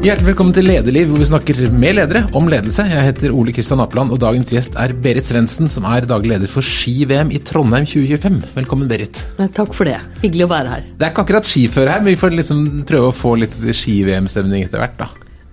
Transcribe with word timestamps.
Hjertelig 0.00 0.30
velkommen 0.30 0.54
til 0.56 0.64
Lederliv, 0.64 1.10
hvor 1.12 1.20
vi 1.20 1.26
snakker 1.28 1.58
med 1.76 1.98
ledere 1.98 2.22
om 2.38 2.46
ledelse. 2.48 2.86
Jeg 2.88 3.04
heter 3.04 3.34
Ole 3.36 3.52
Kristian 3.52 3.82
Apeland, 3.84 4.08
og 4.14 4.22
dagens 4.22 4.48
gjest 4.48 4.78
er 4.80 4.94
Berit 4.96 5.26
Svendsen, 5.28 5.68
som 5.68 5.84
er 5.84 6.06
daglig 6.08 6.30
leder 6.32 6.48
for 6.48 6.64
ski-VM 6.64 7.28
i 7.36 7.40
Trondheim 7.44 7.84
2025. 7.84 8.38
Velkommen, 8.54 8.88
Berit. 8.88 9.20
Takk 9.36 9.76
for 9.76 9.90
det. 9.90 9.98
Hyggelig 10.22 10.46
å 10.46 10.50
være 10.54 10.72
her. 10.72 10.88
Det 10.96 11.04
er 11.04 11.12
ikke 11.12 11.26
akkurat 11.26 11.50
skiføre 11.50 11.92
her, 11.92 12.00
men 12.00 12.14
vi 12.14 12.22
får 12.22 12.32
liksom 12.32 12.62
prøve 12.88 13.10
å 13.10 13.18
få 13.18 13.34
litt 13.42 13.60
ski-VM-stemning 13.60 14.64
etter 14.70 14.80
hvert, 14.80 14.96
da. 15.02 15.10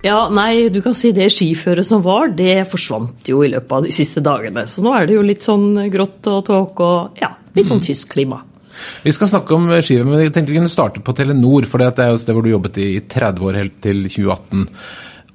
Ja, 0.08 0.22
nei, 0.32 0.70
du 0.72 0.80
kan 0.86 0.96
si 0.96 1.12
det 1.12 1.28
skiføret 1.36 1.92
som 1.92 2.08
var, 2.08 2.32
det 2.32 2.62
forsvant 2.72 3.28
jo 3.28 3.44
i 3.44 3.52
løpet 3.52 3.82
av 3.82 3.84
de 3.90 3.92
siste 4.00 4.24
dagene. 4.24 4.64
Så 4.64 4.80
nå 4.86 4.96
er 4.96 5.12
det 5.12 5.20
jo 5.20 5.28
litt 5.28 5.44
sånn 5.44 5.74
grått 5.92 6.24
og 6.32 6.46
tåke 6.48 6.88
og 6.88 7.20
ja, 7.20 7.34
litt 7.58 7.68
sånn 7.68 7.84
tysk 7.84 8.16
klima. 8.16 8.46
Vi 9.04 9.14
skal 9.16 9.30
snakke 9.32 9.58
om 9.58 9.68
skivet, 9.82 10.08
men 10.08 10.24
jeg 10.24 10.34
tenkte 10.36 10.54
vi 10.54 10.60
kunne 10.60 10.72
starte 10.72 11.04
på 11.04 11.16
Telenor. 11.18 11.68
For 11.70 11.82
det 11.82 11.92
er 12.04 12.12
jo 12.12 12.18
et 12.18 12.24
sted 12.24 12.38
hvor 12.38 12.46
du 12.46 12.52
jobbet 12.54 12.80
i 12.84 12.90
30 13.02 13.46
år, 13.48 13.60
helt 13.62 13.78
til 13.84 14.04
2018. 14.06 14.66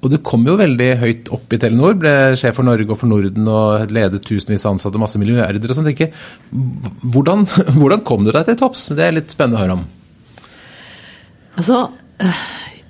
Og 0.03 0.11
du 0.11 0.17
kom 0.25 0.43
jo 0.43 0.57
veldig 0.59 0.89
høyt 0.99 1.29
opp 1.31 1.53
i 1.55 1.59
Telenor, 1.61 1.95
ble 1.99 2.13
sjef 2.39 2.57
for 2.59 2.67
Norge 2.67 2.89
og 2.91 2.99
for 2.99 3.07
Norden 3.11 3.47
og 3.47 3.91
ledet 3.93 4.23
tusenvis 4.27 4.65
av 4.67 4.75
ansatte, 4.75 4.99
masse 4.99 5.21
milliarder 5.21 5.71
og 5.71 5.79
sånn. 5.79 5.91
Hvordan, 7.13 7.45
hvordan 7.79 8.03
kom 8.07 8.27
du 8.27 8.33
deg 8.35 8.49
til 8.49 8.59
topps? 8.59 8.89
Det 8.97 9.05
er 9.05 9.15
litt 9.15 9.31
spennende 9.31 9.61
å 9.61 9.63
høre 9.63 9.77
om. 9.79 9.85
Altså, 11.53 11.85
øh, 12.25 12.43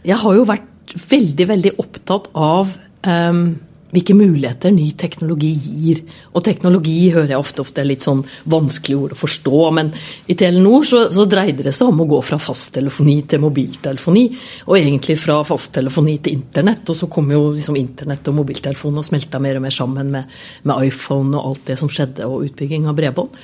jeg 0.10 0.20
har 0.24 0.40
jo 0.40 0.48
vært 0.50 0.98
veldig, 1.12 1.48
veldig 1.54 1.78
opptatt 1.84 2.34
av 2.34 2.74
um 3.04 3.46
hvilke 3.94 4.16
muligheter 4.18 4.74
ny 4.74 4.88
teknologi 4.98 5.52
gir. 5.54 6.02
Og 6.34 6.44
teknologi 6.46 7.12
hører 7.14 7.36
jeg 7.36 7.44
ofte, 7.44 7.64
ofte 7.64 7.84
er 7.84 7.90
litt 7.90 8.06
sånn 8.06 8.24
vanskelig 8.50 8.98
ord 8.98 9.16
å 9.16 9.20
forstå, 9.20 9.60
men 9.78 9.92
i 10.28 10.38
Telenor 10.40 10.88
så, 10.90 11.04
så 11.14 11.28
dreide 11.30 11.68
det 11.68 11.76
seg 11.78 11.92
om 11.92 12.02
å 12.04 12.10
gå 12.10 12.22
fra 12.26 12.40
fasttelefoni 12.42 13.20
til 13.30 13.44
mobiltelefoni. 13.44 14.26
Og 14.68 14.78
egentlig 14.80 15.20
fra 15.22 15.40
fasttelefoni 15.48 16.18
til 16.26 16.40
internett, 16.40 16.90
og 16.90 16.98
så 16.98 17.10
kom 17.12 17.30
jo 17.34 17.46
liksom 17.54 17.78
internett 17.80 18.28
og 18.32 18.40
mobiltelefon 18.42 19.00
og 19.00 19.08
smelta 19.08 19.42
mer 19.44 19.62
og 19.62 19.68
mer 19.68 19.78
sammen 19.78 20.12
med, 20.18 20.36
med 20.66 20.90
iPhone 20.90 21.38
og 21.38 21.54
alt 21.54 21.72
det 21.72 21.80
som 21.82 21.92
skjedde, 21.92 22.28
og 22.28 22.50
utbygging 22.50 22.90
av 22.90 22.98
bredbånd. 22.98 23.40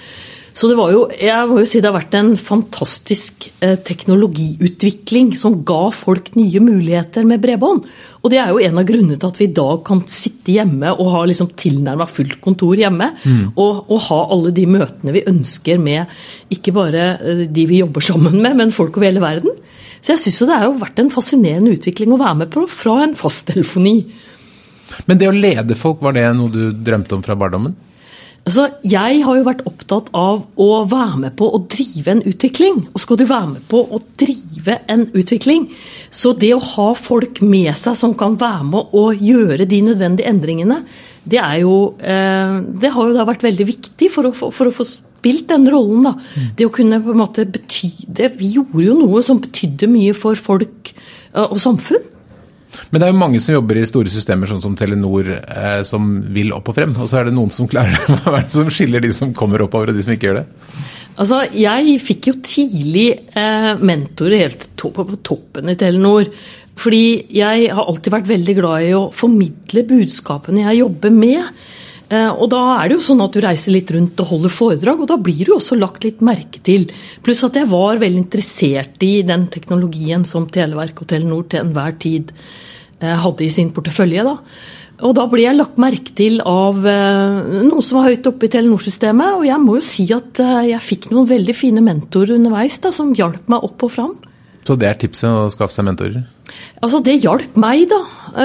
Så 0.53 0.67
det 0.69 0.75
var 0.79 0.91
jo, 0.91 1.03
jeg 1.13 1.47
må 1.49 1.59
jo 1.61 1.67
si 1.69 1.79
det 1.79 1.89
har 1.89 1.95
vært 1.95 2.15
en 2.17 2.31
fantastisk 2.39 3.47
eh, 3.63 3.77
teknologiutvikling 3.85 5.31
som 5.39 5.59
ga 5.67 5.89
folk 5.95 6.31
nye 6.35 6.61
muligheter 6.63 7.27
med 7.27 7.41
bredbånd. 7.43 7.85
Og 8.19 8.33
det 8.33 8.41
er 8.41 8.51
jo 8.51 8.61
en 8.63 8.81
av 8.81 8.87
grunnene 8.87 9.19
til 9.19 9.29
at 9.29 9.39
vi 9.39 9.47
i 9.47 9.55
dag 9.55 9.83
kan 9.87 10.01
sitte 10.09 10.55
hjemme 10.57 10.91
og 10.95 11.11
ha 11.13 11.23
liksom 11.29 11.51
tilnærma 11.59 12.09
fullt 12.09 12.39
kontor 12.43 12.79
hjemme. 12.79 13.11
Mm. 13.23 13.43
Og, 13.53 13.83
og, 13.87 13.97
ha 14.09 14.19
alle 14.35 14.53
de 14.55 14.65
møtene 14.69 15.15
vi 15.15 15.25
ønsker 15.29 15.79
med 15.81 16.09
ikke 16.53 16.73
bare 16.75 17.11
eh, 17.17 17.45
de 17.47 17.67
vi 17.69 17.83
jobber 17.83 18.03
sammen 18.05 18.39
med, 18.41 18.57
men 18.59 18.75
folk 18.75 18.97
over 18.97 19.09
hele 19.09 19.23
verden. 19.23 19.53
Så 19.99 20.15
jeg 20.15 20.23
syns 20.23 20.41
det 20.47 20.57
har 20.57 20.69
jo 20.69 20.79
vært 20.79 20.99
en 21.01 21.11
fascinerende 21.11 21.75
utvikling 21.75 22.15
å 22.15 22.19
være 22.19 22.41
med 22.41 22.51
på 22.53 22.63
fra 22.71 23.01
en 23.03 23.15
fasttelefoni. 23.19 23.97
Men 25.05 25.19
det 25.19 25.29
å 25.29 25.35
lede 25.35 25.77
folk, 25.77 26.01
var 26.01 26.15
det 26.15 26.25
noe 26.35 26.51
du 26.51 26.71
drømte 26.73 27.17
om 27.17 27.23
fra 27.25 27.37
barndommen? 27.39 27.75
Altså, 28.47 28.65
jeg 28.87 29.19
har 29.25 29.37
jo 29.37 29.45
vært 29.45 29.65
opptatt 29.69 30.07
av 30.17 30.45
å 30.57 30.69
være 30.89 31.19
med 31.25 31.35
på 31.37 31.49
å 31.53 31.59
drive 31.69 32.15
en 32.15 32.23
utvikling. 32.29 32.79
Og 32.93 33.03
skal 33.03 33.19
du 33.19 33.25
være 33.29 33.51
med 33.51 33.67
på 33.69 33.81
å 33.83 33.99
drive 34.19 34.79
en 34.89 35.05
utvikling, 35.13 35.67
så 36.09 36.33
det 36.33 36.53
å 36.55 36.63
ha 36.63 36.87
folk 36.97 37.43
med 37.45 37.71
seg 37.77 37.97
som 37.99 38.15
kan 38.17 38.39
være 38.39 38.65
med 38.71 38.95
å 38.97 39.05
gjøre 39.13 39.67
de 39.69 39.83
nødvendige 39.85 40.31
endringene, 40.31 40.81
det, 41.29 41.43
jo, 41.61 41.75
eh, 41.99 42.55
det 42.81 42.93
har 42.95 43.09
jo 43.09 43.17
da 43.17 43.27
vært 43.27 43.45
veldig 43.45 43.67
viktig 43.69 44.09
for 44.13 44.29
å, 44.29 44.33
for 44.33 44.69
å 44.69 44.73
få 44.73 44.87
spilt 44.87 45.49
den 45.51 45.67
rollen. 45.69 46.07
da. 46.07 46.15
Mm. 46.15 46.51
Det 46.57 46.65
å 46.65 46.73
kunne 46.73 47.01
på 47.03 47.13
en 47.13 47.21
måte 47.21 47.45
bety 47.45 47.91
det, 48.07 48.33
Vi 48.39 48.55
gjorde 48.55 48.85
jo 48.85 48.95
noe 48.97 49.21
som 49.25 49.41
betydde 49.43 49.91
mye 49.91 50.15
for 50.17 50.39
folk 50.39 50.93
eh, 50.95 51.45
og 51.45 51.59
samfunn. 51.61 52.07
Men 52.89 53.01
det 53.01 53.07
er 53.07 53.13
jo 53.13 53.19
mange 53.21 53.41
som 53.43 53.55
jobber 53.55 53.79
i 53.79 53.87
store 53.87 54.11
systemer, 54.13 54.49
sånn 54.49 54.63
som 54.63 54.77
Telenor, 54.79 55.33
eh, 55.39 55.81
som 55.87 56.07
vil 56.33 56.53
opp 56.55 56.71
og 56.71 56.79
frem. 56.79 56.95
Og 56.97 57.09
så 57.11 57.19
er 57.19 57.29
det 57.29 57.35
noen 57.37 57.51
som 57.53 57.69
klarer 57.69 57.95
det. 57.95 58.19
Hva 58.23 58.39
er 58.39 58.47
det 58.47 58.55
som 58.55 58.71
skiller 58.73 59.03
de 59.03 59.11
som 59.15 59.35
kommer 59.37 59.65
oppover, 59.65 59.91
og 59.91 59.99
de 59.99 60.05
som 60.05 60.15
ikke 60.15 60.31
gjør 60.31 60.41
det? 60.41 60.47
Altså, 61.19 61.43
Jeg 61.51 61.99
fikk 62.03 62.31
jo 62.31 62.37
tidlig 62.45 63.09
eh, 63.35 63.73
mentorer 63.83 64.45
helt 64.45 64.69
på 64.79 65.09
toppen 65.25 65.71
i 65.71 65.77
Telenor. 65.79 66.31
Fordi 66.79 67.27
jeg 67.35 67.67
har 67.75 67.89
alltid 67.91 68.13
vært 68.13 68.29
veldig 68.29 68.55
glad 68.55 68.85
i 68.87 68.95
å 68.95 69.09
formidle 69.11 69.83
budskapene 69.89 70.63
jeg 70.63 70.79
jobber 70.79 71.11
med. 71.11 71.59
Eh, 72.09 72.29
og 72.31 72.47
da 72.49 72.61
er 72.79 72.89
det 72.89 72.97
jo 72.97 73.05
sånn 73.05 73.21
at 73.21 73.35
du 73.35 73.41
reiser 73.43 73.75
litt 73.75 73.91
rundt 73.93 74.21
og 74.23 74.31
holder 74.31 74.53
foredrag, 74.53 75.03
og 75.03 75.09
da 75.11 75.19
blir 75.21 75.43
du 75.45 75.53
også 75.57 75.77
lagt 75.77 76.07
litt 76.07 76.23
merke 76.25 76.61
til. 76.65 76.87
Pluss 77.25 77.43
at 77.45 77.59
jeg 77.59 77.69
var 77.69 78.01
veldig 78.01 78.23
interessert 78.23 79.05
i 79.05 79.19
den 79.27 79.45
teknologien 79.53 80.25
som 80.25 80.47
Televerk 80.49 81.03
og 81.03 81.11
Telenor 81.11 81.45
til 81.51 81.61
enhver 81.61 81.99
tid 82.01 82.33
hadde 82.99 83.45
i 83.45 83.51
sin 83.53 83.71
portefølje. 83.75 84.27
da. 84.27 84.37
Og 85.05 85.13
da 85.15 85.25
ble 85.31 85.45
jeg 85.45 85.55
lagt 85.55 85.77
merke 85.79 86.11
til 86.15 86.41
av 86.43 86.81
eh, 86.87 87.37
noen 87.63 87.85
som 87.85 87.99
var 87.99 88.09
høyt 88.09 88.27
oppe 88.27 88.47
i 88.47 88.51
Telenor-systemet. 88.51 89.37
Og 89.37 89.45
jeg 89.47 89.63
må 89.63 89.77
jo 89.77 89.85
si 89.85 90.09
at 90.15 90.41
eh, 90.43 90.71
jeg 90.73 90.83
fikk 90.83 91.11
noen 91.13 91.29
veldig 91.29 91.55
fine 91.55 91.83
mentorer 91.85 92.35
underveis 92.35 92.81
da, 92.83 92.91
som 92.95 93.13
hjalp 93.15 93.47
meg 93.51 93.63
opp 93.69 93.87
og 93.87 93.93
fram. 93.95 94.17
Så 94.67 94.75
det 94.77 94.89
er 94.89 94.99
tipset 95.01 95.31
å 95.31 95.47
skaffe 95.49 95.73
seg 95.73 95.87
mentorer? 95.87 96.27
Altså, 96.83 96.99
Det 97.05 97.15
hjalp 97.23 97.55
meg, 97.61 97.87
da. 97.89 98.01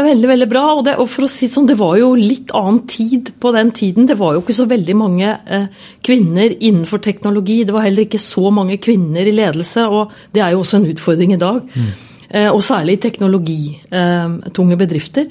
Veldig, 0.07 0.31
veldig 0.31 0.49
bra. 0.49 0.63
Og, 0.77 0.85
det, 0.87 0.95
og 1.03 1.11
for 1.11 1.27
å 1.27 1.33
si 1.33 1.49
det 1.49 1.57
sånn, 1.57 1.67
det 1.69 1.77
var 1.81 1.99
jo 1.99 2.15
litt 2.17 2.55
annen 2.55 2.85
tid 2.89 3.35
på 3.43 3.53
den 3.57 3.75
tiden. 3.75 4.07
Det 4.09 4.17
var 4.21 4.37
jo 4.37 4.45
ikke 4.45 4.57
så 4.57 4.69
veldig 4.71 4.97
mange 5.01 5.35
eh, 5.35 5.67
kvinner 6.07 6.55
innenfor 6.55 7.03
teknologi. 7.03 7.65
Det 7.67 7.75
var 7.75 7.89
heller 7.89 8.07
ikke 8.07 8.23
så 8.23 8.55
mange 8.55 8.79
kvinner 8.85 9.27
i 9.27 9.35
ledelse, 9.35 9.89
og 9.91 10.15
det 10.33 10.47
er 10.47 10.55
jo 10.55 10.63
også 10.63 10.81
en 10.81 10.91
utfordring 10.95 11.35
i 11.35 11.43
dag. 11.43 11.65
Mm. 11.75 11.95
Eh, 12.31 12.49
og 12.51 12.63
særlig 12.65 12.99
teknologitunge 13.03 14.79
bedrifter. 14.81 15.29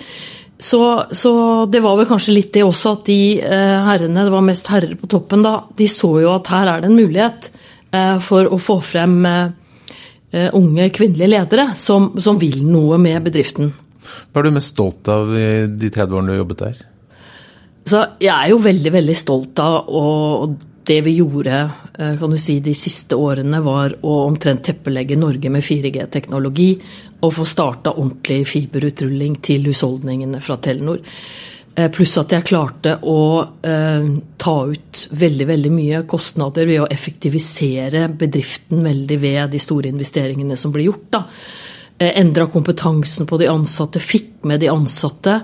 Så, 0.60 0.80
så, 1.12 1.34
det 1.72 1.82
var 1.84 1.98
vel 2.00 2.08
kanskje 2.08 2.36
litt 2.38 2.54
det 2.56 2.64
også 2.64 2.94
at 2.98 3.10
de 3.10 3.20
eh, 3.42 3.80
herrene, 3.88 4.24
det 4.28 4.34
var 4.34 4.46
mest 4.46 4.70
herrer 4.72 4.96
på 5.00 5.10
toppen 5.12 5.44
da, 5.44 5.58
de 5.76 5.90
så 5.92 6.14
jo 6.24 6.32
at 6.36 6.52
her 6.54 6.72
er 6.72 6.84
det 6.84 6.92
en 6.92 7.00
mulighet 7.02 7.50
eh, 7.92 8.16
for 8.24 8.48
å 8.48 8.62
få 8.62 8.80
frem 8.84 9.20
unge 10.34 10.88
kvinnelige 10.90 11.30
ledere 11.30 11.64
som, 11.78 12.08
som 12.18 12.40
vil 12.42 12.64
noe 12.66 12.98
med 12.98 13.20
bedriften. 13.22 13.68
Hva 14.34 14.42
er 14.42 14.48
du 14.48 14.56
mest 14.56 14.72
stolt 14.72 15.06
av 15.14 15.30
i 15.38 15.68
de 15.70 15.92
30 15.94 16.10
årene 16.10 16.26
du 16.26 16.34
har 16.34 16.40
jobbet 16.40 16.64
der? 16.64 16.80
Så 17.86 18.02
jeg 18.18 18.34
er 18.34 18.50
jo 18.50 18.58
veldig 18.64 18.94
veldig 18.96 19.16
stolt 19.20 19.62
av 19.62 19.92
å 19.94 20.02
det 20.86 21.00
vi 21.02 21.16
gjorde 21.16 21.72
eh, 22.00 22.20
kan 22.20 22.32
du 22.32 22.38
si, 22.38 22.60
de 22.60 22.74
siste 22.76 23.16
årene, 23.16 23.62
var 23.64 23.96
å 24.02 24.18
omtrent 24.26 24.64
teppelegge 24.66 25.18
Norge 25.20 25.52
med 25.54 25.64
4G-teknologi 25.64 26.70
og 27.24 27.32
få 27.32 27.46
starta 27.48 27.96
ordentlig 27.96 28.42
fiberutrulling 28.50 29.40
til 29.44 29.70
husholdningene 29.70 30.42
fra 30.44 30.58
Telenor. 30.64 31.00
Eh, 31.76 31.90
pluss 31.94 32.18
at 32.20 32.36
jeg 32.36 32.48
klarte 32.50 32.98
å 33.00 33.20
eh, 33.64 34.10
ta 34.44 34.58
ut 34.68 35.06
veldig 35.24 35.48
veldig 35.54 35.74
mye 35.74 36.04
kostnader 36.10 36.68
ved 36.70 36.84
å 36.84 36.90
effektivisere 36.92 38.10
bedriften 38.12 38.84
veldig 38.84 39.20
ved 39.24 39.56
de 39.56 39.64
store 39.64 39.94
investeringene 39.94 40.60
som 40.60 40.76
ble 40.76 40.90
gjort. 40.90 41.08
da. 41.16 41.24
Endra 42.04 42.50
kompetansen 42.52 43.30
på 43.30 43.38
de 43.40 43.48
ansatte, 43.48 44.02
fikk 44.04 44.44
med 44.50 44.60
de 44.60 44.68
ansatte. 44.68 45.38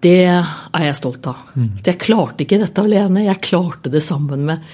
Det 0.00 0.24
er 0.30 0.86
jeg 0.86 0.96
stolt 0.96 1.28
av. 1.28 1.44
Mm. 1.54 1.68
Jeg 1.84 2.00
klarte 2.00 2.46
ikke 2.46 2.60
dette 2.62 2.84
alene. 2.84 3.26
Jeg 3.26 3.44
klarte 3.44 3.92
det 3.92 4.00
sammen 4.04 4.46
med, 4.48 4.64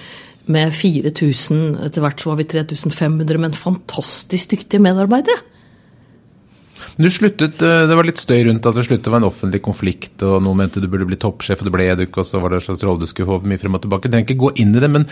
med 0.47 0.71
4000, 0.75 1.83
etter 1.89 2.03
hvert 2.05 2.23
så 2.23 2.31
var 2.31 2.39
vi 2.39 2.47
3500, 2.55 3.43
men 3.43 3.57
fantastisk 3.57 4.55
dyktige 4.55 4.83
medarbeidere. 4.83 5.41
Du 6.97 7.09
sluttet, 7.09 7.61
eh, 7.61 7.87
Det 7.87 7.95
var 7.95 8.05
litt 8.05 8.17
støy 8.17 8.43
rundt 8.47 8.65
at 8.65 8.73
det 8.73 8.85
sluttet 8.87 9.09
å 9.09 9.13
være 9.13 9.23
en 9.25 9.29
offentlig 9.29 9.61
konflikt, 9.61 10.23
og 10.23 10.41
noen 10.41 10.57
mente 10.63 10.81
du 10.81 10.87
burde 10.87 11.05
bli 11.05 11.19
toppsjef, 11.19 11.61
og 11.61 11.67
det 11.67 11.73
ble 11.75 11.95
du 11.95 12.05
ikke, 12.07 12.23
og 12.23 12.25
så 12.25 12.41
var 12.41 12.49
det 12.49 12.57
en 12.57 12.67
slags 12.67 12.83
rolle 12.83 13.03
du 13.03 13.09
skulle 13.09 13.29
få 13.29 13.45
mye 13.45 13.61
frem 13.61 13.77
og 13.77 13.83
tilbake. 13.83 14.07
Jeg 14.07 14.13
trenger 14.15 14.27
ikke 14.31 14.43
gå 14.45 14.51
inn 14.63 14.75
i 14.75 14.81
det, 14.81 14.89
men 14.89 15.05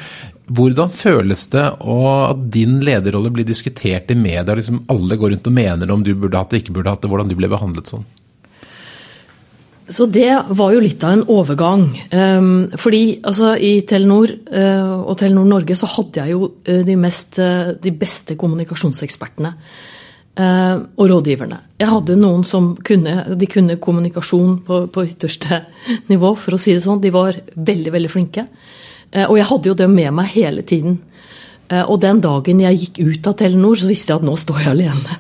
hvordan 0.50 0.90
føles 0.90 1.48
det 1.54 1.66
at 1.78 2.50
din 2.50 2.80
lederrolle 2.82 3.34
blir 3.34 3.46
diskutert 3.46 4.10
i 4.10 4.18
media? 4.18 4.56
Liksom 4.56 4.86
alle 4.90 5.18
går 5.18 5.36
rundt 5.36 5.48
og 5.52 5.54
mener 5.54 5.92
om 5.92 6.04
du 6.06 6.14
burde 6.16 6.38
hatt 6.38 6.50
det, 6.50 6.64
ikke 6.64 6.80
burde 6.80 6.90
hatt 6.90 7.06
det, 7.06 7.12
hvordan 7.12 7.30
du 7.30 7.36
ble 7.38 7.52
behandlet 7.52 7.94
sånn? 7.94 8.06
Så 9.88 10.08
det 10.10 10.32
var 10.58 10.72
jo 10.74 10.82
litt 10.82 11.04
av 11.06 11.14
en 11.14 11.24
overgang. 11.30 11.84
Um, 12.10 12.48
fordi 12.80 13.20
altså, 13.22 13.52
i 13.54 13.84
Telenor 13.86 14.32
uh, 14.50 15.04
og 15.06 15.14
Telenor 15.20 15.46
Norge 15.46 15.78
så 15.78 15.90
hadde 15.92 16.24
jeg 16.24 16.34
jo 16.34 16.48
uh, 16.50 16.80
de, 16.88 16.96
mest, 16.98 17.38
uh, 17.38 17.76
de, 17.82 17.94
beste 17.94 18.38
kommunikasjonsekspertene. 18.40 19.54
og 20.36 21.06
rådgiverne. 21.08 21.58
Jeg 21.80 21.88
hadde 21.88 22.18
noen 22.20 22.42
som 22.44 22.74
kunne, 22.76 23.38
de 23.40 23.48
kunne 23.48 23.78
kommunikasjon 23.80 24.58
på, 24.68 24.80
på, 24.92 25.06
ytterste 25.08 25.62
nivå, 26.12 26.34
for 26.36 26.58
å 26.58 26.60
si 26.60 26.74
det 26.76 26.82
sånn. 26.84 27.00
De 27.00 27.14
var 27.14 27.38
veldig, 27.56 27.94
veldig 27.94 28.12
flinke. 28.12 28.44
og 29.30 29.38
jeg 29.38 29.48
hadde 29.48 29.70
jo 29.70 29.78
dem 29.80 29.96
med 29.96 30.12
meg 30.12 30.34
hele 30.34 30.62
tiden. 30.68 31.00
og 31.72 32.02
den 32.02 32.20
dagen 32.20 32.60
jeg 32.60 32.82
gikk 32.82 33.00
ut 33.00 33.28
av 33.28 33.38
Telenor, 33.40 33.80
så 33.80 33.88
visste 33.88 34.12
jeg 34.12 34.20
at 34.20 34.28
nå 34.28 34.36
står 34.36 34.60
jeg 34.60 34.74
alene. 34.74 35.18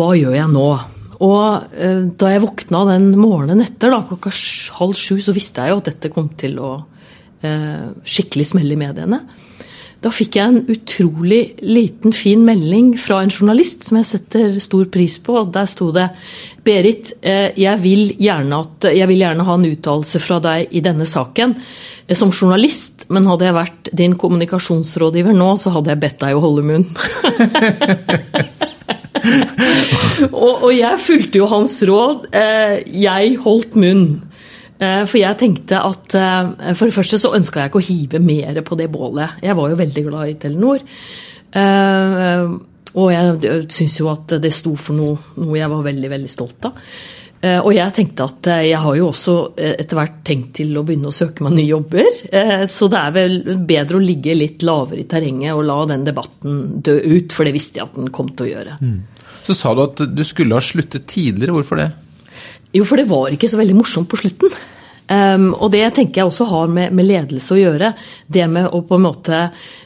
hva 0.00 0.10
gjør 0.16 0.32
jeg 0.32 0.48
nå? 0.48 0.68
Og 1.24 1.76
eh, 1.78 2.02
da 2.20 2.32
jeg 2.32 2.42
våkna 2.44 2.84
den 2.92 3.14
morgenen 3.16 3.64
etter, 3.64 3.94
da, 3.94 4.02
klokka 4.08 4.32
halv 4.80 4.98
sju, 4.98 5.16
så 5.22 5.34
visste 5.36 5.64
jeg 5.64 5.74
jo 5.74 5.80
at 5.80 5.90
dette 5.92 6.12
kom 6.12 6.28
til 6.38 6.58
å 6.60 6.74
eh, 7.44 7.88
skikkelig 8.04 8.50
smelle 8.52 8.76
i 8.76 8.80
mediene. 8.80 9.22
Da 10.04 10.10
fikk 10.12 10.36
jeg 10.36 10.50
en 10.50 10.66
utrolig 10.68 11.54
liten, 11.64 12.12
fin 12.12 12.42
melding 12.44 12.90
fra 13.00 13.22
en 13.24 13.32
journalist 13.32 13.86
som 13.88 13.96
jeg 13.96 14.08
setter 14.10 14.58
stor 14.60 14.90
pris 14.92 15.16
på. 15.24 15.38
og 15.40 15.52
Der 15.54 15.64
sto 15.70 15.88
det 15.96 16.10
Berit, 16.64 17.14
eh, 17.22 17.56
jeg 17.56 17.80
vil 17.80 18.12
gjerne, 18.20 18.58
at, 18.60 18.90
jeg 18.92 19.08
vil 19.08 19.24
gjerne 19.24 19.46
ha 19.48 19.56
en 19.56 19.64
uttalelse 19.70 20.20
fra 20.20 20.40
deg 20.44 20.76
i 20.76 20.84
denne 20.84 21.08
saken 21.08 21.56
eh, 21.56 22.12
som 22.16 22.32
journalist, 22.32 23.06
men 23.08 23.30
hadde 23.30 23.48
jeg 23.48 23.56
vært 23.56 23.90
din 23.96 24.18
kommunikasjonsrådgiver 24.20 25.36
nå, 25.36 25.54
så 25.56 25.72
hadde 25.78 25.94
jeg 25.94 26.04
bedt 26.04 26.20
deg 26.26 26.36
å 26.36 26.44
holde 26.44 26.68
munn. 26.68 26.88
og, 30.44 30.52
og, 30.64 30.70
jeg 30.74 31.00
fulgte 31.02 31.40
jo 31.40 31.48
hans 31.50 31.78
råd. 31.88 32.28
Eh, 32.34 32.76
jeg 33.04 33.34
holdt 33.44 33.76
munn. 33.80 34.06
Eh, 34.78 35.02
for 35.06 35.18
jeg 35.20 35.38
tenkte 35.40 35.80
at 35.86 36.16
eh, 36.18 36.74
For 36.74 36.90
det 36.90 36.96
første 36.96 37.20
så 37.22 37.32
ønska 37.36 37.62
jeg 37.62 37.72
ikke 37.72 37.82
å 37.82 37.88
hive 37.88 38.22
mer 38.22 38.62
på 38.66 38.78
det 38.80 38.90
bålet. 38.92 39.40
Jeg 39.44 39.56
var 39.58 39.72
jo 39.72 39.80
veldig 39.80 40.06
glad 40.08 40.32
i 40.32 40.38
Telenor. 40.44 40.86
Og 42.94 43.10
jeg 43.10 43.66
syns 43.74 43.98
jo 43.98 44.08
at 44.10 44.36
det 44.42 44.52
sto 44.54 44.74
for 44.78 44.94
noe, 44.94 45.34
noe 45.40 45.58
jeg 45.58 45.70
var 45.70 45.86
veldig, 45.86 46.10
veldig 46.12 46.30
stolt 46.30 46.68
av. 46.68 46.78
Og 47.44 47.70
jeg 47.74 47.92
tenkte 47.92 48.24
at 48.24 48.48
jeg 48.64 48.78
har 48.80 48.94
jo 48.96 49.08
også 49.10 49.32
etter 49.58 49.98
hvert 49.98 50.20
tenkt 50.24 50.54
til 50.56 50.70
å 50.78 50.84
begynne 50.86 51.10
å 51.10 51.14
søke 51.14 51.44
meg 51.44 51.56
nye 51.58 51.66
jobber. 51.68 52.06
Så 52.70 52.88
det 52.88 53.00
er 53.00 53.12
vel 53.12 53.34
bedre 53.68 53.98
å 53.98 54.04
ligge 54.04 54.36
litt 54.38 54.64
lavere 54.64 55.02
i 55.02 55.08
terrenget 55.10 55.52
og 55.52 55.66
la 55.68 55.76
den 55.90 56.06
debatten 56.06 56.62
dø 56.86 56.94
ut, 56.94 57.34
for 57.36 57.44
det 57.44 57.52
visste 57.56 57.82
jeg 57.82 57.90
at 57.90 57.98
den 57.98 58.08
kom 58.14 58.30
til 58.32 58.46
å 58.46 58.50
gjøre. 58.52 58.78
Mm. 58.80 58.96
Så 59.44 59.56
sa 59.58 59.74
du 59.76 59.82
at 59.84 60.00
du 60.08 60.24
skulle 60.24 60.56
ha 60.56 60.64
sluttet 60.64 61.04
tidligere. 61.10 61.52
Hvorfor 61.58 61.82
det? 61.82 61.90
Jo, 62.74 62.86
for 62.88 62.98
det 62.98 63.10
var 63.10 63.34
ikke 63.34 63.50
så 63.50 63.60
veldig 63.60 63.76
morsomt 63.76 64.08
på 64.10 64.18
slutten. 64.18 64.54
Um, 65.04 65.50
og 65.52 65.68
det 65.74 65.84
tenker 65.98 66.22
jeg 66.22 66.30
også 66.30 66.46
har 66.48 66.70
med, 66.72 66.94
med, 66.96 67.06
ledelse 67.06 67.52
å 67.54 67.60
gjøre. 67.60 67.92
Det 68.26 68.46
med 68.50 68.70
å 68.72 68.80
på 68.88 68.96
en 68.96 69.04
måte 69.04 69.40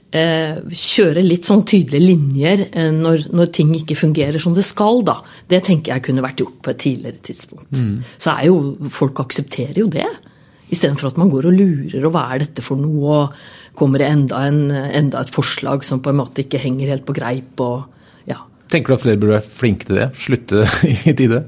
kjøre 0.09 1.21
litt 1.21 1.45
sånn 1.45 1.67
tydelige 1.69 2.01
linjer 2.01 2.63
uh, 2.73 2.89
når, 2.97 3.27
når, 3.37 3.51
ting 3.53 3.75
ikke 3.77 3.99
fungerer 3.99 4.41
som 4.41 4.55
det 4.57 4.65
skal, 4.65 5.03
da. 5.05 5.19
Det 5.51 5.61
tenker 5.67 5.95
jeg 5.95 6.07
kunne 6.07 6.25
vært 6.25 6.41
gjort 6.41 6.63
på 6.65 6.73
et 6.73 6.81
tidligere 6.85 7.25
tidspunkt. 7.29 7.77
Mm. 7.77 8.01
Så 8.17 8.33
er 8.33 8.49
jo 8.49 8.89
folk 8.93 9.21
aksepterer 9.25 9.83
jo 9.83 9.91
det. 9.93 10.09
Istedenfor 10.73 11.13
at 11.13 11.21
man 11.21 11.31
går 11.33 11.49
og 11.51 11.57
lurer, 11.57 12.01
og 12.05 12.13
hva 12.17 12.27
er 12.33 12.45
dette 12.45 12.65
for 12.65 12.81
noe? 12.81 13.21
Og 13.21 13.77
kommer 13.79 14.03
det 14.03 14.09
enda, 14.11 14.43
en, 14.49 14.67
enda 14.73 15.23
et 15.23 15.33
forslag 15.33 15.85
som 15.87 16.01
på 16.05 16.13
en 16.13 16.21
måte 16.21 16.45
ikke 16.45 16.61
henger 16.61 16.95
helt 16.95 17.07
på 17.09 17.17
greip? 17.17 17.61
og 17.61 18.29
ja. 18.29 18.41
Tenker 18.73 18.93
du 18.93 18.99
at 18.99 19.05
flere 19.05 19.21
burde 19.21 19.39
være 19.39 19.59
flinke 19.61 19.89
til 19.89 20.01
det? 20.01 20.11
Slutte 20.19 20.65
i 21.11 21.17
tide? 21.17 21.45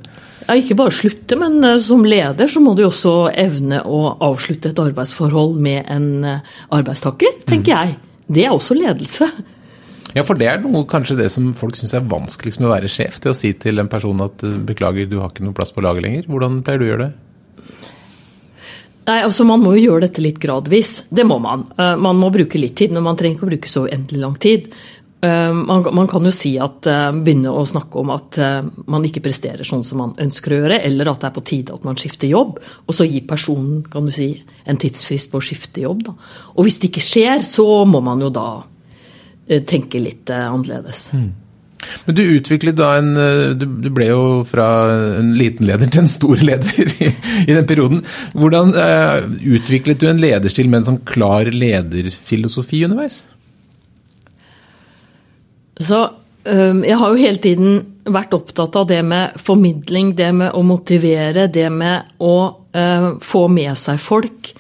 ja, 0.50 0.56
ikke 0.58 0.76
bare 0.78 0.94
slutte, 0.94 1.38
men 1.38 1.62
eh, 1.64 1.78
som 1.84 2.04
leder 2.06 2.50
så 2.50 2.62
må 2.62 2.74
du 2.76 2.84
også 2.86 3.14
evne 3.30 3.82
å 3.86 4.02
avslutte 4.30 4.72
et 4.72 4.82
arbeidsforhold 4.82 5.58
med 5.62 5.90
en 5.90 6.08
eh, 6.26 6.54
arbeidstaker, 6.74 7.42
tenker 7.46 7.70
mm. 7.70 7.76
jeg. 7.76 7.98
Det 8.30 8.46
er 8.46 8.54
også 8.54 8.76
ledelse. 8.78 9.26
Ja, 10.14 10.24
for 10.26 10.38
det 10.38 10.48
er 10.50 10.62
noe 10.62 10.86
kanskje 10.90 11.18
det 11.20 11.28
som 11.34 11.50
folk 11.54 11.78
syns 11.78 11.94
er 11.94 12.06
vanskeligst 12.06 12.62
med 12.62 12.70
å 12.70 12.74
være 12.74 12.90
sjef. 12.90 13.20
Det 13.22 13.30
å 13.30 13.36
si 13.36 13.52
til 13.58 13.82
en 13.82 13.90
person 13.90 14.22
at 14.24 14.44
eh, 14.46 14.60
beklager, 14.66 15.10
du 15.10 15.18
har 15.22 15.32
ikke 15.32 15.46
noe 15.46 15.56
plass 15.56 15.74
på 15.74 15.84
laget 15.86 16.06
lenger. 16.06 16.30
Hvordan 16.30 16.62
pleier 16.66 16.82
du 16.82 16.86
å 16.86 16.90
gjøre 16.92 17.08
det? 17.08 17.12
Nei, 19.10 19.18
altså 19.24 19.46
Man 19.48 19.62
må 19.64 19.74
jo 19.74 19.84
gjøre 19.88 20.06
dette 20.06 20.22
litt 20.22 20.38
gradvis. 20.42 21.04
Det 21.10 21.24
må 21.26 21.40
man. 21.42 21.64
Man 21.78 22.18
må 22.20 22.28
bruke 22.30 22.60
litt 22.60 22.76
tid, 22.78 22.92
men 22.94 23.02
man 23.02 23.16
trenger 23.18 23.38
ikke 23.38 23.46
å 23.48 23.50
bruke 23.50 23.70
så 23.70 23.86
uendelig 23.88 24.20
lang 24.22 24.36
tid. 24.38 24.68
Eh, 25.22 25.52
man, 25.54 25.84
man, 25.92 26.08
kan 26.08 26.24
jo 26.24 26.30
si 26.32 26.54
at 26.60 26.86
uh, 26.88 27.10
begynne 27.12 27.52
å 27.52 27.64
snakke 27.68 28.00
om 28.00 28.12
at 28.14 28.38
uh, 28.40 28.62
man 28.88 29.04
ikke 29.04 29.20
presterer 29.24 29.68
sånn 29.68 29.82
som 29.84 30.00
man 30.00 30.14
ønsker 30.20 30.54
å 30.54 30.60
gjøre, 30.62 30.78
eller 30.88 31.10
at 31.10 31.20
det 31.20 31.28
er 31.28 31.34
på 31.36 31.42
tide 31.50 31.74
at 31.76 31.84
man 31.84 31.98
skifter 32.00 32.30
jobb, 32.30 32.56
og 32.86 32.96
så 32.96 33.04
gi 33.04 33.20
personen 33.28 33.82
kan 33.84 34.08
du 34.08 34.14
si, 34.16 34.30
en 34.64 34.80
tidsfrist 34.80 35.28
på 35.28 35.36
å 35.36 35.44
skifte 35.44 35.82
jobb. 35.84 36.06
Da. 36.06 36.14
Og 36.54 36.64
hvis 36.64 36.80
det 36.80 36.88
ikke 36.88 37.04
skjer, 37.04 37.44
så 37.44 37.66
må 37.84 38.00
man 38.06 38.24
jo 38.24 38.30
da 38.32 38.48
uh, 38.64 39.60
tenke 39.68 40.00
litt 40.00 40.32
annerledes. 40.32 41.10
Mm. 41.12 41.28
Men 42.06 42.16
du 42.16 42.20
utviklet 42.36 42.76
da 42.76 42.90
en 42.98 43.14
Du 43.56 43.86
ble 43.88 44.10
jo 44.10 44.24
fra 44.44 44.66
en 45.16 45.30
liten 45.32 45.64
leder 45.64 45.88
til 45.88 46.02
en 46.02 46.10
stor 46.12 46.42
leder 46.48 46.92
i, 47.00 47.08
i 47.46 47.54
den 47.56 47.68
perioden. 47.68 48.02
Hvordan 48.36 48.72
utviklet 49.56 50.00
du 50.00 50.08
en 50.08 50.20
lederstil 50.20 50.68
med 50.68 50.82
en 50.82 50.88
sånn 50.90 51.02
klar 51.08 51.48
lederfilosofi 51.48 52.84
underveis? 52.88 53.22
Så 55.80 56.06
jeg 56.40 56.96
har 56.96 57.10
jo 57.12 57.20
hele 57.20 57.40
tiden 57.40 57.80
vært 58.08 58.32
opptatt 58.32 58.76
av 58.80 58.86
det 58.88 59.02
med 59.04 59.34
formidling, 59.36 60.14
det 60.16 60.30
med 60.32 60.54
å 60.56 60.62
motivere, 60.64 61.46
det 61.52 61.66
med 61.72 62.14
å 62.24 62.34
få 63.20 63.42
med 63.52 63.76
seg 63.76 64.00
folk. 64.00 64.52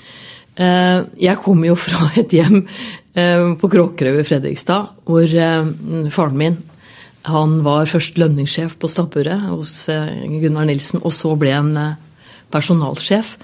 Uh, 0.60 1.06
jeg 1.16 1.40
kommer 1.40 1.70
jo 1.70 1.76
fra 1.78 2.10
et 2.20 2.34
hjem 2.36 2.66
på 3.10 3.68
Kråkerøy 3.72 4.20
i 4.20 4.26
Fredrikstad 4.26 5.06
hvor 5.08 5.32
faren 6.12 6.36
min 6.38 6.58
han 7.26 7.56
var 7.64 7.88
først 7.90 8.20
lønningssjef 8.20 8.76
på 8.80 8.90
stabburet 8.90 9.48
hos 9.48 9.72
Gunnar 9.88 10.68
Nilsen, 10.68 11.00
og 11.02 11.12
så 11.12 11.32
ble 11.40 11.56
han 11.56 11.72
personalsjef. 12.52 13.34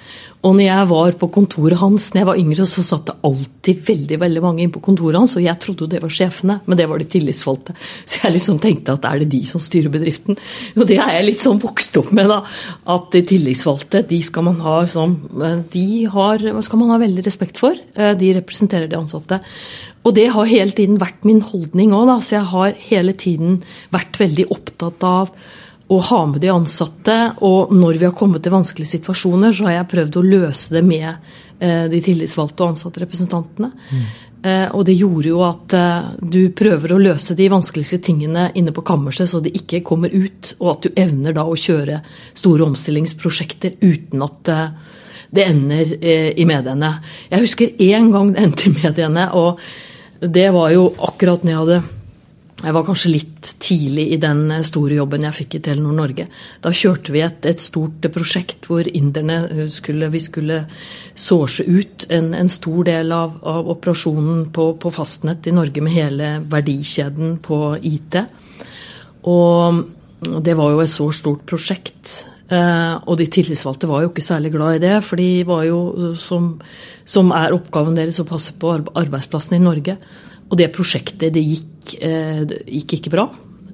Og 0.47 0.55
når 0.55 0.67
jeg 0.67 0.89
var 0.91 1.17
på 1.19 1.29
kontoret 1.35 1.81
hans 1.81 2.11
når 2.13 2.21
jeg 2.21 2.29
var 2.29 2.41
yngre, 2.41 2.67
så 2.69 2.85
satt 2.85 3.09
det 3.09 3.17
alltid 3.27 3.81
veldig 3.89 4.19
veldig 4.23 4.43
mange 4.45 4.63
inn 4.63 4.73
på 4.75 4.83
kontoret 4.85 5.19
hans, 5.19 5.35
og 5.39 5.43
jeg 5.43 5.59
trodde 5.63 5.89
det 5.91 6.03
var 6.05 6.13
sjefene, 6.13 6.59
men 6.67 6.79
det 6.79 6.87
var 6.91 7.03
de 7.03 7.09
tillitsvalgte. 7.11 7.75
Så 8.07 8.23
jeg 8.23 8.37
liksom 8.37 8.61
tenkte 8.63 8.95
at 8.95 9.09
er 9.09 9.23
det 9.23 9.31
de 9.33 9.43
som 9.49 9.63
styrer 9.63 9.91
bedriften? 9.93 10.39
Og 10.77 10.87
det 10.87 11.01
er 11.03 11.17
jeg 11.17 11.29
litt 11.31 11.43
sånn 11.43 11.63
vokst 11.63 11.99
opp 11.99 12.13
med, 12.15 12.31
da. 12.31 12.43
At 12.95 13.11
de 13.17 13.25
tillitsvalgte, 13.27 14.05
de 14.07 14.21
skal 14.23 14.47
man 14.47 14.63
ha 14.63 14.79
sånn 14.91 15.17
De 15.73 15.89
har, 16.13 16.47
skal 16.63 16.83
man 16.83 16.95
ha 16.95 17.01
veldig 17.03 17.27
respekt 17.27 17.59
for. 17.63 17.75
Eh, 17.75 18.15
de 18.19 18.33
representerer 18.39 18.91
de 18.91 19.01
ansatte. 19.01 19.41
Og 20.07 20.15
det 20.15 20.29
har 20.31 20.47
hele 20.47 20.75
tiden 20.77 21.01
vært 21.03 21.27
min 21.27 21.43
holdning 21.43 21.95
òg. 21.97 22.13
Så 22.23 22.37
jeg 22.39 22.47
har 22.53 22.77
hele 22.91 23.17
tiden 23.19 23.63
vært 23.95 24.21
veldig 24.23 24.51
opptatt 24.55 25.07
av 25.07 25.33
å 25.89 25.99
ha 25.99 26.21
med 26.27 26.41
de 26.43 26.51
ansatte. 26.51 27.17
Og 27.47 27.73
når 27.75 27.99
vi 28.01 28.07
har 28.09 28.15
kommet 28.17 28.43
til 28.43 28.55
vanskelige 28.55 28.97
situasjoner, 28.97 29.55
så 29.55 29.69
har 29.69 29.79
jeg 29.79 29.91
prøvd 29.95 30.19
å 30.19 30.27
løse 30.27 30.75
det 30.75 30.83
med 30.87 31.09
eh, 31.13 31.87
de 31.93 32.01
tillitsvalgte 32.03 32.65
og 32.65 32.75
ansatte 32.75 33.03
representantene. 33.05 33.71
Mm. 33.71 34.07
Eh, 34.47 34.67
og 34.75 34.85
det 34.89 34.99
gjorde 34.99 35.31
jo 35.31 35.41
at 35.47 35.77
eh, 35.79 36.11
du 36.21 36.41
prøver 36.59 36.95
å 36.95 37.01
løse 37.03 37.39
de 37.39 37.49
vanskeligste 37.53 38.01
tingene 38.11 38.49
inne 38.59 38.75
på 38.75 38.85
kammerset, 38.87 39.31
så 39.31 39.43
det 39.43 39.55
ikke 39.59 39.85
kommer 39.87 40.13
ut, 40.13 40.57
og 40.59 40.73
at 40.75 40.87
du 40.87 41.03
evner 41.07 41.37
da 41.37 41.47
å 41.47 41.59
kjøre 41.59 42.03
store 42.35 42.67
omstillingsprosjekter 42.67 43.79
uten 43.87 44.27
at 44.27 44.55
det 45.37 45.43
ender 45.43 45.91
i 46.39 46.45
mediene. 46.47 46.93
Jeg 47.29 47.43
husker 47.43 47.81
én 47.83 48.13
gang 48.15 48.31
det 48.33 48.45
endte 48.45 48.69
i 48.71 48.75
mediene, 48.77 49.27
og 49.35 49.59
det 50.23 50.47
var 50.55 50.71
jo 50.73 50.87
akkurat 51.05 51.43
når 51.43 51.53
jeg 51.53 51.63
hadde 51.63 51.81
jeg 52.57 52.73
var 52.73 52.87
kanskje 52.87 53.11
litt 53.13 53.49
tidlig 53.61 54.07
i 54.15 54.19
den 54.21 54.49
store 54.65 54.97
jobben 54.97 55.27
jeg 55.27 55.37
fikk 55.37 55.59
i 55.59 55.61
Telenor 55.67 55.93
Norge. 55.99 56.25
Da 56.65 56.71
kjørte 56.73 57.13
vi 57.13 57.21
et, 57.21 57.45
et 57.45 57.61
stort 57.61 58.07
prosjekt 58.15 58.65
hvor 58.71 58.87
inderne 58.89 59.67
skulle, 59.73 60.09
vi 60.13 60.23
skulle 60.25 60.63
source 61.13 61.67
ut 61.69 62.07
en, 62.09 62.31
en 62.33 62.49
stor 62.49 62.87
del 62.89 63.13
av, 63.13 63.35
av 63.45 63.69
operasjonen 63.75 64.47
på, 64.57 64.71
på, 64.81 64.93
fastnett 64.95 65.45
i 65.51 65.53
Norge 65.53 65.85
med 65.85 65.97
hele 65.99 66.31
verdikjeden 66.49 67.37
på 67.45 67.61
IT. 67.77 68.23
Og 69.29 70.41
det 70.41 70.57
var 70.57 70.73
jo 70.73 70.81
et 70.81 70.95
så 70.95 71.11
stort 71.13 71.45
prosjekt. 71.51 72.15
Eh, 72.49 72.95
og 73.05 73.19
de 73.21 73.27
tillitsvalgte 73.37 73.91
var 73.91 74.07
jo 74.07 74.15
ikke 74.15 74.25
særlig 74.25 74.55
glad 74.55 74.79
i 74.79 74.85
det, 74.87 74.95
for 75.05 75.21
de 75.21 75.45
var 75.45 75.67
jo, 75.69 76.15
som, 76.17 76.55
som 77.05 77.37
er 77.37 77.53
oppgaven 77.53 77.99
deres, 77.99 78.23
å 78.23 78.29
passe 78.29 78.57
på 78.57 78.79
arbeidsplassene 78.81 79.61
i 79.61 79.67
Norge. 79.67 79.99
Og 80.47 80.57
det 80.59 80.71
prosjektet 80.75 81.35
det 81.35 81.43
gikk, 81.43 81.99
eh, 82.01 82.45
det 82.47 82.63
gikk 82.67 82.99
ikke 83.01 83.15
bra. 83.17 83.27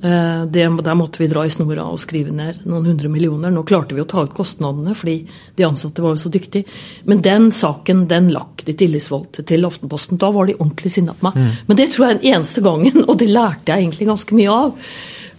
Eh, 0.02 0.44
det, 0.50 0.64
der 0.82 0.96
måtte 0.98 1.20
vi 1.22 1.28
dra 1.30 1.44
i 1.46 1.52
snora 1.52 1.84
og 1.86 2.00
skrive 2.02 2.32
ned 2.34 2.64
noen 2.66 2.88
hundre 2.90 3.10
millioner. 3.12 3.52
Nå 3.54 3.62
klarte 3.68 3.94
vi 3.94 4.02
å 4.02 4.08
ta 4.08 4.24
ut 4.26 4.34
kostnadene, 4.34 4.96
fordi 4.98 5.20
de 5.58 5.66
ansatte 5.68 6.02
var 6.02 6.16
jo 6.16 6.22
så 6.24 6.32
dyktige. 6.32 6.66
Men 7.06 7.22
den 7.22 7.50
saken 7.54 8.08
den 8.10 8.32
lakk 8.34 8.64
de 8.66 8.74
tillitsvalgte 8.78 9.46
til 9.46 9.68
Aftenposten. 9.68 10.18
Da 10.18 10.32
var 10.34 10.50
de 10.50 10.58
ordentlig 10.58 10.90
sinna 10.96 11.14
på 11.14 11.28
meg. 11.28 11.38
Mm. 11.38 11.50
Men 11.68 11.78
det 11.78 11.90
tror 11.92 12.06
jeg 12.06 12.14
er 12.14 12.22
den 12.22 12.32
eneste 12.34 12.64
gangen, 12.66 13.04
og 13.08 13.18
det 13.22 13.30
lærte 13.30 13.70
jeg 13.70 13.86
egentlig 13.86 14.10
ganske 14.10 14.38
mye 14.40 14.56
av. 14.56 14.88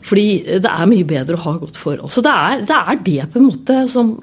Fordi 0.04 0.28
det 0.64 0.72
er 0.72 0.92
mye 0.92 1.08
bedre 1.08 1.40
å 1.40 1.44
ha 1.46 1.58
godt 1.60 1.80
forhold. 1.80 2.12
Så 2.12 2.24
det 2.24 2.32
er, 2.32 2.64
det 2.68 2.80
er 2.80 3.04
det 3.10 3.28
på 3.34 3.40
en 3.40 3.50
måte 3.50 3.82
som 3.92 4.16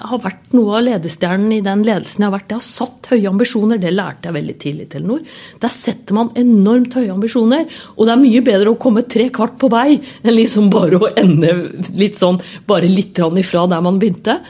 har 0.00 0.20
vært 0.22 0.54
noe 0.56 0.78
av 0.78 0.84
ledestjernen 0.86 1.52
i 1.56 1.62
den 1.64 1.84
ledelsen 1.86 2.24
jeg 2.24 2.28
har 2.28 2.34
vært. 2.34 2.52
Jeg 2.52 2.60
har 2.60 2.66
satt 2.66 3.08
høye 3.12 3.30
ambisjoner, 3.30 3.80
det 3.80 3.94
lærte 3.94 4.28
jeg 4.28 4.36
veldig 4.36 4.56
tidlig 4.64 4.86
i 4.86 4.90
Telenor. 4.94 5.22
Der 5.62 5.72
setter 5.72 6.18
man 6.18 6.32
enormt 6.40 6.98
høye 6.98 7.14
ambisjoner, 7.14 7.64
og 7.94 8.06
det 8.06 8.14
er 8.14 8.22
mye 8.24 8.44
bedre 8.46 8.74
å 8.74 8.80
komme 8.80 9.06
tre 9.10 9.28
kvart 9.34 9.56
på 9.60 9.70
vei 9.72 9.96
enn 9.96 10.34
liksom 10.34 10.70
bare 10.72 11.00
å 11.00 11.10
ende 11.20 11.54
litt 11.94 12.18
sånn, 12.20 12.40
bare 12.66 12.90
litt 12.90 13.18
ifra 13.18 13.66
der 13.70 13.84
man 13.84 14.00
begynte. 14.02 14.40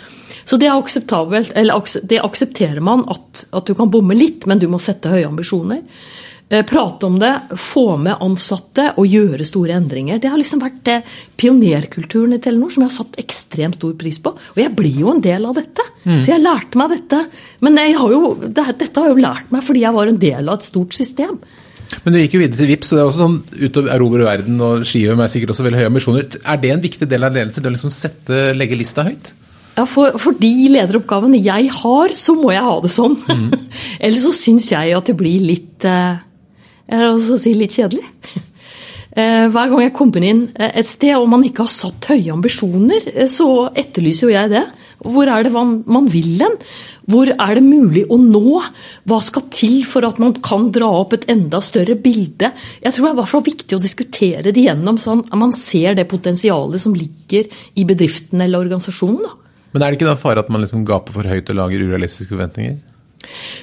Så 0.44 0.58
det 0.60 0.68
er 0.68 0.76
akseptabelt, 0.76 1.54
eller 1.56 1.80
det 2.04 2.20
aksepterer 2.20 2.80
man 2.84 3.04
at, 3.12 3.46
at 3.52 3.66
du 3.68 3.74
kan 3.76 3.92
bomme 3.92 4.16
litt, 4.16 4.44
men 4.46 4.60
du 4.60 4.68
må 4.68 4.80
sette 4.82 5.12
høye 5.12 5.28
ambisjoner. 5.28 5.80
Eh, 6.54 6.62
prate 6.62 7.06
om 7.06 7.18
det, 7.18 7.32
få 7.58 7.96
med 7.98 8.20
ansatte 8.22 8.92
og 9.00 9.08
gjøre 9.10 9.46
store 9.46 9.74
endringer. 9.74 10.20
Det 10.22 10.30
har 10.30 10.38
liksom 10.38 10.60
vært 10.62 10.82
det 10.86 11.00
pionerkulturen 11.40 12.36
i 12.36 12.38
Telenor 12.42 12.70
som 12.70 12.84
jeg 12.84 12.92
har 12.92 12.98
satt 13.00 13.18
ekstremt 13.18 13.80
stor 13.80 13.96
pris 13.98 14.20
på. 14.22 14.30
Og 14.36 14.60
jeg 14.60 14.70
blir 14.76 15.00
jo 15.02 15.10
en 15.10 15.22
del 15.24 15.48
av 15.48 15.58
dette. 15.58 15.82
Mm. 16.04 16.20
Så 16.20 16.30
jeg 16.30 16.44
lærte 16.44 16.78
meg 16.78 16.92
dette. 16.94 17.20
Men 17.64 17.80
har 17.82 18.12
jo, 18.14 18.34
dette 18.44 18.90
har 18.92 19.08
jeg 19.08 19.16
jo 19.16 19.24
lært 19.24 19.50
meg 19.54 19.64
fordi 19.66 19.82
jeg 19.82 19.96
var 19.96 20.10
en 20.10 20.20
del 20.20 20.52
av 20.52 20.60
et 20.60 20.68
stort 20.68 20.94
system. 20.94 21.38
Men 22.04 22.14
du 22.14 22.20
gikk 22.20 22.36
jo 22.36 22.42
videre 22.42 22.58
til 22.58 22.70
VIPS, 22.70 22.92
og 22.92 22.96
det 22.96 23.02
er 23.02 23.08
også 23.08 23.22
sånn 23.22 23.38
utover 23.60 23.94
erobre 23.94 24.26
verden 24.26 24.60
og 24.64 24.84
skive 24.88 25.16
med 25.18 25.30
sikkert 25.32 25.54
også 25.54 25.66
veldig 25.66 25.80
høye 25.80 25.90
ambisjoner. 25.90 26.28
Er 26.42 26.60
det 26.62 26.70
en 26.74 26.84
viktig 26.84 27.08
del 27.10 27.26
av 27.26 27.34
ledelse, 27.34 27.62
det 27.62 27.70
å 27.70 27.74
liksom 27.74 27.92
sette, 27.94 28.44
legge 28.56 28.78
lista 28.78 29.06
høyt? 29.06 29.34
Ja, 29.74 29.88
for, 29.90 30.14
for, 30.22 30.36
de 30.38 30.52
lederoppgavene 30.70 31.40
jeg 31.42 31.70
har, 31.80 32.14
så 32.14 32.36
må 32.38 32.52
jeg 32.54 32.62
ha 32.62 32.76
det 32.82 32.92
sånn. 32.94 33.16
Mm. 33.26 33.48
Ellers 34.06 34.22
så 34.22 34.34
syns 34.36 34.70
jeg 34.70 34.94
at 34.94 35.10
det 35.10 35.16
blir 35.18 35.42
litt 35.42 35.86
eh, 35.88 36.22
Vil 36.90 37.12
også 37.12 37.38
si 37.40 37.54
litt 37.58 37.76
kjedelig. 37.76 38.04
Eh, 39.14 39.44
hver 39.46 39.68
gang 39.70 39.78
jeg 39.84 39.92
kommer 39.94 40.24
inn 40.26 40.40
eh, 40.58 40.72
et 40.80 40.88
sted 40.90 41.12
og 41.14 41.28
man 41.30 41.44
ikke 41.46 41.62
har 41.62 41.70
satt 41.70 42.08
høye 42.10 42.32
ambisjoner, 42.34 43.04
eh, 43.12 43.28
så 43.30 43.68
etterlyser 43.70 44.26
jo 44.26 44.32
jeg 44.32 44.50
det. 44.50 44.62
Hvor 45.04 45.28
er 45.30 45.44
det 45.46 45.52
man, 45.52 46.08
vil 46.10 46.40
hen? 46.40 46.56
Hvor 47.06 47.30
er 47.30 47.52
det 47.54 47.62
mulig 47.62 48.02
å 48.10 48.18
nå? 48.18 48.56
Hva 49.06 49.18
skal 49.22 49.44
til 49.54 49.84
for 49.86 50.06
at 50.08 50.18
man 50.18 50.34
kan 50.42 50.66
dra 50.74 50.88
opp 51.02 51.14
et 51.14 51.28
enda 51.30 51.60
større 51.62 51.94
bilde? 51.94 52.50
Jeg 52.82 52.96
tror 52.96 53.14
det 53.14 53.26
er 53.28 53.44
viktig 53.52 53.78
å 53.78 53.82
diskutere 53.84 54.54
det 54.54 54.66
gjennom, 54.66 54.98
sånn 54.98 55.22
at 55.28 55.38
man 55.38 55.54
ser 55.54 55.94
det 55.98 56.08
potensialet 56.10 56.82
som 56.82 56.96
ligger 56.96 57.46
i 57.78 57.86
bedriften 57.86 58.42
eller 58.42 58.64
organisasjonen. 58.66 59.22
Da. 59.28 59.60
Men 59.74 59.84
er 59.84 59.92
det 59.92 60.00
ikke 60.00 60.10
da 60.10 60.18
fare 60.18 60.42
at 60.42 60.50
man 60.50 60.64
liksom 60.64 60.82
gaper 60.88 61.14
for 61.14 61.30
høyt 61.30 61.54
og 61.54 61.60
lager 61.60 61.86
urealistiske 61.86 62.34
forventninger? 62.34 62.80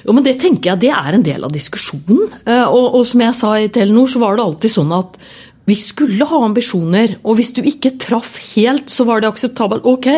Jo, 0.06 0.16
men 0.16 0.26
Det 0.26 0.38
tenker 0.40 0.72
jeg 0.72 0.84
det 0.86 0.92
er 0.96 1.16
en 1.16 1.24
del 1.26 1.46
av 1.46 1.54
diskusjonen. 1.54 2.26
Eh, 2.44 2.66
og, 2.66 2.92
og, 2.98 3.06
som 3.08 3.24
jeg 3.24 3.38
sa 3.38 3.54
i 3.58 3.70
Telenor, 3.72 4.10
så 4.10 4.22
var 4.22 4.36
det 4.36 4.46
alltid 4.46 4.76
sånn 4.76 4.94
at 4.96 5.18
vi 5.64 5.76
skulle 5.78 6.26
ha 6.26 6.40
ambisjoner. 6.42 7.16
Og 7.22 7.36
hvis 7.38 7.52
du 7.54 7.60
ikke 7.62 7.94
traff 8.02 8.34
helt, 8.56 8.90
så 8.90 9.06
var 9.06 9.22
det 9.22 9.30
akseptabelt. 9.30 9.86
Ok, 9.86 10.08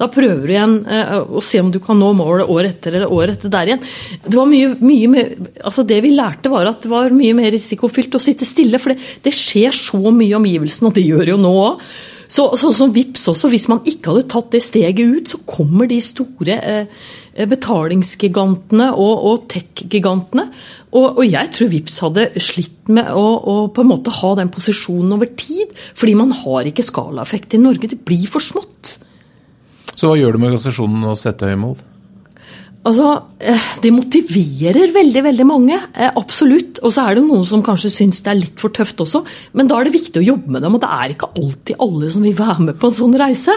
da 0.00 0.08
prøver 0.12 0.46
du 0.46 0.54
igjen 0.54 0.78
eh, 0.88 1.12
å 1.20 1.42
se 1.44 1.60
om 1.60 1.68
du 1.74 1.78
kan 1.84 2.00
nå 2.00 2.14
målet 2.16 2.48
året 2.50 2.78
etter 2.78 2.96
eller 2.96 3.12
året 3.12 3.36
etter 3.36 3.52
der 3.52 3.72
igjen. 3.72 3.84
Det 4.24 4.38
var 4.38 4.48
mye, 4.48 4.72
mye 4.80 5.26
altså 5.60 5.84
det 5.88 6.00
vi 6.04 6.14
lærte, 6.16 6.52
var 6.52 6.72
at 6.72 6.82
det 6.86 6.92
var 6.92 7.12
mye 7.14 7.36
mer 7.36 7.52
risikofylt 7.52 8.16
å 8.16 8.22
sitte 8.22 8.48
stille. 8.48 8.80
For 8.80 8.94
det, 8.94 9.12
det 9.26 9.36
skjer 9.36 9.76
så 9.76 10.00
mye 10.08 10.32
i 10.32 10.38
omgivelsene, 10.40 10.88
og 10.88 10.96
det 10.96 11.06
gjør 11.06 11.34
jo 11.34 11.40
nå 11.44 11.54
òg. 11.66 11.86
Så, 12.34 12.46
så, 12.56 12.72
så 12.72 12.88
VIPS 12.88 13.28
også, 13.34 13.50
Hvis 13.52 13.68
man 13.68 13.84
ikke 13.86 14.10
hadde 14.10 14.28
tatt 14.32 14.48
det 14.54 14.62
steget 14.64 15.04
ut, 15.04 15.28
så 15.28 15.42
kommer 15.46 15.86
de 15.90 16.00
store 16.02 16.56
eh, 16.56 17.04
betalingsgigantene 17.34 18.90
og, 18.92 19.24
og 19.30 19.46
tech-gigantene. 19.52 20.46
Og, 20.94 21.06
og, 21.08 21.24
jeg 21.26 21.50
tror 21.54 21.72
VIPS 21.72 21.98
hadde 22.04 22.26
slitt 22.42 22.92
med 22.94 23.10
å, 23.10 23.24
å, 23.38 23.56
på 23.74 23.82
en 23.82 23.90
måte 23.90 24.14
ha 24.20 24.34
den 24.38 24.52
posisjonen 24.54 25.16
over 25.16 25.30
tid. 25.38 25.74
Fordi 25.98 26.14
man 26.18 26.34
har 26.44 26.70
ikke 26.70 26.86
skalaeffekt 26.86 27.58
i 27.58 27.62
Norge. 27.62 27.90
Det 27.90 28.00
blir 28.06 28.28
for 28.30 28.44
smått. 28.44 28.98
Så 29.94 30.10
hva 30.10 30.18
gjør 30.18 30.34
du 30.34 30.42
med 30.42 30.52
organisasjonen 30.52 31.10
å 31.10 31.18
sette 31.18 31.50
høye 31.50 31.60
mål? 31.60 31.82
Altså, 32.84 33.22
eh, 33.40 33.60
Det 33.80 33.92
motiverer 33.92 34.92
veldig 34.92 35.22
veldig 35.24 35.46
mange, 35.46 35.78
eh, 35.94 36.10
absolutt. 36.16 36.80
Og 36.82 36.92
så 36.92 37.08
er 37.08 37.14
det 37.14 37.24
noen 37.24 37.44
som 37.44 37.62
kanskje 37.62 37.90
syns 37.90 38.22
det 38.22 38.30
er 38.30 38.40
litt 38.40 38.60
for 38.60 38.68
tøft 38.68 39.00
også. 39.00 39.24
Men 39.54 39.66
da 39.66 39.78
er 39.80 39.84
det 39.84 39.94
viktig 39.94 40.20
å 40.20 40.26
jobbe 40.26 40.50
med 40.50 40.62
dem, 40.62 40.74
og 40.74 40.80
det 40.80 40.90
er 40.90 41.14
ikke 41.14 41.32
alltid 41.34 41.76
alle 41.80 42.10
som 42.10 42.22
vil 42.22 42.34
være 42.34 42.60
med 42.60 42.78
på 42.78 42.84
en 42.84 42.98
sånn 43.00 43.18
reise. 43.18 43.56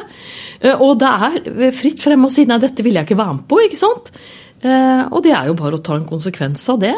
Eh, 0.62 0.76
og 0.80 1.00
det 1.00 1.08
er 1.08 1.72
fritt 1.72 2.00
frem 2.00 2.24
å 2.24 2.32
si 2.32 2.46
nei, 2.46 2.58
dette 2.58 2.84
vil 2.84 2.94
jeg 2.94 3.06
ikke 3.06 3.20
være 3.20 3.36
med 3.36 3.48
på, 3.48 3.60
ikke 3.68 3.76
sant. 3.76 4.12
Og 4.58 5.20
det 5.22 5.34
er 5.38 5.50
jo 5.50 5.58
bare 5.60 5.78
å 5.78 5.84
ta 5.86 5.94
en 5.98 6.08
konsekvens 6.08 6.64
av 6.74 6.80
det. 6.82 6.96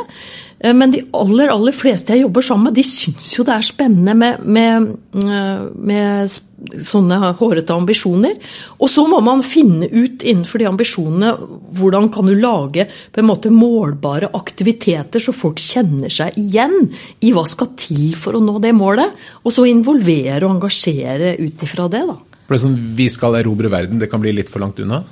Eh, 0.59 0.75
men 0.75 0.91
de 0.91 1.01
aller 1.15 1.51
aller 1.51 1.75
fleste 1.75 2.13
jeg 2.13 2.25
jobber 2.25 2.45
sammen 2.45 2.69
med, 2.69 2.77
de 2.79 2.85
syns 2.87 3.31
jo 3.37 3.45
det 3.47 3.55
er 3.55 3.65
spennende 3.65 4.15
med, 4.17 4.43
med, 4.43 4.87
eh, 5.23 5.65
med, 5.75 6.37
sånne 6.83 7.33
hårete 7.39 7.75
ambisjoner. 7.75 8.35
Og 8.83 8.91
så 8.91 9.05
må 9.07 9.21
man 9.23 9.43
finne 9.45 9.87
ut 9.87 10.25
innenfor 10.27 10.59
de 10.59 10.67
ambisjonene 10.67 11.31
hvordan 11.79 12.09
kan 12.11 12.27
du 12.27 12.35
lage 12.35 12.89
på 12.89 13.21
en 13.21 13.29
måte 13.29 13.51
målbare 13.53 14.33
aktiviteter, 14.35 15.23
så 15.23 15.35
folk 15.35 15.61
kjenner 15.63 16.11
seg 16.11 16.35
igjen 16.39 16.89
i 17.23 17.31
hva 17.35 17.45
skal 17.47 17.71
til 17.79 18.11
for 18.19 18.35
å 18.35 18.43
nå 18.43 18.57
det 18.63 18.73
målet. 18.75 19.15
Og 19.45 19.55
så 19.55 19.69
involvere 19.69 20.43
og 20.43 20.57
engasjere 20.57 21.37
ut 21.39 21.63
ifra 21.63 21.87
det. 21.91 22.03
da. 22.11 22.17
For 22.43 22.57
det 22.57 22.59
er 22.59 22.65
sånn, 22.65 22.79
Vi 22.97 23.07
skal 23.13 23.39
erobre 23.39 23.71
verden, 23.71 23.99
det 24.01 24.11
kan 24.11 24.19
bli 24.19 24.35
litt 24.35 24.51
for 24.51 24.59
langt 24.59 24.83
unna? 24.83 25.05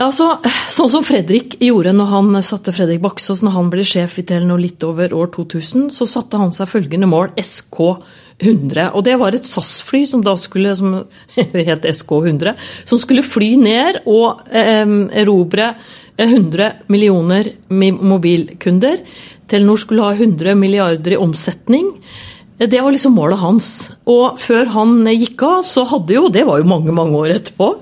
Altså, 0.00 0.30
sånn 0.72 0.88
som 0.88 1.04
Fredrik 1.04 1.58
gjorde 1.60 1.92
når 1.92 2.06
han 2.08 2.36
satte 2.46 2.72
Fredrik 2.72 3.02
Baksås 3.04 3.42
når 3.44 3.52
han 3.52 3.66
ble 3.72 3.84
sjef 3.84 4.14
i 4.22 4.24
Telenor 4.24 4.62
litt 4.62 4.80
over 4.86 5.12
år 5.12 5.28
2000, 5.34 5.90
så 5.92 6.08
satte 6.08 6.40
han 6.40 6.54
seg 6.56 6.70
følgende 6.72 7.08
mål, 7.10 7.34
SK100. 7.36 8.94
Og 8.96 9.04
det 9.04 9.18
var 9.20 9.36
et 9.36 9.44
SAS-fly 9.44 10.06
som 10.08 10.24
da 10.24 10.38
skulle, 10.40 10.72
som 10.78 11.02
het 11.36 11.84
SK100, 11.92 12.56
som 12.88 13.02
skulle 13.02 13.26
fly 13.26 13.52
ned 13.60 14.00
og 14.08 14.40
eh, 14.48 14.96
erobre 15.20 15.74
100 16.16 16.88
millioner 16.88 17.52
mobilkunder. 17.68 19.04
Telenor 19.52 19.84
skulle 19.84 20.08
ha 20.08 20.16
100 20.16 20.56
milliarder 20.56 21.12
i 21.12 21.20
omsetning. 21.20 21.92
Det 22.56 22.80
var 22.80 22.92
liksom 22.92 23.16
målet 23.16 23.40
hans. 23.40 23.68
Og 24.08 24.40
før 24.40 24.72
han 24.78 25.02
gikk 25.12 25.44
av, 25.44 25.60
så 25.64 25.84
hadde 25.92 26.16
jo 26.16 26.28
Det 26.32 26.46
var 26.48 26.60
jo 26.60 26.72
mange, 26.72 26.92
mange 26.92 27.20
år 27.20 27.36
etterpå 27.36 27.74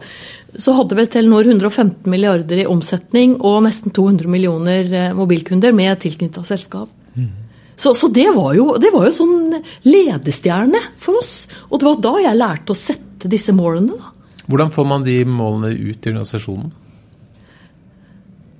så 0.58 0.74
hadde 0.74 0.96
vel 0.98 1.06
Telenor 1.10 1.46
115 1.46 2.10
milliarder 2.10 2.62
i 2.62 2.66
omsetning 2.66 3.36
og 3.46 3.60
nesten 3.66 3.94
200 3.94 4.30
millioner 4.30 4.88
eh, 4.90 5.12
mobilkunder 5.14 5.74
med 5.76 6.00
tilknytta 6.02 6.42
selskap. 6.46 6.90
Mm. 7.14 7.30
Så, 7.78 7.92
så, 7.94 8.10
det 8.10 8.26
var 8.34 8.56
jo, 8.58 8.72
det 8.82 8.90
var 8.90 9.06
jo 9.06 9.14
sånn 9.14 9.60
ledestjerne 9.86 10.80
for 10.98 11.20
oss. 11.20 11.44
Og 11.70 11.78
det 11.78 11.86
var 11.86 12.00
da 12.02 12.14
jeg 12.24 12.40
lærte 12.40 12.74
å 12.74 12.78
sette 12.78 13.30
disse 13.30 13.54
målene. 13.54 13.94
Da. 13.94 14.42
Hvordan 14.50 14.74
får 14.74 14.88
man 14.90 15.06
de 15.06 15.20
målene 15.30 15.70
ut 15.76 16.02
i 16.02 16.10
organisasjonen? 16.10 16.72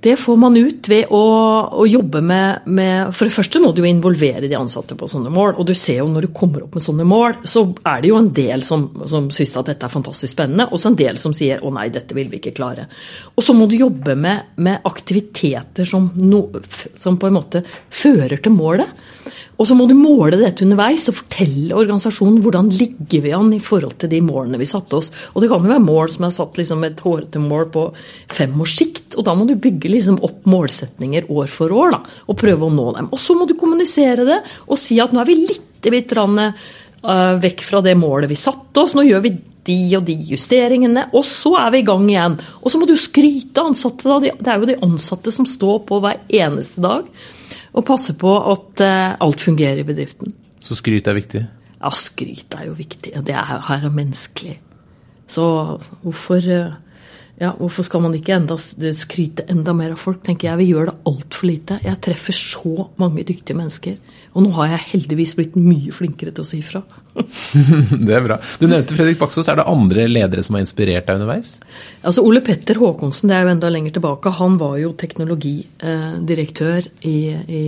Det 0.01 0.15
får 0.15 0.37
man 0.39 0.55
ut 0.57 0.87
ved 0.87 1.09
å, 1.11 1.21
å 1.81 1.85
jobbe 1.87 2.21
med, 2.23 2.67
med, 2.71 3.09
For 3.15 3.27
det 3.27 3.35
første 3.35 3.59
må 3.59 3.73
du 3.75 3.81
jo 3.81 3.89
involvere 3.89 4.47
de 4.47 4.55
ansatte 4.55 4.95
på 4.95 5.09
sånne 5.11 5.31
mål. 5.33 5.57
Og 5.59 5.67
du 5.67 5.73
ser 5.75 5.99
jo 5.99 6.07
når 6.07 6.29
du 6.29 6.35
kommer 6.35 6.63
opp 6.63 6.77
med 6.77 6.85
sånne 6.85 7.07
mål, 7.07 7.41
så 7.43 7.65
er 7.83 7.99
det 7.99 8.13
jo 8.13 8.19
en 8.21 8.31
del 8.35 8.63
som, 8.63 8.87
som 9.11 9.27
syns 9.33 9.57
at 9.59 9.73
dette 9.73 9.89
er 9.89 9.91
fantastisk 9.91 10.31
spennende, 10.37 10.69
og 10.71 10.79
så 10.79 10.93
en 10.93 10.99
del 10.99 11.19
som 11.19 11.35
sier 11.35 11.59
å 11.65 11.73
nei, 11.75 11.89
dette 11.91 12.15
vil 12.15 12.31
vi 12.31 12.39
ikke 12.39 12.55
klare. 12.55 12.87
Og 13.35 13.43
så 13.43 13.55
må 13.57 13.67
du 13.67 13.75
jobbe 13.79 14.15
med, 14.15 14.55
med 14.63 14.87
aktiviteter 14.87 15.87
som, 15.89 16.07
no, 16.15 16.45
som 16.95 17.19
på 17.19 17.27
en 17.27 17.39
måte 17.41 17.63
fører 17.67 18.39
til 18.39 18.55
målet. 18.55 19.05
Og 19.59 19.67
så 19.67 19.75
må 19.75 19.85
du 19.89 19.95
måle 19.97 20.37
dette 20.39 20.63
underveis 20.63 21.09
og 21.11 21.17
fortelle 21.17 21.75
organisasjonen 21.75 22.39
hvordan 22.43 22.69
ligger 22.71 23.23
vi 23.25 23.33
an 23.35 23.51
i 23.51 23.59
forhold 23.63 23.97
til 23.99 24.11
de 24.13 24.21
målene 24.23 24.59
vi 24.61 24.67
satte 24.69 24.95
oss. 24.95 25.11
Og 25.33 25.43
det 25.43 25.49
kan 25.51 25.65
jo 25.65 25.73
være 25.73 25.83
mål 25.83 26.13
som 26.13 26.27
er 26.27 26.35
satt 26.35 26.59
liksom 26.59 26.85
et 26.87 27.01
hårete 27.03 27.41
mål 27.43 27.67
på 27.73 27.83
fem 28.31 28.55
års 28.63 28.77
sikt. 28.79 29.17
Og 29.19 29.27
da 29.27 29.35
må 29.35 29.47
du 29.49 29.57
bygge 29.59 29.91
liksom 29.91 30.21
opp 30.23 30.47
målsetninger 30.47 31.27
år 31.27 31.51
for 31.51 31.75
år 31.75 31.97
da, 31.97 31.99
og 32.31 32.39
prøve 32.39 32.69
å 32.69 32.71
nå 32.71 32.85
dem. 32.95 33.09
Og 33.11 33.19
så 33.19 33.35
må 33.35 33.49
du 33.49 33.57
kommunisere 33.59 34.27
det 34.29 34.39
og 34.69 34.79
si 34.79 34.99
at 35.03 35.11
nå 35.11 35.19
er 35.19 35.27
vi 35.27 35.41
litt 35.41 35.65
bitte 35.89 36.15
grann 36.15 36.39
uh, 36.39 37.33
vekk 37.39 37.63
fra 37.67 37.81
det 37.83 37.97
målet 37.99 38.31
vi 38.31 38.39
satte 38.39 38.85
oss. 38.85 38.95
Nå 38.95 39.03
gjør 39.09 39.25
vi 39.27 39.33
de 39.67 39.79
og 39.99 40.05
de 40.07 40.15
justeringene, 40.31 41.09
og 41.11 41.25
så 41.27 41.51
er 41.59 41.75
vi 41.75 41.81
i 41.83 41.87
gang 41.87 42.07
igjen. 42.07 42.39
Og 42.63 42.71
så 42.71 42.79
må 42.79 42.87
du 42.87 42.95
skryte 42.95 43.67
ansatte. 43.67 44.07
da, 44.07 44.21
Det 44.23 44.53
er 44.53 44.63
jo 44.63 44.71
de 44.71 44.79
ansatte 44.87 45.35
som 45.35 45.47
står 45.47 45.83
på 45.89 45.99
hver 45.99 46.23
eneste 46.39 46.79
dag 46.83 47.11
og 47.73 47.85
passe 47.87 48.15
på 48.19 48.33
at 48.51 48.83
eh, 48.83 49.15
alt 49.21 49.43
fungerer 49.43 49.81
i 49.81 49.87
bedriften. 49.87 50.33
Så 50.63 50.77
skryt 50.79 51.07
er 51.07 51.17
viktig? 51.17 51.45
Ja, 51.79 51.91
skryt 51.95 52.55
er 52.57 52.67
jo 52.67 52.75
viktig. 52.77 53.13
Det 53.25 53.35
er, 53.35 53.59
her 53.69 53.85
er 53.87 53.95
menneskelig. 53.95 54.57
Så 55.29 55.45
hvorfor, 56.01 56.41
eh, 56.41 56.73
ja, 57.39 57.53
hvorfor 57.55 57.85
skal 57.87 58.03
man 58.03 58.17
ikke 58.17 58.35
enda, 58.35 58.57
skryte 58.57 59.45
enda 59.51 59.75
mer 59.77 59.93
av 59.95 60.01
folk, 60.01 60.23
tenker 60.25 60.49
jeg. 60.49 60.61
Vi 60.63 60.71
gjør 60.73 60.89
det 60.91 60.97
altfor 61.11 61.49
lite. 61.49 61.79
Jeg 61.85 62.01
treffer 62.03 62.35
så 62.35 62.89
mange 62.99 63.23
dyktige 63.23 63.57
mennesker. 63.57 63.99
Og 64.35 64.45
nå 64.45 64.49
har 64.59 64.73
jeg 64.73 64.87
heldigvis 64.93 65.35
blitt 65.37 65.55
mye 65.59 65.91
flinkere 65.95 66.31
til 66.35 66.45
å 66.45 66.47
si 66.47 66.59
ifra. 66.61 66.83
det 68.05 68.13
er 68.15 68.25
bra. 68.25 68.37
Du 68.61 68.67
nevnte 68.67 68.95
Fredrik 68.97 69.19
Baksås. 69.21 69.49
Er 69.49 69.57
det 69.59 69.69
andre 69.69 70.05
ledere 70.09 70.43
som 70.45 70.55
har 70.57 70.63
inspirert 70.65 71.07
deg 71.07 71.15
underveis? 71.19 71.49
Altså 72.03 72.23
Ole 72.27 72.41
Petter 72.45 72.77
Håkonsen, 72.79 73.29
det 73.31 73.35
er 73.37 73.47
jo 73.47 73.53
enda 73.55 73.71
lenger 73.73 73.97
tilbake. 73.97 74.37
Han 74.39 74.59
var 74.61 74.75
jo 74.81 74.93
teknologidirektør 74.99 76.81
i, 77.09 77.17
i 77.49 77.63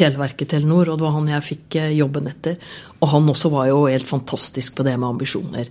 Televerket 0.00 0.48
Telenor, 0.54 0.88
og 0.88 0.98
det 0.98 1.04
var 1.04 1.16
han 1.16 1.30
jeg 1.30 1.46
fikk 1.46 1.76
eh, 1.80 1.96
jobben 1.98 2.28
etter. 2.30 2.54
Og 3.00 3.10
han 3.14 3.30
også 3.32 3.50
var 3.52 3.70
jo 3.70 3.86
helt 3.86 4.08
fantastisk 4.08 4.78
på 4.78 4.86
det 4.86 4.94
med 4.96 5.12
ambisjoner. 5.12 5.70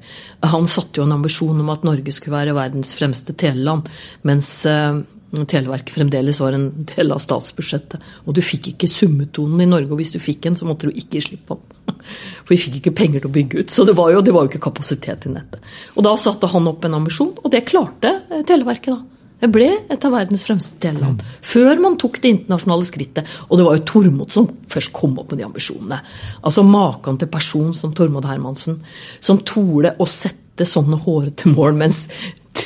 Han 0.51 0.67
satte 0.69 1.01
jo 1.01 1.07
en 1.07 1.15
ambisjon 1.17 1.61
om 1.63 1.71
at 1.73 1.85
Norge 1.87 2.13
skulle 2.15 2.37
være 2.37 2.57
verdens 2.57 2.95
fremste 2.99 3.35
teleland, 3.39 3.89
mens 4.27 4.51
eh, 4.69 5.01
Televerket 5.29 5.93
fremdeles 5.93 6.39
var 6.41 6.55
en 6.57 6.69
del 6.89 7.13
av 7.13 7.21
statsbudsjettet. 7.21 8.01
Og 8.25 8.33
du 8.33 8.41
fikk 8.41 8.71
ikke 8.71 8.89
summetonen 8.89 9.61
i 9.61 9.69
Norge, 9.69 9.91
og 9.93 10.01
hvis 10.01 10.15
du 10.15 10.19
fikk 10.23 10.49
en, 10.49 10.57
så 10.57 10.65
måtte 10.65 10.89
du 10.89 10.97
ikke 10.97 11.21
slippe 11.21 11.59
den. 11.59 11.99
For 12.45 12.55
vi 12.55 12.61
fikk 12.63 12.79
ikke 12.79 12.95
penger 12.97 13.21
til 13.21 13.29
å 13.29 13.35
bygge 13.37 13.61
ut, 13.61 13.73
så 13.73 13.85
det 13.85 13.93
var 13.99 14.13
jo, 14.13 14.23
det 14.25 14.33
var 14.33 14.45
jo 14.45 14.53
ikke 14.53 14.65
kapasitet 14.69 15.27
i 15.29 15.33
nettet. 15.35 15.61
Og 15.95 16.05
da 16.07 16.15
satte 16.17 16.49
han 16.49 16.69
opp 16.71 16.87
en 16.87 16.97
ambisjon, 16.97 17.35
og 17.43 17.53
det 17.53 17.67
klarte 17.69 18.15
eh, 18.29 18.43
Televerket, 18.47 18.95
da. 18.95 19.19
Det 19.39 19.47
ble 19.53 19.69
et 19.87 20.03
av 20.03 20.11
verdens 20.11 20.43
fremste 20.43 20.81
teleland. 20.83 21.21
Før 21.23 21.79
man 21.79 21.95
tok 21.99 22.19
det 22.19 22.33
internasjonale 22.33 22.87
skrittet. 22.87 23.37
Og 23.47 23.55
det 23.55 23.67
var 23.67 23.77
jo 23.77 23.85
Tormod 23.87 24.33
som 24.35 24.49
først 24.67 24.91
kom 24.95 25.15
opp 25.21 25.31
med 25.31 25.39
de 25.39 25.47
ambisjonene. 25.47 26.01
Altså 26.43 26.65
Maken 26.67 27.21
til 27.21 27.31
person 27.31 27.71
som 27.77 27.93
Tormod 27.95 28.27
Hermansen, 28.27 28.81
som 29.23 29.39
torde 29.47 29.93
å 29.95 30.07
sette 30.09 30.67
sånne 30.67 30.99
hårete 31.05 31.53
mål 31.53 31.77
mens 31.79 32.01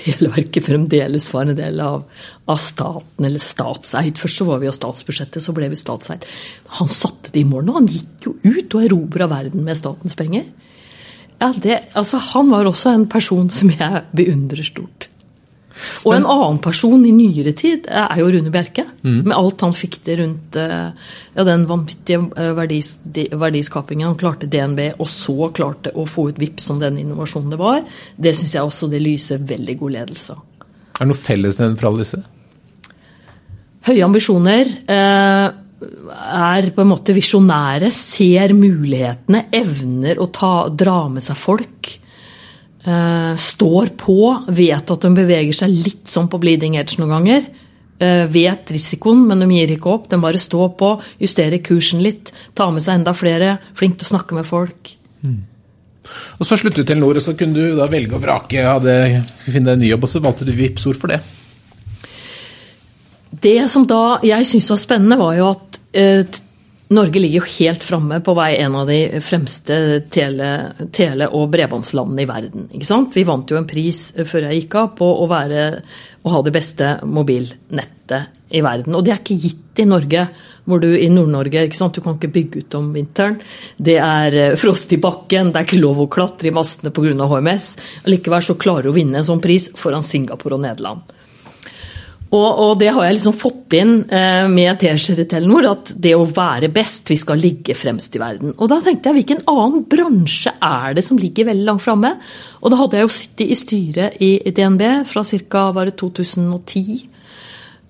Televerket 0.03 0.65
fremdeles 0.65 1.29
var 1.33 1.48
en 1.48 1.57
del 1.57 1.79
av, 1.79 2.03
av, 2.45 2.60
staten, 2.60 3.24
eller 3.24 3.39
statseid. 3.39 4.19
Først 4.19 4.41
så 4.41 4.48
var 4.50 4.60
vi 4.60 4.67
jo 4.67 4.75
statsbudsjettet, 4.75 5.43
så 5.45 5.55
ble 5.55 5.69
vi 5.72 5.79
statseid. 5.79 6.25
Han 6.79 6.91
satte 6.91 7.31
det 7.31 7.43
i 7.43 7.48
målene, 7.48 7.72
og 7.72 7.79
han 7.81 7.89
gikk 7.91 8.27
jo 8.27 8.36
ut 8.43 8.75
og 8.75 8.86
erobra 8.89 9.29
verden 9.31 9.63
med 9.63 9.79
statens 9.79 10.17
penger. 10.19 10.50
Ja, 11.39 11.53
det, 11.55 11.79
altså, 12.00 12.19
han 12.33 12.51
var 12.51 12.67
også 12.67 12.93
en 12.93 13.07
person 13.12 13.50
som 13.51 13.72
jeg 13.72 14.03
beundrer 14.15 14.67
stort. 14.67 15.10
Og 16.04 16.16
en 16.16 16.28
annen 16.30 16.60
person 16.63 17.04
i 17.06 17.13
nyere 17.16 17.54
tid 17.58 17.88
er 17.88 18.20
jo 18.20 18.30
Rune 18.34 18.52
Bjerke. 18.54 18.86
Mm. 19.02 19.22
Med 19.30 19.36
alt 19.38 19.63
han 19.66 19.75
fikk 19.78 20.00
det 20.08 20.18
rundt 20.22 20.60
eh, 20.60 20.92
ja, 21.36 21.48
den 21.48 21.66
vanvittige 21.70 22.22
eh, 22.40 22.52
verdis, 22.58 22.94
verdiskapingen 23.32 24.12
han 24.12 24.20
klarte 24.20 24.50
DNB, 24.52 24.86
og 24.98 25.10
så 25.12 25.50
klarte 25.56 25.94
å 25.96 26.08
få 26.10 26.30
ut 26.32 26.42
VIPS 26.42 26.70
som 26.72 26.82
den 26.82 27.00
innovasjonen 27.02 27.54
det 27.54 27.62
var. 27.62 27.82
Det 28.16 28.36
syns 28.38 28.58
jeg 28.58 28.68
også 28.68 28.92
det 28.92 29.02
lyser 29.04 29.44
veldig 29.54 29.78
god 29.82 29.98
ledelse 29.98 30.38
av. 30.38 30.46
Er 30.94 31.02
det 31.02 31.10
noe 31.10 31.24
fellesnevn 31.24 31.75
for 31.80 31.90
alle 31.90 32.06
disse? 32.06 32.22
Høye 33.84 34.06
ambisjoner. 34.06 34.70
Eh, 34.88 35.60
er 35.84 36.70
på 36.72 36.84
en 36.84 36.92
måte 36.94 37.16
visjonære, 37.16 37.90
ser 37.92 38.54
mulighetene, 38.56 39.48
evner 39.52 40.22
å 40.22 40.30
ta, 40.32 40.54
dra 40.70 41.02
med 41.12 41.25
seg 41.25 41.40
folk. 41.40 41.92
Uh, 42.84 43.32
står 43.40 43.94
på, 43.96 44.18
vet 44.52 44.90
at 44.92 45.06
de 45.06 45.12
beveger 45.16 45.56
seg 45.56 45.72
litt 45.72 46.10
sånn 46.12 46.28
på 46.28 46.40
bleeding 46.44 46.75
edge 46.75 47.00
noen 47.00 47.13
ganger. 47.16 47.46
Uh, 48.02 48.25
vet 48.28 48.74
risikoen, 48.75 49.22
men 49.30 49.40
de 49.40 49.48
gir 49.54 49.72
ikke 49.78 49.94
opp. 49.94 50.10
De 50.12 50.20
bare 50.20 50.42
står 50.42 50.74
på, 50.80 50.90
justerer 51.24 51.63
kursen 51.63 52.04
litt, 52.04 52.34
tar 52.58 52.74
med 52.75 52.84
seg 52.84 53.00
enda 53.00 53.16
flere. 53.16 53.56
Flink 53.80 53.96
til 54.00 54.10
å 54.10 54.13
snakke 54.16 54.36
med 54.36 54.48
folk. 54.50 54.92
Mm. 55.24 55.40
Og 56.40 56.48
Så 56.48 56.58
sluttet 56.60 56.84
du 56.84 56.92
til 56.92 57.00
Nord, 57.00 57.22
og 57.22 57.24
så 57.24 57.36
kunne 57.40 57.56
du 57.56 57.78
da 57.78 57.88
velge 57.92 58.18
å 58.18 58.22
vrake. 58.22 58.66
Hadde, 58.68 59.24
finne 59.46 59.72
deg 59.72 59.78
en 59.78 59.84
ny 59.86 59.94
jobb, 59.94 60.04
og 60.04 60.12
så 60.12 60.24
valgte 60.24 60.48
du 60.48 60.52
Vipps. 60.58 60.84
Hvorfor 60.90 61.13
det? 61.13 61.22
Det 63.44 63.62
som 63.72 63.88
da 63.90 64.20
jeg 64.24 64.48
syntes 64.48 64.72
var 64.74 64.82
spennende, 64.82 65.20
var 65.20 65.38
jo 65.40 65.48
at 65.54 65.80
uh, 65.96 66.42
Norge 66.94 67.20
ligger 67.20 67.42
jo 67.42 67.52
helt 67.60 67.84
framme 67.84 68.20
på 68.22 68.34
vei 68.38 68.58
en 68.60 68.75
av 68.75 68.90
de 68.90 69.22
fremste 69.24 69.75
tele-, 70.13 70.88
tele 70.94 71.30
og 71.32 71.48
bredbåndslandene 71.54 72.25
i 72.25 72.30
verden. 72.30 72.68
Vi 73.13 73.25
vant 73.28 73.52
jo 73.52 73.60
en 73.60 73.70
pris 73.70 74.06
før 74.20 74.50
jeg 74.50 74.63
gikk 74.63 74.78
av 74.82 74.92
på 75.00 75.08
å, 75.08 75.28
være, 75.32 75.68
å 76.22 76.34
ha 76.34 76.42
det 76.44 76.54
beste 76.54 76.98
mobilnettet 77.08 78.44
i 78.54 78.62
verden. 78.62 78.94
Og 78.94 79.06
det 79.06 79.16
er 79.16 79.22
ikke 79.24 79.40
gitt 79.42 79.82
i 79.82 79.88
Norge, 79.90 80.28
hvor 80.70 80.84
du 80.84 80.92
i 80.94 81.10
Nord-Norge? 81.10 81.66
Du 81.72 82.02
kan 82.04 82.20
ikke 82.20 82.32
bygge 82.36 82.62
ut 82.62 82.78
om 82.78 82.92
vinteren. 82.94 83.40
Det 83.78 83.98
er 83.98 84.38
eh, 84.38 84.60
frost 84.60 84.94
i 84.94 85.02
bakken, 85.02 85.50
det 85.52 85.63
er 85.63 85.68
ikke 85.68 85.82
lov 85.82 86.04
å 86.04 86.12
klatre 86.12 86.52
i 86.52 86.56
mastene 86.56 86.94
pga. 86.94 87.16
HMS. 87.34 87.72
Likevel 88.12 88.46
så 88.46 88.60
klarer 88.60 88.86
du 88.86 88.94
å 88.94 88.96
vinne 89.00 89.22
en 89.22 89.28
sånn 89.28 89.42
pris 89.44 89.72
foran 89.80 90.06
Singapore 90.06 90.60
og 90.60 90.66
Nederland. 90.68 91.16
Og, 92.34 92.48
og, 92.50 92.72
det 92.82 92.90
har 92.96 93.06
jeg 93.06 93.18
liksom 93.20 93.36
fått 93.38 93.75
inn 93.78 93.94
eh, 94.10 94.48
med 94.50 94.80
T-skjorte 94.82 95.28
Telenor, 95.30 95.68
at 95.70 95.92
det 96.02 96.16
å 96.18 96.25
være 96.25 96.72
best, 96.74 97.12
vi 97.12 97.18
skal 97.22 97.38
ligge 97.42 97.75
fremst 97.78 98.16
i 98.18 98.22
verden. 98.22 98.56
Og 98.58 98.72
da 98.72 98.80
tenkte 98.82 99.12
jeg 99.12 99.20
hvilken 99.20 99.44
annen 99.52 99.86
bransje 99.90 100.56
er 100.58 100.98
det 100.98 101.06
som 101.06 101.20
ligger 101.22 101.52
veldig 101.52 101.68
langt 101.68 101.86
framme? 101.86 102.16
Og 102.63 102.74
da 102.74 102.80
hadde 102.80 102.98
jeg 102.98 103.06
jo 103.06 103.13
sittet 103.13 103.54
i 103.54 103.58
styret 103.60 104.18
i, 104.25 104.32
DNB 104.50 104.86
fra 105.10 105.22
ca. 105.30 105.68
2010. 106.02 107.04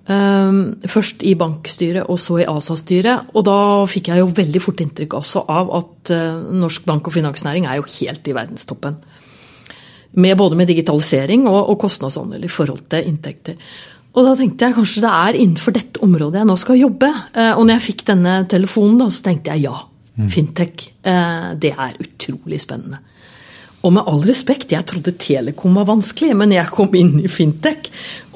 Um, 0.04 0.58
først 0.92 1.22
i 1.24 1.32
bankstyret 1.40 2.10
og 2.12 2.20
så 2.20 2.42
i 2.42 2.48
ASA-styret. 2.50 3.32
Og 3.32 3.48
da 3.48 3.58
fikk 3.88 4.12
jeg 4.12 4.20
jo 4.20 4.34
veldig 4.36 4.62
fort 4.66 4.84
inntrykk 4.84 5.16
også 5.22 5.46
av 5.48 5.72
at 5.80 6.12
uh, 6.12 6.44
norsk 6.52 6.84
bank- 6.90 7.08
og 7.08 7.16
finansnæring 7.16 7.70
er 7.70 7.80
jo 7.80 7.88
helt 7.88 8.28
i 8.28 8.36
verdenstoppen. 8.36 9.00
Med 10.20 10.36
både 10.38 10.60
med 10.60 10.68
digitalisering 10.68 11.48
og, 11.48 11.62
og 11.72 11.80
kostnadsandel 11.88 12.44
i 12.44 12.52
forhold 12.52 12.84
til 12.92 13.08
inntekter. 13.08 13.56
Og 14.14 14.28
da 14.28 14.36
tenkte 14.38 14.68
jeg 14.68 14.78
kanskje 14.78 15.02
det 15.04 15.14
er 15.14 15.40
innenfor 15.40 15.74
dette 15.74 16.02
området 16.06 16.42
jeg 16.42 16.50
nå 16.50 16.58
skal 16.62 16.78
jobbe. 16.78 17.10
Eh, 17.34 17.54
og 17.56 17.66
når 17.66 17.78
jeg 17.78 17.86
fikk 17.88 18.06
denne 18.12 18.36
telefonen, 18.50 19.00
da, 19.02 19.10
så 19.10 19.26
tenkte 19.26 19.56
jeg 19.56 19.66
ja. 19.66 19.74
Mm. 20.14 20.30
Fintech. 20.30 20.86
Eh, 21.02 21.48
det 21.58 21.74
er 21.74 21.98
utrolig 22.04 22.62
spennende. 22.62 23.02
Og 23.84 23.92
med 23.92 24.08
all 24.08 24.22
respekt, 24.24 24.72
jeg 24.72 24.88
trodde 24.88 25.12
telekom 25.20 25.76
var 25.76 25.90
vanskelig, 25.90 26.32
men 26.40 26.54
jeg 26.56 26.72
kom 26.72 26.94
inn 26.96 27.18
i 27.20 27.32
fintech. 27.32 27.90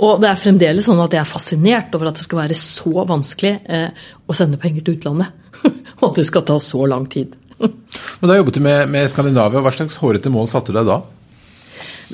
Og 0.04 0.18
det 0.20 0.32
er 0.32 0.40
fremdeles 0.42 0.90
sånn 0.90 1.00
at 1.00 1.14
jeg 1.16 1.22
er 1.22 1.30
fascinert 1.30 1.94
over 1.96 2.10
at 2.10 2.18
det 2.18 2.26
skal 2.26 2.42
være 2.42 2.58
så 2.60 3.06
vanskelig 3.08 3.54
eh, 3.64 4.08
å 4.28 4.36
sende 4.36 4.60
penger 4.60 4.84
til 4.84 4.98
utlandet. 4.98 5.46
og 6.02 6.10
at 6.10 6.20
det 6.20 6.26
skal 6.28 6.44
ta 6.50 6.58
så 6.60 6.90
lang 6.90 7.06
tid. 7.12 7.38
og 7.62 8.26
Da 8.26 8.36
jobbet 8.36 8.58
du 8.58 8.66
med, 8.66 8.90
med 8.92 9.08
Skandinavia. 9.14 9.62
Hva 9.64 9.72
slags 9.78 10.02
hårete 10.02 10.34
mål 10.34 10.50
satte 10.52 10.74
du 10.74 10.82
deg 10.82 10.90
da? 10.90 11.00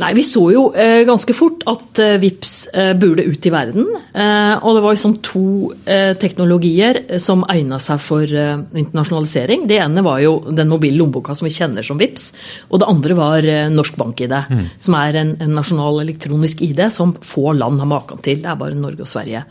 Nei, 0.02 0.14
Vi 0.18 0.24
så 0.26 0.42
jo 0.50 0.64
eh, 0.74 1.04
ganske 1.06 1.36
fort 1.38 1.62
at 1.70 2.00
eh, 2.02 2.16
VIPS 2.22 2.54
eh, 2.74 2.94
burde 2.98 3.26
ut 3.28 3.46
i 3.46 3.52
verden. 3.54 3.86
Eh, 3.94 4.56
og 4.58 4.78
det 4.78 4.82
var 4.82 4.96
liksom 4.96 5.20
to 5.26 5.46
eh, 5.86 6.16
teknologier 6.18 7.04
som 7.22 7.44
egna 7.54 7.78
seg 7.84 8.02
for 8.02 8.26
eh, 8.26 8.56
internasjonalisering. 8.82 9.68
Det 9.70 9.78
ene 9.84 10.06
var 10.06 10.24
jo 10.24 10.40
den 10.50 10.72
mobile 10.72 10.98
lommeboka 10.98 11.38
som 11.38 11.46
vi 11.46 11.54
kjenner 11.54 11.86
som 11.86 12.02
VIPS. 12.02 12.32
Og 12.72 12.82
det 12.82 12.90
andre 12.90 13.20
var 13.20 13.50
Norsk 13.74 14.00
bank-ID, 14.02 14.34
mm. 14.50 14.66
som 14.82 14.98
er 14.98 15.22
en, 15.22 15.36
en, 15.38 15.54
nasjonal 15.54 16.02
elektronisk 16.02 16.66
ID 16.66 16.88
som 16.94 17.14
få 17.22 17.54
land 17.54 17.84
har 17.84 17.94
maken 17.94 18.26
til. 18.26 18.42
Det 18.42 18.50
er 18.50 18.60
bare 18.60 18.80
Norge 18.80 19.06
og 19.06 19.14
Sverige. 19.14 19.46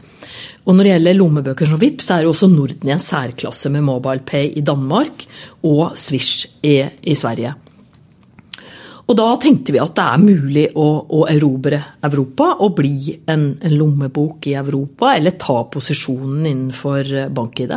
Og 0.67 0.75
når 0.75 0.85
det 0.85 0.95
gjelder 0.97 1.19
lommebøker 1.21 1.71
som 1.71 1.79
VIPS, 1.79 2.09
så 2.09 2.17
er 2.17 2.27
jo 2.27 2.35
også 2.35 2.51
Norden 2.51 2.91
i 2.91 2.95
en 2.95 3.03
særklasse 3.03 3.71
med 3.71 3.87
MobilePay 3.87 4.57
i 4.59 4.67
Danmark 4.67 5.27
og 5.71 5.95
Swish 5.99 6.49
i, 6.67 6.81
i 6.83 7.15
Sverige. 7.19 7.55
Og 9.13 9.19
da 9.19 9.29
tenkte 9.37 9.75
vi 9.75 9.81
at 9.83 9.93
det 9.93 10.05
er 10.09 10.23
mulig 10.23 10.67
å, 10.81 10.87
å 11.05 11.27
erobre 11.29 11.83
Europa 12.09 12.55
og 12.65 12.79
bli 12.79 13.13
en, 13.29 13.51
en, 13.61 13.75
lommebok 13.77 14.49
i 14.49 14.55
Europa, 14.57 15.11
eller 15.13 15.37
ta 15.37 15.59
posisjonen 15.69 16.47
innenfor 16.49 17.11
bank-ID. 17.37 17.75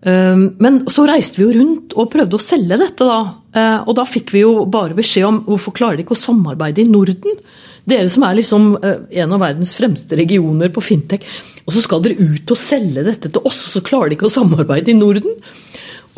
Um, 0.00 0.46
men 0.60 0.78
så 0.88 1.06
reiste 1.08 1.40
vi 1.40 1.46
jo 1.46 1.54
rundt 1.58 1.96
og 1.96 2.08
prøvde 2.12 2.36
å 2.36 2.42
selge 2.42 2.78
dette, 2.80 3.04
da. 3.04 3.20
Uh, 3.56 3.88
og 3.88 3.96
da 3.96 4.04
fikk 4.08 4.34
vi 4.36 4.44
jo 4.44 4.66
bare 4.68 4.96
beskjed 4.96 5.28
om 5.28 5.40
hvorfor 5.48 5.76
klarer 5.76 5.98
de 5.98 6.04
ikke 6.04 6.16
å 6.16 6.20
samarbeide 6.20 6.84
i 6.84 6.88
Norden? 6.88 7.40
Dere 7.88 8.08
som 8.12 8.24
er 8.28 8.36
liksom 8.38 8.70
uh, 8.80 9.02
en 9.08 9.36
av 9.36 9.42
verdens 9.42 9.72
fremste 9.76 10.20
regioner 10.20 10.72
på 10.72 10.84
fintech. 10.84 11.24
Og 11.64 11.72
så 11.76 11.84
skal 11.84 12.04
dere 12.04 12.20
ut 12.20 12.52
og 12.52 12.60
selge 12.60 13.04
dette 13.08 13.32
til 13.32 13.44
oss, 13.44 13.62
og 13.68 13.76
så 13.78 13.84
klarer 13.88 14.12
de 14.12 14.20
ikke 14.20 14.28
å 14.28 14.36
samarbeide 14.36 14.92
i 14.92 15.00
Norden? 15.00 15.40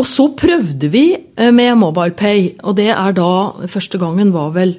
Og 0.00 0.09
så 0.09 0.28
prøvde 0.38 0.88
vi 0.92 1.05
eh, 1.14 1.52
med 1.55 1.76
MobilePay, 1.81 2.48
og 2.64 2.76
det 2.81 2.90
er 2.94 3.14
da 3.16 3.31
Første 3.70 4.00
gangen 4.00 4.33
var 4.35 4.52
vel 4.57 4.76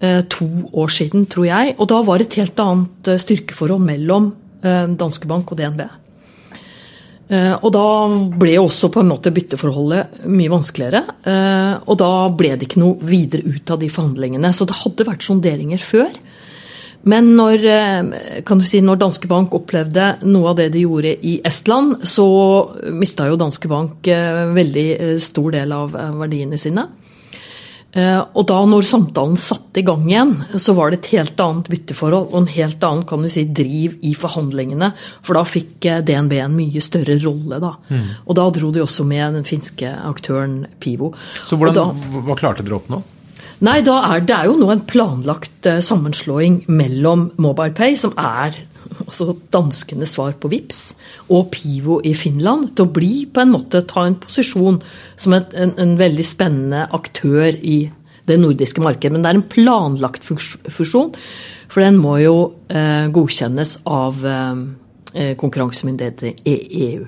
eh, 0.00 0.20
to 0.30 0.46
år 0.72 0.92
siden, 0.92 1.26
tror 1.30 1.48
jeg. 1.48 1.74
Og 1.78 1.88
da 1.90 2.00
var 2.04 2.20
det 2.20 2.28
et 2.28 2.40
helt 2.42 2.64
annet 2.64 3.12
eh, 3.12 3.20
styrkeforhold 3.20 3.84
mellom 3.84 4.32
Danske 4.64 5.28
Bank 5.28 5.50
og 5.52 5.58
DNB. 5.58 5.82
Og 7.28 7.66
da 7.74 7.88
ble 8.40 8.54
også 8.56 8.88
på 8.88 9.02
en 9.02 9.10
måte 9.10 9.28
bytteforholdet 9.28 10.22
mye 10.32 10.48
vanskeligere. 10.48 11.02
Og 11.84 11.98
da 12.00 12.08
ble 12.32 12.54
det 12.56 12.70
ikke 12.70 12.80
noe 12.80 12.96
videre 13.04 13.44
ut 13.44 13.74
av 13.74 13.82
de 13.82 13.90
forhandlingene. 13.92 14.54
Så 14.56 14.64
det 14.64 14.78
hadde 14.78 15.04
vært 15.04 15.26
sonderinger 15.28 15.84
før. 15.84 16.16
Men 17.04 17.34
når, 17.36 17.64
eh, 17.68 18.42
kan 18.44 18.58
du 18.58 18.64
si, 18.64 18.80
når 18.80 19.00
Danske 19.00 19.28
Bank 19.28 19.54
opplevde 19.56 20.14
noe 20.24 20.52
av 20.52 20.58
det 20.60 20.70
de 20.72 20.84
gjorde 20.86 21.14
i 21.20 21.36
Estland, 21.44 22.00
så 22.08 22.26
mista 22.96 23.28
jo 23.28 23.40
Danske 23.40 23.68
Bank 23.68 24.08
eh, 24.08 24.44
veldig 24.56 24.88
eh, 24.94 25.16
stor 25.20 25.52
del 25.52 25.74
av 25.76 25.96
verdiene 26.20 26.60
sine. 26.60 26.88
Og 27.94 28.42
da 28.50 28.56
når 28.66 28.82
samtalen 28.88 29.36
satte 29.38 29.78
i 29.78 29.84
gang 29.86 30.08
igjen, 30.08 30.32
så 30.58 30.72
var 30.74 30.90
det 30.90 30.96
et 30.96 31.10
helt 31.12 31.38
annet 31.38 31.68
bytteforhold 31.70 32.24
og 32.24 32.40
en 32.40 32.48
helt 32.50 32.82
annen 32.82 33.04
kan 33.06 33.22
du 33.22 33.30
si, 33.30 33.44
driv 33.46 33.94
i 34.02 34.16
forhandlingene. 34.18 34.88
For 35.22 35.38
da 35.38 35.44
fikk 35.46 35.86
DNB 36.02 36.34
en 36.42 36.56
mye 36.58 36.82
større 36.82 37.20
rolle. 37.22 37.60
Da. 37.62 37.70
Mm. 37.94 38.08
Og 38.26 38.34
da 38.40 38.48
dro 38.58 38.72
de 38.74 38.82
også 38.82 39.06
med 39.06 39.38
den 39.38 39.46
finske 39.46 39.94
aktøren 40.10 40.64
Pivo. 40.82 41.12
Så 41.46 41.54
hvordan, 41.54 41.94
da, 41.94 42.18
hva 42.26 42.34
klarte 42.34 42.66
dere 42.66 42.80
å 42.80 42.82
oppnå? 42.82 43.04
Nei, 43.62 43.78
er, 43.86 44.20
det 44.26 44.34
er 44.34 44.48
jo 44.50 44.58
nå 44.58 44.68
en 44.72 44.84
planlagt 44.88 45.68
uh, 45.70 45.78
sammenslåing 45.84 46.64
mellom 46.66 47.28
MobilePay, 47.38 47.94
som 47.98 48.14
er 48.18 48.56
altså 49.04 49.34
danskenes 49.54 50.14
svar 50.16 50.34
på 50.40 50.50
VIPS, 50.52 50.82
og 51.32 51.50
Pivo 51.54 52.00
i 52.04 52.14
Finland, 52.18 52.72
til 52.74 52.86
å 52.86 52.94
bli 52.94 53.24
på 53.30 53.44
en 53.44 53.52
måte 53.54 53.84
ta 53.88 54.06
en 54.06 54.18
posisjon 54.20 54.80
som 55.20 55.36
et, 55.36 55.54
en, 55.54 55.74
en, 55.80 55.96
veldig 56.00 56.26
spennende 56.26 56.84
aktør 56.96 57.54
i 57.54 57.78
det 58.28 58.38
nordiske 58.40 58.82
markedet. 58.84 59.12
Men 59.14 59.24
det 59.24 59.30
er 59.30 59.40
en 59.40 59.48
planlagt 59.54 60.24
fusjon, 60.26 61.12
for 61.68 61.84
den 61.84 61.98
må 62.00 62.16
jo 62.22 62.36
eh, 62.72 63.10
godkjennes 63.12 63.76
av 63.90 64.24
eh, 64.28 65.34
konkurransemyndigheter 65.40 66.48
i 66.48 66.56
EU. 66.88 67.04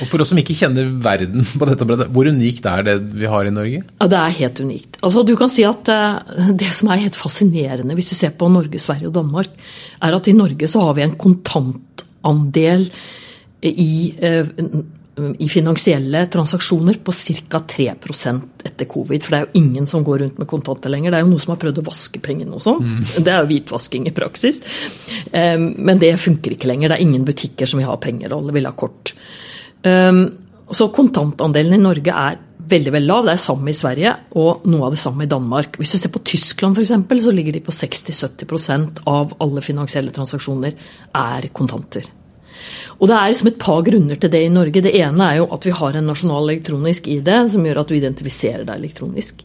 Og 0.00 0.08
For 0.08 0.22
oss 0.22 0.32
som 0.32 0.40
ikke 0.40 0.56
kjenner 0.56 0.88
verden 1.04 1.44
på 1.44 1.68
dette 1.68 1.84
området, 1.84 2.08
hvor 2.14 2.30
unikt 2.30 2.68
er 2.68 2.86
det 2.86 2.96
vi 3.12 3.28
har 3.30 3.48
i 3.48 3.54
Norge? 3.54 3.82
Ja, 4.00 4.08
Det 4.08 4.20
er 4.20 4.38
helt 4.40 4.62
unikt. 4.64 5.00
Altså, 5.02 5.24
du 5.26 5.34
kan 5.36 5.52
si 5.52 5.66
at 5.68 5.90
uh, 5.92 6.48
Det 6.56 6.70
som 6.72 6.92
er 6.92 7.04
helt 7.04 7.18
fascinerende 7.18 7.96
hvis 7.98 8.12
du 8.12 8.16
ser 8.18 8.32
på 8.38 8.48
Norge, 8.52 8.80
Sverige 8.80 9.10
og 9.10 9.18
Danmark, 9.18 9.52
er 10.02 10.16
at 10.16 10.28
i 10.28 10.36
Norge 10.36 10.70
så 10.70 10.86
har 10.86 10.96
vi 10.98 11.06
en 11.06 11.18
kontantandel 11.20 12.88
i 13.62 13.92
uh, 14.18 14.82
i 15.38 15.48
finansielle 15.48 16.22
transaksjoner 16.32 16.96
på 17.04 17.12
ca. 17.12 17.58
3% 17.68 18.64
etter 18.64 18.88
covid. 18.88 19.22
For 19.22 19.34
det 19.34 19.38
er 19.38 19.44
jo 19.44 19.60
ingen 19.60 19.86
som 19.86 20.04
går 20.04 20.22
rundt 20.24 20.38
med 20.40 20.48
kontanter 20.48 20.92
lenger. 20.92 21.12
Det 21.12 21.18
er 21.18 21.26
jo 21.26 21.32
noen 21.34 21.42
som 21.42 21.52
har 21.52 21.60
prøvd 21.60 21.82
å 21.82 21.84
vaske 21.84 22.22
pengene 22.24 22.56
og 22.56 22.64
sånn. 22.64 22.80
Mm. 22.80 23.02
Det 23.26 23.34
er 23.34 23.42
jo 23.42 23.50
hvitvasking 23.50 24.08
i 24.08 24.14
praksis. 24.16 24.62
Men 25.32 26.00
det 26.00 26.14
funker 26.20 26.56
ikke 26.56 26.70
lenger. 26.70 26.92
Det 26.92 26.96
er 26.96 27.04
ingen 27.04 27.26
butikker 27.28 27.68
som 27.68 27.82
vil 27.82 27.90
ha 27.90 27.98
penger, 28.00 28.32
alle 28.32 28.56
vil 28.56 28.68
ha 28.68 28.72
kort. 28.72 29.12
Um, 29.82 30.24
så 30.72 30.88
kontantandelen 30.94 31.76
i 31.76 31.82
Norge 31.82 32.14
er 32.14 32.40
veldig 32.72 32.94
veldig 32.94 33.10
lav. 33.10 33.26
Det 33.26 33.34
er 33.34 33.42
samme 33.42 33.72
i 33.72 33.76
Sverige 33.76 34.14
og 34.38 34.64
noe 34.70 34.86
av 34.86 34.94
det 34.94 35.02
samme 35.02 35.26
i 35.26 35.30
Danmark. 35.30 35.76
Hvis 35.80 35.94
du 35.94 35.98
ser 36.00 36.12
på 36.14 36.22
Tyskland 36.24 36.78
f.eks., 36.78 36.94
så 37.24 37.34
ligger 37.34 37.56
de 37.56 37.64
på 37.64 37.74
60-70% 37.74 39.02
av 39.10 39.36
alle 39.42 39.64
finansielle 39.64 40.14
transaksjoner 40.14 40.76
er 41.18 41.48
kontanter. 41.52 42.08
Og 43.00 43.08
Det 43.10 43.18
er 43.18 43.30
liksom 43.32 43.50
et 43.50 43.60
par 43.60 43.82
grunner 43.82 44.18
til 44.20 44.30
det 44.30 44.44
i 44.46 44.52
Norge. 44.52 44.84
Det 44.84 44.94
ene 44.94 45.28
er 45.28 45.40
jo 45.40 45.50
at 45.54 45.66
vi 45.66 45.74
har 45.74 45.98
en 45.98 46.10
nasjonal 46.12 46.48
elektronisk 46.48 47.08
ID 47.10 47.30
som 47.50 47.66
gjør 47.66 47.82
at 47.82 47.90
du 47.90 47.96
identifiserer 47.98 48.66
deg 48.68 48.78
elektronisk. 48.78 49.42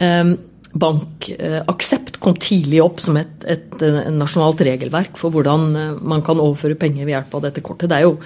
Um, 0.00 0.36
Bankaksept 0.76 2.18
kom 2.20 2.34
tidlig 2.40 2.82
opp 2.84 2.98
som 3.00 3.16
et, 3.16 3.44
et, 3.48 3.76
nasjonalt 4.12 4.60
regelverk 4.66 5.16
for 5.16 5.32
hvordan 5.32 5.62
eh, 5.78 5.94
man 6.04 6.24
kan 6.26 6.40
overføre 6.42 6.76
penger 6.80 7.06
ved 7.06 7.14
hjelp 7.14 7.36
av 7.38 7.44
dette 7.46 7.62
kortet. 7.64 7.88
Det 7.88 7.96
er 7.96 8.04
jo, 8.04 8.16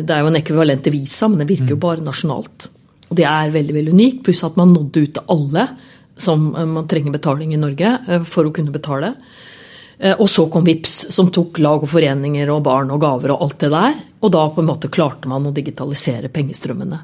det 0.00 0.14
er 0.14 0.22
jo 0.22 0.30
en 0.32 0.40
ekvivalent 0.40 0.84
til 0.84 0.94
Visa, 0.96 1.28
men 1.28 1.42
det 1.42 1.50
virker 1.50 1.74
jo 1.74 1.78
mm. 1.78 1.84
bare 1.84 2.06
nasjonalt. 2.06 2.68
Og 3.10 3.16
det 3.18 3.28
er 3.28 3.52
veldig 3.52 3.76
veldig 3.76 3.94
unikt, 3.94 4.22
pluss 4.24 4.44
at 4.46 4.56
man 4.56 4.72
nådde 4.72 5.04
ut 5.04 5.16
til 5.18 5.32
alle 5.36 5.66
som 6.16 6.50
eh, 6.56 6.68
man 6.68 6.88
trenger 6.88 7.14
betaling 7.14 7.52
i 7.54 7.60
Norge 7.60 7.96
for 8.28 8.48
å 8.48 8.54
kunne 8.54 8.74
betale. 8.74 9.14
Eh, 10.02 10.16
og 10.18 10.30
så 10.30 10.48
kom 10.50 10.64
VIPS, 10.66 10.96
som 11.14 11.30
tok 11.30 11.60
lag 11.62 11.84
og 11.84 11.90
foreninger 11.90 12.50
og 12.50 12.64
barn 12.66 12.90
og 12.94 13.02
gaver 13.02 13.34
og 13.34 13.46
alt 13.46 13.58
det 13.62 13.72
der. 13.74 13.98
Og 14.22 14.32
da 14.34 14.46
på 14.50 14.62
en 14.62 14.70
måte 14.70 14.90
klarte 14.92 15.30
man 15.30 15.46
å 15.46 15.54
digitalisere 15.54 16.32
pengestrømmene. 16.32 16.98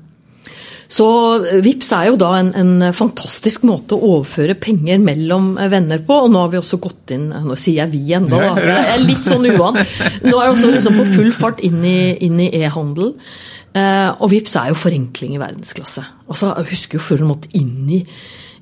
Så 0.88 1.06
eh, 1.44 1.60
VIPS 1.64 1.90
er 1.92 2.08
jo 2.08 2.16
da 2.20 2.30
en, 2.38 2.50
en, 2.56 2.88
fantastisk 2.96 3.66
måte 3.68 3.96
å 3.96 4.14
overføre 4.14 4.56
penger 4.60 5.02
mellom 5.02 5.52
eh, 5.60 5.68
venner 5.72 6.00
på. 6.04 6.16
Og 6.24 6.32
nå 6.32 6.40
har 6.42 6.54
vi 6.54 6.60
også 6.62 6.80
gått 6.82 7.12
inn 7.16 7.28
Nå 7.28 7.58
sier 7.60 7.82
jeg 7.82 7.92
vi 7.92 8.16
ennå, 8.16 8.40
da. 8.40 8.54
Jeg 8.56 8.88
er 8.94 9.04
litt 9.04 9.28
sånn 9.28 9.46
uvan. 9.50 9.78
Nå 10.24 10.34
er 10.34 10.48
jeg 10.48 10.56
også 10.56 10.72
liksom 10.72 10.98
på 11.02 11.06
full 11.12 11.32
fart 11.36 11.62
inn 11.66 11.84
i 11.84 12.50
e-handel. 12.62 13.14
Eh, 13.76 14.10
og 14.16 14.32
VIPS 14.32 14.58
er 14.62 14.72
jo 14.72 14.80
forenkling 14.80 15.36
i 15.36 15.40
verdensklasse. 15.42 16.04
Altså, 16.28 16.54
jeg 16.56 16.72
husker 16.72 16.98
jo 16.98 17.04
før 17.04 17.24
hun 17.24 17.34
måtte 17.34 17.52
inn 17.58 17.96
i 18.00 18.04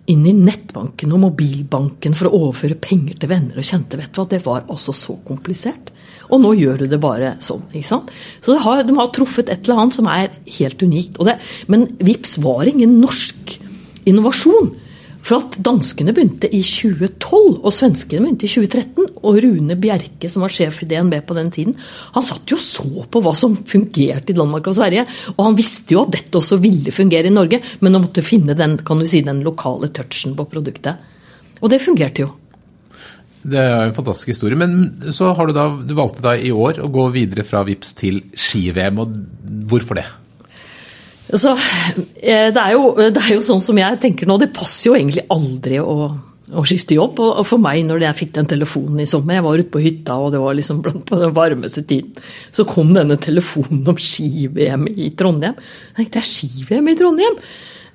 inn 0.06 0.22
i 0.22 0.30
nettbanken 0.30 1.10
og 1.16 1.18
mobilbanken 1.24 2.14
for 2.14 2.28
å 2.28 2.38
overføre 2.44 2.76
penger 2.78 3.16
til 3.18 3.30
venner 3.32 3.58
og 3.58 3.66
kjente. 3.66 3.98
vet 3.98 4.12
du 4.14 4.20
hva, 4.20 4.28
Det 4.30 4.38
var 4.44 4.60
altså 4.70 4.92
så 4.94 5.16
komplisert. 5.26 5.90
Og 6.30 6.42
nå 6.42 6.54
gjør 6.58 6.82
du 6.82 6.88
det 6.90 7.02
bare 7.02 7.36
sånn. 7.44 7.62
ikke 7.72 7.90
sant? 7.90 8.10
Så 8.44 8.56
har, 8.62 8.82
de 8.86 8.96
har 8.96 9.12
truffet 9.14 9.52
et 9.52 9.62
eller 9.66 9.84
annet 9.84 9.98
som 9.98 10.10
er 10.10 10.32
helt 10.58 10.82
unikt. 10.82 11.20
Det, 11.26 11.38
men 11.72 11.88
VIPS 12.00 12.38
var 12.44 12.66
ingen 12.70 12.98
norsk 13.02 13.56
innovasjon. 14.06 14.74
For 15.26 15.40
at 15.40 15.56
danskene 15.58 16.12
begynte 16.14 16.46
i 16.54 16.60
2012, 16.62 17.56
og 17.58 17.72
svenskene 17.74 18.22
begynte 18.22 18.46
i 18.46 18.52
2013. 18.52 19.08
Og 19.26 19.40
Rune 19.42 19.76
Bjerke, 19.82 20.30
som 20.30 20.44
var 20.44 20.54
sjef 20.54 20.84
i 20.84 20.88
DNB 20.92 21.18
på 21.26 21.34
den 21.34 21.50
tiden, 21.54 21.74
han 22.14 22.24
satt 22.24 22.46
jo 22.52 22.58
og 22.58 22.62
så 22.62 23.06
på 23.10 23.22
hva 23.24 23.32
som 23.38 23.56
fungerte 23.66 24.30
i 24.30 24.38
Danmark 24.38 24.70
og 24.70 24.76
Sverige. 24.78 25.02
Og 25.34 25.42
han 25.48 25.58
visste 25.58 25.96
jo 25.96 26.04
at 26.04 26.14
dette 26.14 26.38
også 26.38 26.60
ville 26.62 26.94
fungere 26.94 27.26
i 27.26 27.34
Norge, 27.34 27.58
men 27.82 27.98
han 27.98 28.06
måtte 28.06 28.24
finne 28.26 28.54
den, 28.58 28.78
kan 28.86 29.02
du 29.02 29.08
si, 29.10 29.24
den 29.26 29.42
lokale 29.46 29.90
touchen 29.90 30.38
på 30.38 30.46
produktet. 30.52 31.02
Og 31.58 31.72
det 31.72 31.82
fungerte 31.82 32.22
jo. 32.22 32.30
Det 33.46 33.62
er 33.62 33.86
en 33.86 33.96
fantastisk 33.96 34.32
historie. 34.34 34.58
Men 34.58 35.12
så 35.14 35.30
har 35.36 35.48
du 35.48 35.54
da, 35.56 35.68
du 35.78 35.94
valgte 35.98 36.24
da 36.24 36.34
i 36.34 36.52
år 36.54 36.82
å 36.82 36.92
gå 36.92 37.08
videre 37.14 37.46
fra 37.46 37.62
VIPS 37.66 37.92
til 37.98 38.22
ski-VM. 38.34 39.02
og 39.02 39.18
Hvorfor 39.70 40.00
det? 40.00 40.06
Så, 41.26 41.56
eh, 42.22 42.52
det, 42.54 42.62
er 42.62 42.72
jo, 42.76 42.94
det, 42.98 43.18
er 43.18 43.34
jo, 43.34 43.42
sånn 43.42 43.62
som 43.62 43.78
jeg 43.78 43.98
tenker 44.02 44.28
nå, 44.28 44.38
det 44.38 44.54
passer 44.54 44.90
jo 44.90 44.96
egentlig 44.98 45.24
aldri 45.34 45.80
å, 45.82 46.10
å 46.54 46.64
skifte 46.66 46.98
jobb. 46.98 47.18
Og 47.22 47.42
for 47.48 47.62
meg, 47.62 47.82
når 47.86 48.06
jeg 48.06 48.20
fikk 48.22 48.34
den 48.36 48.50
telefonen 48.50 49.02
i 49.02 49.08
sommer, 49.10 49.38
jeg 49.38 49.46
var 49.46 49.62
ute 49.62 49.72
på 49.74 49.82
hytta 49.82 50.18
og 50.22 50.34
det 50.34 50.42
var 50.42 50.58
liksom 50.58 50.82
på 50.86 51.22
den 51.22 51.34
varmeste 51.36 51.82
tiden, 51.86 52.14
så 52.54 52.66
kom 52.68 52.94
denne 52.94 53.18
telefonen 53.22 53.82
om 53.90 53.98
ski-VM 53.98 54.86
i 54.94 55.10
Trondheim. 55.18 55.58
Jeg 55.92 55.98
tenkte 56.04 56.22
jeg 56.22 56.32
ski-VM 56.32 56.92
i 56.92 56.98
Trondheim? 56.98 57.40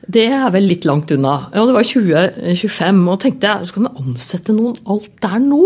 Det 0.10 0.26
er 0.34 0.48
vel 0.54 0.66
litt 0.66 0.88
langt 0.90 1.12
unna. 1.14 1.36
Ja, 1.54 1.66
det 1.68 1.76
var 1.76 1.86
2025, 1.86 3.04
og 3.12 3.20
tenkte 3.22 3.52
jeg 3.52 3.70
skal 3.70 3.86
vi 3.86 3.94
ansette 4.02 4.56
noen 4.56 4.80
alt 4.90 5.14
der 5.22 5.38
nå? 5.44 5.62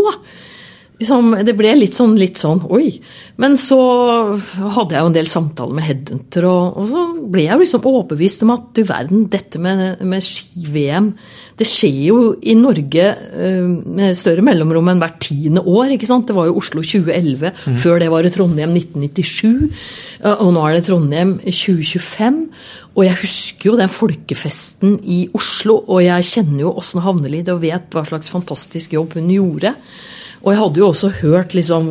Liksom, 0.95 1.33
det 1.43 1.55
ble 1.59 1.73
litt 1.75 1.95
sånn, 1.97 2.13
litt 2.15 2.39
sånn 2.39 2.61
oi. 2.71 2.87
Men 3.41 3.57
så 3.59 3.77
hadde 4.37 4.95
jeg 4.95 5.01
jo 5.01 5.09
en 5.09 5.17
del 5.17 5.27
samtaler 5.27 5.75
med 5.75 5.83
headhunter, 5.83 6.47
og, 6.47 6.77
og 6.79 6.87
så 6.87 7.03
ble 7.33 7.43
jeg 7.43 7.51
jo 7.51 7.63
liksom 7.65 7.87
overbevist 7.91 8.45
om 8.45 8.53
at 8.55 8.69
du 8.77 8.81
verden, 8.87 9.25
dette 9.31 9.59
med, 9.59 9.99
med 10.07 10.23
ski-VM 10.23 11.11
Det 11.59 11.67
skjer 11.67 11.99
jo 12.05 12.17
i 12.39 12.55
Norge 12.59 13.09
uh, 13.11 13.67
med 13.67 14.15
større 14.15 14.43
mellomrom 14.45 14.93
enn 14.93 15.03
hvert 15.03 15.19
tiende 15.23 15.65
år. 15.67 15.93
ikke 15.95 16.07
sant? 16.07 16.29
Det 16.29 16.37
var 16.37 16.47
jo 16.47 16.57
Oslo 16.61 16.83
2011, 16.83 17.51
mm. 17.51 17.77
før 17.83 17.99
det 17.99 18.09
var 18.13 18.23
det 18.23 18.33
Trondheim 18.37 18.75
1997. 18.79 19.85
Uh, 20.23 20.33
og 20.33 20.55
nå 20.55 20.63
er 20.63 20.79
det 20.79 20.87
Trondheim 20.87 21.37
2025. 21.43 22.41
Og 22.95 23.03
jeg 23.03 23.19
husker 23.19 23.71
jo 23.73 23.77
den 23.79 23.91
folkefesten 23.91 24.99
i 25.03 25.25
Oslo, 25.35 25.81
og 25.91 26.03
jeg 26.07 26.31
kjenner 26.31 26.69
jo 26.69 26.75
Åsne 26.79 27.03
Havnelid 27.03 27.51
og 27.51 27.63
vet 27.67 27.91
hva 27.91 28.07
slags 28.07 28.31
fantastisk 28.31 28.95
jobb 28.95 29.19
hun 29.19 29.33
gjorde. 29.35 29.75
Og 30.45 30.51
jeg 30.53 30.59
hadde 30.61 30.81
jo 30.81 30.87
også 30.91 31.09
hørt 31.23 31.55
liksom 31.57 31.87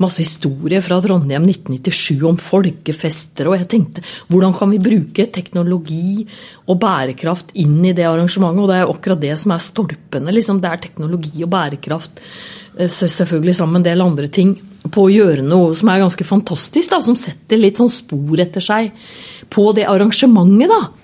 masse 0.00 0.22
historier 0.24 0.80
fra 0.84 0.96
Trondheim 1.04 1.44
1997 1.44 2.22
om 2.24 2.38
folkefester, 2.40 3.50
og 3.50 3.58
jeg 3.58 3.68
tenkte 3.74 4.04
hvordan 4.32 4.54
kan 4.56 4.72
vi 4.72 4.80
bruke 4.80 5.26
teknologi 5.28 6.24
og 6.72 6.80
bærekraft 6.80 7.52
inn 7.60 7.82
i 7.84 7.92
det 7.92 8.06
arrangementet? 8.08 8.62
Og 8.64 8.70
det 8.70 8.78
er 8.78 8.86
jo 8.86 8.94
akkurat 8.96 9.22
det 9.26 9.36
som 9.42 9.52
er 9.52 9.64
stolpene. 9.66 10.32
Liksom. 10.32 10.62
Det 10.62 10.70
er 10.70 10.82
teknologi 10.86 11.44
og 11.44 11.52
bærekraft, 11.52 12.24
eh, 12.78 12.88
selvfølgelig 12.88 13.58
sammen 13.60 13.76
med 13.76 13.82
en 13.84 13.90
del 13.90 14.06
andre 14.06 14.32
ting, 14.32 14.56
på 14.82 15.04
å 15.04 15.12
gjøre 15.12 15.44
noe 15.46 15.76
som 15.78 15.92
er 15.92 16.00
ganske 16.02 16.24
fantastisk, 16.26 16.90
da, 16.90 16.98
som 17.04 17.14
setter 17.20 17.60
litt 17.60 17.78
sånn 17.78 17.92
spor 17.92 18.40
etter 18.42 18.64
seg 18.64 18.90
på 19.52 19.68
det 19.76 19.84
arrangementet. 19.86 20.72
da. 20.72 21.01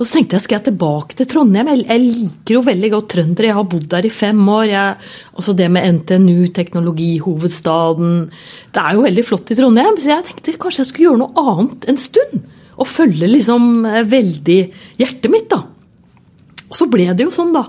Og 0.00 0.08
så 0.08 0.16
tenkte 0.16 0.38
jeg 0.38 0.44
skal 0.46 0.56
jeg 0.56 0.66
tilbake 0.70 1.16
til 1.18 1.26
Trondheim. 1.28 1.68
Jeg, 1.68 1.82
jeg 1.84 2.00
liker 2.00 2.54
jo 2.56 2.62
veldig 2.64 2.88
godt 2.94 3.08
trøndere. 3.12 3.50
Jeg 3.50 3.56
har 3.58 3.66
bodd 3.68 3.88
der 3.92 4.06
i 4.08 4.12
fem 4.12 4.38
år. 4.48 4.62
Jeg, 4.70 5.10
altså 5.34 5.54
det 5.58 5.66
med 5.68 5.98
NTNU, 5.98 6.46
teknologihovedstaden 6.56 8.14
Det 8.72 8.80
er 8.80 8.96
jo 8.96 9.04
veldig 9.04 9.24
flott 9.28 9.52
i 9.52 9.58
Trondheim. 9.58 9.98
Så 10.00 10.08
jeg 10.14 10.24
tenkte 10.30 10.54
kanskje 10.62 10.80
jeg 10.86 10.88
skulle 10.88 11.10
gjøre 11.10 11.20
noe 11.20 11.44
annet 11.52 11.84
en 11.92 12.00
stund. 12.00 12.48
Og 12.80 12.88
følge 12.88 13.28
liksom 13.28 13.84
eh, 13.90 14.00
veldig 14.08 14.58
hjertet 15.02 15.28
mitt, 15.34 15.50
da. 15.52 15.60
Og 16.70 16.78
så 16.80 16.88
ble 16.88 17.10
det 17.12 17.26
jo 17.26 17.34
sånn, 17.34 17.52
da. 17.52 17.66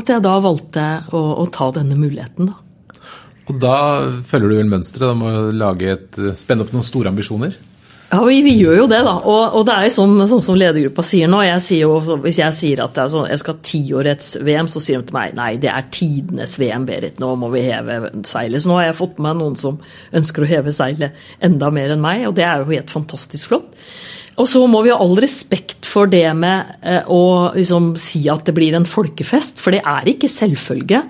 At 0.00 0.08
jeg 0.08 0.24
da 0.24 0.38
valgte 0.40 0.86
å, 1.12 1.20
å 1.42 1.44
ta 1.52 1.68
denne 1.76 1.98
muligheten, 2.00 2.48
da. 2.48 2.56
Og 3.50 3.58
da 3.60 3.76
følger 4.24 4.48
du 4.48 4.56
vel 4.56 4.72
mønsteret? 4.72 5.18
Må 5.18 5.34
du 5.34 5.58
lage 5.60 5.98
et, 5.98 6.20
spenne 6.38 6.64
opp 6.64 6.72
noen 6.72 6.86
store 6.86 7.12
ambisjoner? 7.12 7.58
Ja, 8.12 8.18
vi, 8.28 8.42
vi, 8.44 8.52
gjør 8.60 8.82
jo 8.82 8.86
det, 8.90 8.98
da. 9.06 9.14
Og, 9.24 9.54
og 9.56 9.62
det 9.64 9.72
er 9.72 9.92
sånn, 9.94 10.18
sånn, 10.28 10.42
som 10.44 10.56
ledergruppa 10.60 11.00
sier 11.06 11.30
nå. 11.32 11.38
Jeg 11.46 11.62
sier 11.64 11.86
jo, 11.86 12.18
hvis 12.20 12.42
jeg 12.42 12.52
sier 12.52 12.82
at 12.84 12.98
jeg, 13.00 13.22
jeg 13.30 13.40
skal 13.40 13.56
ha 13.56 13.62
tiårets-VM, 13.68 14.68
så 14.68 14.82
sier 14.84 15.00
de 15.00 15.08
til 15.08 15.16
meg 15.16 15.32
nei, 15.38 15.54
det 15.62 15.70
er 15.72 15.86
tidenes 15.96 16.58
VM, 16.60 16.84
Berit. 16.88 17.22
Nå 17.22 17.30
må 17.40 17.48
vi 17.54 17.62
heve 17.64 18.10
seilet. 18.28 18.60
Så 18.60 18.68
nå 18.68 18.76
har 18.76 18.90
jeg 18.90 18.98
fått 19.00 19.16
med 19.16 19.30
meg 19.30 19.40
noen 19.40 19.56
som 19.56 19.80
ønsker 20.20 20.44
å 20.44 20.50
heve 20.50 20.74
seilet 20.76 21.24
enda 21.40 21.72
mer 21.72 21.94
enn 21.94 22.04
meg, 22.04 22.26
og 22.28 22.36
det 22.36 22.44
er 22.44 22.60
jo 22.60 22.68
helt 22.74 22.92
fantastisk 22.92 23.54
flott. 23.54 23.80
Og 24.40 24.48
så 24.48 24.60
må 24.68 24.84
vi 24.84 24.92
ha 24.92 24.98
all 25.00 25.16
respekt 25.20 25.88
for 25.88 26.12
det 26.12 26.26
med 26.36 26.84
eh, 26.84 27.08
å 27.08 27.52
liksom, 27.56 27.94
si 28.00 28.26
at 28.32 28.44
det 28.44 28.56
blir 28.56 28.76
en 28.76 28.88
folkefest, 28.88 29.60
for 29.64 29.72
det 29.72 29.80
er 29.88 30.12
ikke 30.12 30.28
selvfølge. 30.28 31.00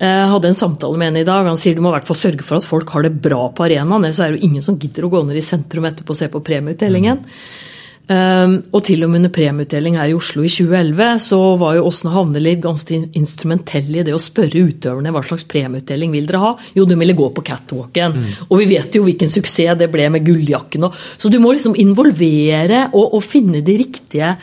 Jeg 0.00 0.30
hadde 0.30 0.50
en 0.50 0.56
samtale 0.58 0.98
med 0.98 1.12
en 1.12 1.20
i 1.20 1.26
dag. 1.26 1.46
Han 1.46 1.60
sier 1.60 1.76
du 1.76 1.82
må 1.84 1.92
i 1.92 1.96
hvert 1.98 2.08
fall 2.08 2.18
sørge 2.18 2.46
for 2.46 2.58
at 2.58 2.66
folk 2.66 2.90
har 2.96 3.06
det 3.06 3.14
bra 3.24 3.46
på 3.54 3.66
arenaen. 3.68 4.02
Ellers 4.02 4.18
er 4.18 4.32
det 4.32 4.40
jo 4.40 4.48
ingen 4.48 4.64
som 4.64 4.78
gidder 4.80 5.06
å 5.06 5.12
gå 5.12 5.22
ned 5.26 5.38
i 5.38 5.44
sentrum 5.44 5.86
etterpå 5.86 6.16
og 6.16 6.18
se 6.18 6.30
på 6.32 6.42
premieutdelingen. 6.44 7.22
Mm. 7.22 7.73
Um, 8.04 8.58
og 8.76 8.82
til 8.84 9.00
og 9.06 9.08
med 9.08 9.22
under 9.22 9.30
premieutdeling 9.32 9.94
her 9.96 10.10
i 10.10 10.16
Oslo 10.16 10.42
i 10.44 10.50
2011 10.52 11.22
så 11.24 11.38
var 11.56 11.78
jo 11.78 11.86
Åsne 11.88 12.10
Havnelid 12.12 12.60
ganske 12.60 12.98
instrumentell 13.16 13.88
i 13.96 14.02
det 14.04 14.12
å 14.12 14.20
spørre 14.20 14.60
utøverne 14.68 15.12
hva 15.14 15.22
slags 15.24 15.46
premieutdeling 15.48 16.12
vil 16.12 16.28
dere 16.28 16.42
ha. 16.42 16.50
Jo, 16.76 16.84
de 16.84 16.98
ville 17.00 17.16
gå 17.16 17.30
på 17.32 17.44
catwalken. 17.48 18.18
Mm. 18.20 18.28
Og 18.50 18.60
vi 18.60 18.68
vet 18.74 18.98
jo 18.98 19.06
hvilken 19.06 19.32
suksess 19.32 19.80
det 19.80 19.88
ble 19.92 20.10
med 20.12 20.26
gulljakken. 20.26 20.84
Så 20.92 21.32
du 21.32 21.38
må 21.40 21.54
liksom 21.54 21.78
involvere 21.80 22.90
og, 22.92 23.16
og 23.16 23.24
finne 23.24 23.64
de 23.64 23.78
riktige 23.80 24.34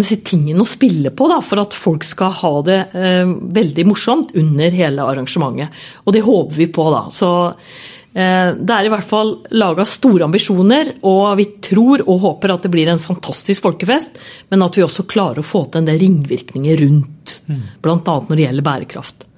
si, 0.00 0.20
tingene 0.24 0.64
å 0.64 0.68
spille 0.68 1.12
på 1.12 1.28
da, 1.28 1.42
for 1.44 1.60
at 1.66 1.76
folk 1.76 2.06
skal 2.08 2.32
ha 2.40 2.52
det 2.64 2.78
eh, 2.96 3.28
veldig 3.28 3.88
morsomt 3.90 4.32
under 4.40 4.72
hele 4.72 5.04
arrangementet. 5.04 5.82
Og 6.06 6.16
det 6.16 6.24
håper 6.24 6.62
vi 6.62 6.72
på, 6.72 6.88
da. 6.94 7.04
Så 7.12 7.32
det 8.12 8.74
er 8.74 8.84
i 8.84 8.90
hvert 8.92 9.08
fall 9.08 9.30
laga 9.56 9.86
store 9.88 10.26
ambisjoner, 10.26 10.90
og 11.08 11.32
vi 11.38 11.46
tror 11.64 12.02
og 12.04 12.20
håper 12.26 12.52
at 12.52 12.66
det 12.66 12.72
blir 12.74 12.90
en 12.92 13.00
fantastisk 13.00 13.64
folkefest, 13.64 14.20
men 14.52 14.64
at 14.66 14.76
vi 14.76 14.84
også 14.84 15.06
klarer 15.08 15.40
å 15.40 15.46
få 15.46 15.64
til 15.66 15.80
en 15.80 15.88
del 15.88 16.00
ringvirkninger 16.02 16.82
rundt, 16.84 17.38
bl.a. 17.80 17.96
når 18.04 18.34
det 18.36 18.44
gjelder 18.44 18.68
bærekraft. 18.68 19.28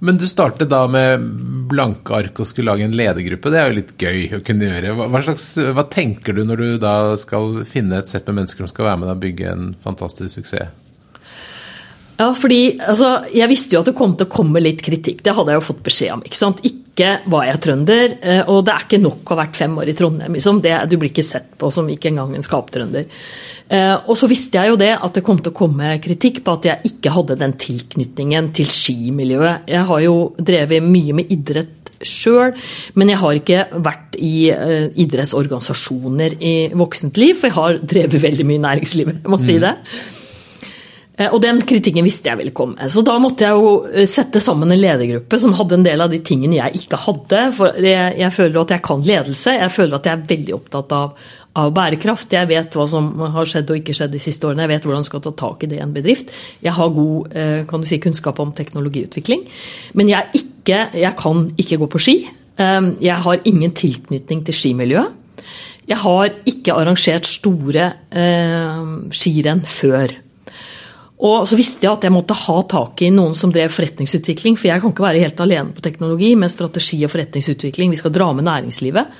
Men 0.00 0.16
du 0.16 0.24
startet 0.28 0.70
da 0.72 0.86
med 0.88 1.24
blanke 1.68 2.14
ark 2.16 2.38
og 2.40 2.48
skulle 2.48 2.72
lage 2.72 2.86
en 2.88 2.94
ledergruppe. 2.96 3.50
Det 3.52 3.58
er 3.60 3.66
jo 3.68 3.76
litt 3.76 3.90
gøy 4.00 4.38
å 4.38 4.42
kunne 4.44 4.70
gjøre. 4.70 4.94
Hva, 4.96 5.20
slags, 5.26 5.44
hva 5.76 5.84
tenker 5.92 6.36
du 6.36 6.40
når 6.48 6.62
du 6.62 6.68
da 6.80 6.94
skal 7.20 7.60
finne 7.68 8.00
et 8.00 8.08
sett 8.08 8.24
med 8.30 8.40
mennesker 8.40 8.64
som 8.64 8.72
skal 8.72 8.88
være 8.88 9.02
med 9.02 9.10
deg 9.10 9.18
og 9.18 9.26
bygge 9.26 9.50
en 9.52 9.74
fantastisk 9.84 10.40
suksess? 10.40 10.72
Ja, 12.20 12.28
fordi 12.36 12.76
altså, 12.76 13.14
Jeg 13.32 13.48
visste 13.48 13.76
jo 13.76 13.80
at 13.80 13.88
det 13.88 13.96
kom 13.96 14.14
til 14.18 14.28
å 14.28 14.32
komme 14.32 14.62
litt 14.62 14.84
kritikk. 14.84 15.24
Det 15.24 15.34
hadde 15.36 15.54
jeg 15.54 15.60
jo 15.60 15.68
fått 15.70 15.84
beskjed 15.86 16.14
om. 16.18 16.24
Ikke 16.26 16.40
sant? 16.40 16.60
Ikke 16.68 17.14
var 17.32 17.46
jeg 17.48 17.60
trønder, 17.64 18.16
eh, 18.20 18.42
og 18.50 18.64
det 18.66 18.74
er 18.74 18.82
ikke 18.84 19.00
nok 19.00 19.22
å 19.24 19.32
ha 19.32 19.38
vært 19.40 19.56
fem 19.56 19.78
år 19.80 19.88
i 19.88 19.94
Trondheim. 19.96 20.34
Liksom. 20.36 20.58
Det, 20.60 20.74
du 20.90 20.98
blir 21.00 21.14
ikke 21.14 21.24
sett 21.24 21.54
på 21.56 21.70
som 21.72 21.88
ikke 21.88 22.10
engang 22.10 22.34
en 22.36 22.44
skaptrønder. 22.44 23.06
Eh, 23.70 23.94
og 24.04 24.18
så 24.18 24.28
visste 24.28 24.60
jeg 24.60 24.74
jo 24.74 24.78
det 24.82 24.90
at 24.98 25.16
det 25.16 25.24
kom 25.24 25.40
til 25.40 25.54
å 25.54 25.56
komme 25.62 25.94
kritikk 26.04 26.42
på 26.44 26.58
at 26.58 26.68
jeg 26.68 26.92
ikke 26.92 27.14
hadde 27.14 27.38
den 27.40 27.56
tilknytningen 27.62 28.52
til 28.58 28.68
skimiljøet. 28.68 29.70
Jeg 29.70 29.88
har 29.88 30.04
jo 30.04 30.16
drevet 30.36 30.84
mye 30.84 31.16
med 31.22 31.32
idrett 31.32 31.76
sjøl, 32.04 32.54
men 32.96 33.12
jeg 33.12 33.20
har 33.20 33.36
ikke 33.36 33.64
vært 33.84 34.16
i 34.20 34.48
uh, 34.52 34.86
idrettsorganisasjoner 35.04 36.38
i 36.40 36.54
voksent 36.72 37.20
liv, 37.20 37.36
for 37.36 37.50
jeg 37.50 37.58
har 37.58 37.82
drevet 37.84 38.22
veldig 38.24 38.46
mye 38.48 38.60
i 38.60 38.64
næringslivet, 38.64 39.20
jeg 39.20 39.32
må 39.32 39.40
si 39.40 39.58
mm. 39.58 39.62
det. 39.66 39.74
Eh, 39.76 40.19
og 41.28 41.40
den 41.42 41.58
kritikken 41.68 42.06
visste 42.06 42.30
jeg 42.30 42.40
ville 42.40 42.54
komme. 42.56 42.88
Så 42.88 43.02
da 43.04 43.16
måtte 43.20 43.44
jeg 43.44 43.58
jo 43.58 43.72
eh, 43.90 44.08
sette 44.08 44.40
sammen 44.40 44.70
en 44.72 44.80
ledergruppe 44.80 45.40
som 45.42 45.52
hadde 45.58 45.76
en 45.76 45.84
del 45.84 46.00
av 46.00 46.12
de 46.12 46.22
tingene 46.24 46.56
jeg 46.56 46.82
ikke 46.82 47.00
hadde. 47.02 47.42
For 47.56 47.76
jeg, 47.76 48.14
jeg 48.22 48.34
føler 48.36 48.60
at 48.62 48.74
jeg 48.76 48.84
kan 48.86 49.04
ledelse. 49.04 49.56
Jeg 49.58 49.74
føler 49.74 49.98
at 49.98 50.08
jeg 50.08 50.16
er 50.16 50.30
veldig 50.30 50.56
opptatt 50.56 50.94
av, 50.96 51.28
av, 51.60 51.72
bærekraft. 51.76 52.32
Jeg 52.38 52.50
vet 52.52 52.78
hva 52.78 52.86
som 52.88 53.10
har 53.36 53.52
skjedd 53.52 53.74
og 53.74 53.82
ikke 53.82 53.96
skjedd 53.98 54.16
de 54.16 54.22
siste 54.22 54.48
årene. 54.48 54.64
Jeg 54.64 54.72
vet 54.72 54.88
hvordan 54.88 55.04
du 55.04 55.10
skal 55.10 55.24
ta 55.26 55.34
tak 55.44 55.66
i 55.66 55.70
det 55.74 55.80
i 55.80 55.84
en 55.84 55.94
bedrift. 55.96 56.32
Jeg 56.64 56.76
har 56.78 56.96
god 56.96 57.36
eh, 57.44 57.76
si, 57.90 58.00
kunnskap 58.00 58.40
om 58.40 58.54
teknologiutvikling. 58.56 59.44
Men 60.00 60.14
jeg, 60.14 60.42
ikke, 60.44 60.86
jeg 60.96 61.14
kan 61.20 61.48
ikke 61.60 61.82
gå 61.84 61.90
på 61.90 62.04
ski. 62.08 62.20
Jeg 62.60 63.16
har 63.24 63.46
ingen 63.48 63.70
tilknytning 63.72 64.42
til 64.44 64.52
skimiljøet. 64.52 65.14
Jeg 65.88 65.98
har 66.04 66.34
ikke 66.46 66.74
arrangert 66.76 67.26
store 67.26 67.86
eh, 68.12 68.90
skirenn 69.16 69.62
før. 69.66 70.12
Og 71.20 71.44
så 71.48 71.56
visste 71.58 71.84
jeg 71.84 71.92
at 71.92 72.04
jeg 72.06 72.14
måtte 72.14 72.36
ha 72.46 72.56
tak 72.64 73.02
i 73.04 73.10
noen 73.12 73.34
som 73.36 73.52
drev 73.52 73.72
forretningsutvikling, 73.74 74.56
for 74.56 74.70
jeg 74.70 74.80
kan 74.80 74.94
ikke 74.94 75.04
være 75.04 75.20
helt 75.20 75.42
alene 75.44 75.74
på 75.76 75.84
teknologi 75.84 76.30
med 76.38 76.52
strategi 76.52 77.02
og 77.04 77.12
forretningsutvikling. 77.12 77.92
Vi 77.92 78.00
skal 78.00 78.14
dra 78.14 78.30
med 78.36 78.48
næringslivet. 78.48 79.18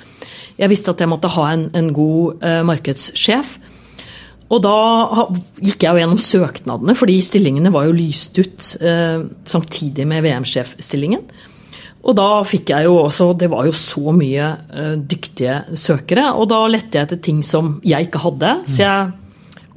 Jeg 0.57 0.71
visste 0.71 0.95
at 0.95 1.03
jeg 1.03 1.11
måtte 1.11 1.29
ha 1.35 1.45
en, 1.53 1.67
en 1.77 1.91
god 1.93 2.41
uh, 2.41 2.63
markedssjef. 2.65 3.53
Og 4.51 4.59
da 4.65 4.75
gikk 5.61 5.85
jeg 5.85 5.93
jo 5.93 6.01
gjennom 6.01 6.19
søknadene, 6.19 6.97
fordi 6.97 7.21
stillingene 7.23 7.71
var 7.71 7.85
jo 7.87 7.95
lyst 7.95 8.41
ut 8.41 8.73
uh, 8.81 9.21
samtidig 9.47 10.09
med 10.09 10.25
VM-sjefstillingen. 10.25 11.23
Og 12.01 12.17
da 12.17 12.41
fikk 12.49 12.71
jeg 12.73 12.87
jo 12.87 12.95
også 13.03 13.27
Det 13.37 13.45
var 13.51 13.67
jo 13.67 13.73
så 13.77 14.09
mye 14.15 14.47
uh, 14.73 14.95
dyktige 14.97 15.77
søkere, 15.77 16.31
og 16.33 16.49
da 16.49 16.65
lette 16.65 16.97
jeg 16.97 17.11
etter 17.11 17.21
ting 17.29 17.45
som 17.45 17.75
jeg 17.85 18.09
ikke 18.09 18.25
hadde. 18.25 18.55
Så 18.65 18.81
jeg 18.81 19.11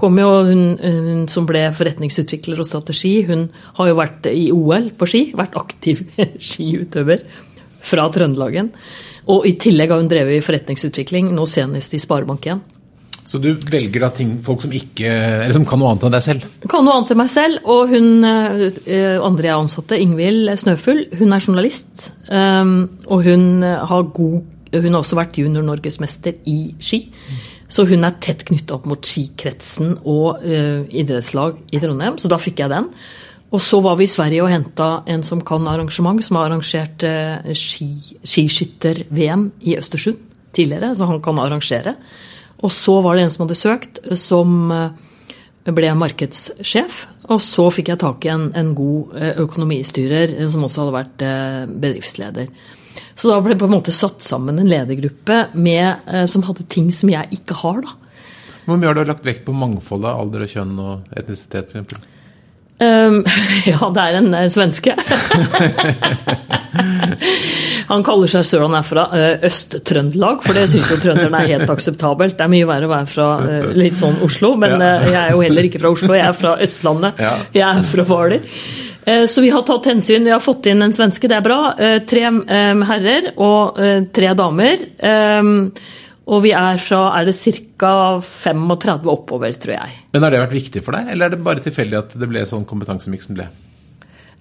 kom 0.00 0.18
jo 0.18 0.28
hun, 0.48 0.62
hun, 0.80 1.24
som 1.30 1.46
ble 1.48 1.66
forretningsutvikler 1.74 2.60
og 2.60 2.68
strategi, 2.68 3.16
hun 3.28 3.48
har 3.78 3.90
jo 3.90 3.98
vært 3.98 4.28
i 4.32 4.46
OL 4.54 4.90
på 4.98 5.08
ski. 5.10 5.24
Vært 5.36 5.58
aktiv 5.60 6.04
skiutøver 6.50 7.26
fra 7.84 8.06
Trøndelagen. 8.12 8.72
Og 9.32 9.46
i 9.48 9.54
tillegg 9.60 9.92
har 9.92 10.00
hun 10.02 10.10
drevet 10.10 10.38
i 10.38 10.44
forretningsutvikling, 10.44 11.30
nå 11.32 11.46
senest 11.48 11.94
i 11.96 12.00
Sparebank1. 12.02 12.64
Så 13.24 13.38
du 13.40 13.54
velger 13.56 14.02
da 14.04 14.10
ting, 14.12 14.34
folk 14.44 14.60
som 14.66 14.72
ikke, 14.76 15.08
eller 15.08 15.54
som 15.56 15.64
kan 15.68 15.80
noe 15.80 15.94
annet 15.94 16.04
enn 16.04 16.12
deg 16.12 16.24
selv? 16.26 16.44
Kan 16.68 16.84
noe 16.84 16.98
annet 16.98 17.14
enn 17.14 17.20
meg 17.22 17.30
selv. 17.32 17.70
Og 17.72 17.94
hun 17.94 18.26
eh, 18.28 19.16
andre 19.16 19.48
jeg 19.48 19.56
ansatte, 19.56 20.00
Ingvild 20.00 20.52
Snøfull, 20.60 21.06
hun 21.16 21.32
er 21.32 21.46
journalist. 21.46 22.10
Ehm, 22.28 22.76
og 23.08 23.24
hun 23.28 23.62
har 23.64 24.10
god 24.16 24.50
Hun 24.74 24.90
har 24.90 25.04
også 25.04 25.14
vært 25.14 25.36
junior-norgesmester 25.38 26.40
i 26.50 26.74
ski. 26.82 27.04
Så 27.68 27.86
hun 27.88 28.04
er 28.04 28.16
tett 28.22 28.44
knytta 28.48 28.76
opp 28.76 28.88
mot 28.88 29.06
skikretsen 29.08 29.96
og 30.02 30.42
uh, 30.44 30.84
idrettslag 30.92 31.62
i 31.72 31.80
Trondheim, 31.82 32.18
så 32.20 32.30
da 32.30 32.40
fikk 32.40 32.64
jeg 32.64 32.72
den. 32.72 32.90
Og 33.54 33.62
så 33.62 33.78
var 33.84 33.96
vi 33.98 34.08
i 34.08 34.10
Sverige 34.10 34.44
og 34.44 34.50
henta 34.50 34.90
en 35.10 35.24
som 35.26 35.42
kan 35.46 35.66
arrangement, 35.70 36.20
som 36.24 36.38
har 36.38 36.50
arrangert 36.50 37.06
uh, 37.06 37.54
ski, 37.56 37.88
skiskytter-VM 38.20 39.48
i 39.64 39.78
Østersund 39.80 40.20
tidligere, 40.54 40.92
så 40.94 41.08
han 41.10 41.22
kan 41.24 41.40
arrangere. 41.42 41.96
Og 42.64 42.70
så 42.72 43.00
var 43.04 43.16
det 43.16 43.24
en 43.24 43.34
som 43.34 43.46
hadde 43.46 43.58
søkt, 43.58 43.98
som 44.20 44.70
uh, 44.70 44.92
ble 45.64 45.90
markedssjef. 45.96 47.04
Og 47.32 47.40
så 47.40 47.70
fikk 47.72 47.94
jeg 47.94 48.02
tak 48.04 48.26
i 48.26 48.34
en, 48.34 48.50
en 48.52 48.74
god 48.76 49.14
økonomistyrer 49.40 50.34
som 50.52 50.66
også 50.66 50.82
hadde 50.82 50.96
vært 50.98 51.22
bedriftsleder. 51.72 52.50
Så 53.14 53.30
da 53.30 53.38
ble 53.42 53.54
det 53.54 53.62
på 53.62 53.68
en 53.68 53.76
måte 53.76 53.94
satt 53.94 54.24
sammen 54.24 54.58
en 54.58 54.70
ledergruppe 54.70 55.44
med, 55.54 56.08
eh, 56.10 56.24
som 56.30 56.42
hadde 56.48 56.66
ting 56.70 56.90
som 56.92 57.12
jeg 57.12 57.38
ikke 57.38 57.60
har. 57.62 57.84
da. 57.84 57.94
Hvor 58.64 58.80
mye 58.80 58.90
har 58.90 58.96
du 58.96 59.04
lagt 59.04 59.26
vekt 59.26 59.44
på 59.46 59.54
mangfoldet 59.54 60.10
av 60.10 60.24
alder 60.24 60.46
og 60.46 60.50
kjønn 60.50 60.74
og 60.80 61.16
etnisitet 61.16 61.74
f.eks.? 61.74 62.10
Um, 62.82 63.20
ja, 63.70 63.78
det 63.94 64.02
er 64.02 64.16
en 64.18 64.32
uh, 64.34 64.48
svenske. 64.50 64.96
han 67.92 68.02
kaller 68.02 68.32
seg 68.32 68.48
sjøl 68.48 68.64
han 68.66 68.74
er 68.80 68.86
fra 68.86 69.04
uh, 69.12 69.44
Øst-Trøndelag, 69.46 70.42
for 70.42 70.58
det 70.58 70.66
syns 70.72 70.90
jo 70.90 70.98
trønderne 71.04 71.44
er 71.44 71.52
helt 71.54 71.70
akseptabelt. 71.70 72.38
Det 72.38 72.48
er 72.48 72.54
mye 72.56 72.68
verre 72.68 72.88
å 72.88 72.94
være 72.96 73.12
fra 73.12 73.28
litt 73.78 74.00
sånn 74.00 74.18
Oslo, 74.26 74.56
men 74.58 74.74
jeg 74.80 75.20
er 75.20 75.36
jo 75.36 75.44
heller 75.44 75.68
ikke 75.68 75.84
fra 75.84 75.94
Oslo, 75.94 76.16
jeg 76.18 76.26
er 76.26 76.40
fra 76.40 76.56
Østlandet. 76.66 77.22
Jeg 77.54 77.66
er 77.68 77.86
fra 77.92 78.08
Hvaler. 78.10 78.42
Eh, 79.04 79.24
så 79.26 79.42
vi 79.44 79.50
har 79.52 79.64
tatt 79.66 79.90
hensyn. 79.90 80.24
Vi 80.24 80.32
har 80.32 80.40
fått 80.40 80.66
inn 80.70 80.82
en 80.82 80.94
svenske, 80.96 81.28
det 81.28 81.36
er 81.38 81.44
bra. 81.44 81.58
Eh, 81.76 81.98
tre 82.08 82.24
eh, 82.24 82.86
herrer 82.88 83.34
og 83.36 83.82
tre 84.14 84.32
damer. 84.38 84.88
Og 86.24 86.40
vi 86.40 86.54
er 86.56 86.78
fra 86.80 87.02
er 87.18 87.28
det 87.28 87.34
ca. 87.36 87.92
35 88.24 89.10
oppover, 89.12 89.52
tror 89.60 89.74
jeg. 89.76 90.00
Men 90.14 90.24
Har 90.24 90.32
det 90.32 90.40
vært 90.40 90.56
viktig 90.56 90.82
for 90.86 90.96
deg, 90.96 91.12
eller 91.12 91.26
er 91.26 91.36
det 91.36 91.44
bare 91.44 91.60
tilfeldig 91.60 91.98
at 91.98 92.16
det 92.16 92.28
ble 92.30 92.46
sånn 92.48 92.64
kompetansemiksen 92.64 93.36
ble? 93.36 93.50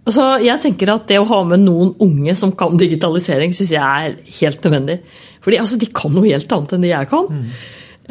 Altså, 0.03 0.33
jeg 0.43 0.59
tenker 0.59 0.91
at 0.91 1.07
Det 1.07 1.15
å 1.19 1.27
ha 1.27 1.43
med 1.47 1.61
noen 1.63 1.93
unge 2.03 2.35
som 2.35 2.51
kan 2.59 2.75
digitalisering, 2.79 3.53
syns 3.55 3.71
jeg 3.71 3.83
er 3.83 4.17
helt 4.39 4.63
nødvendig. 4.63 4.99
Fordi 5.43 5.59
altså, 5.59 5.79
De 5.79 5.91
kan 5.91 6.11
noe 6.15 6.27
helt 6.27 6.55
annet 6.55 6.75
enn 6.75 6.85
det 6.87 6.91
jeg 6.93 7.11
kan. 7.11 7.27
Mm. 7.27 7.49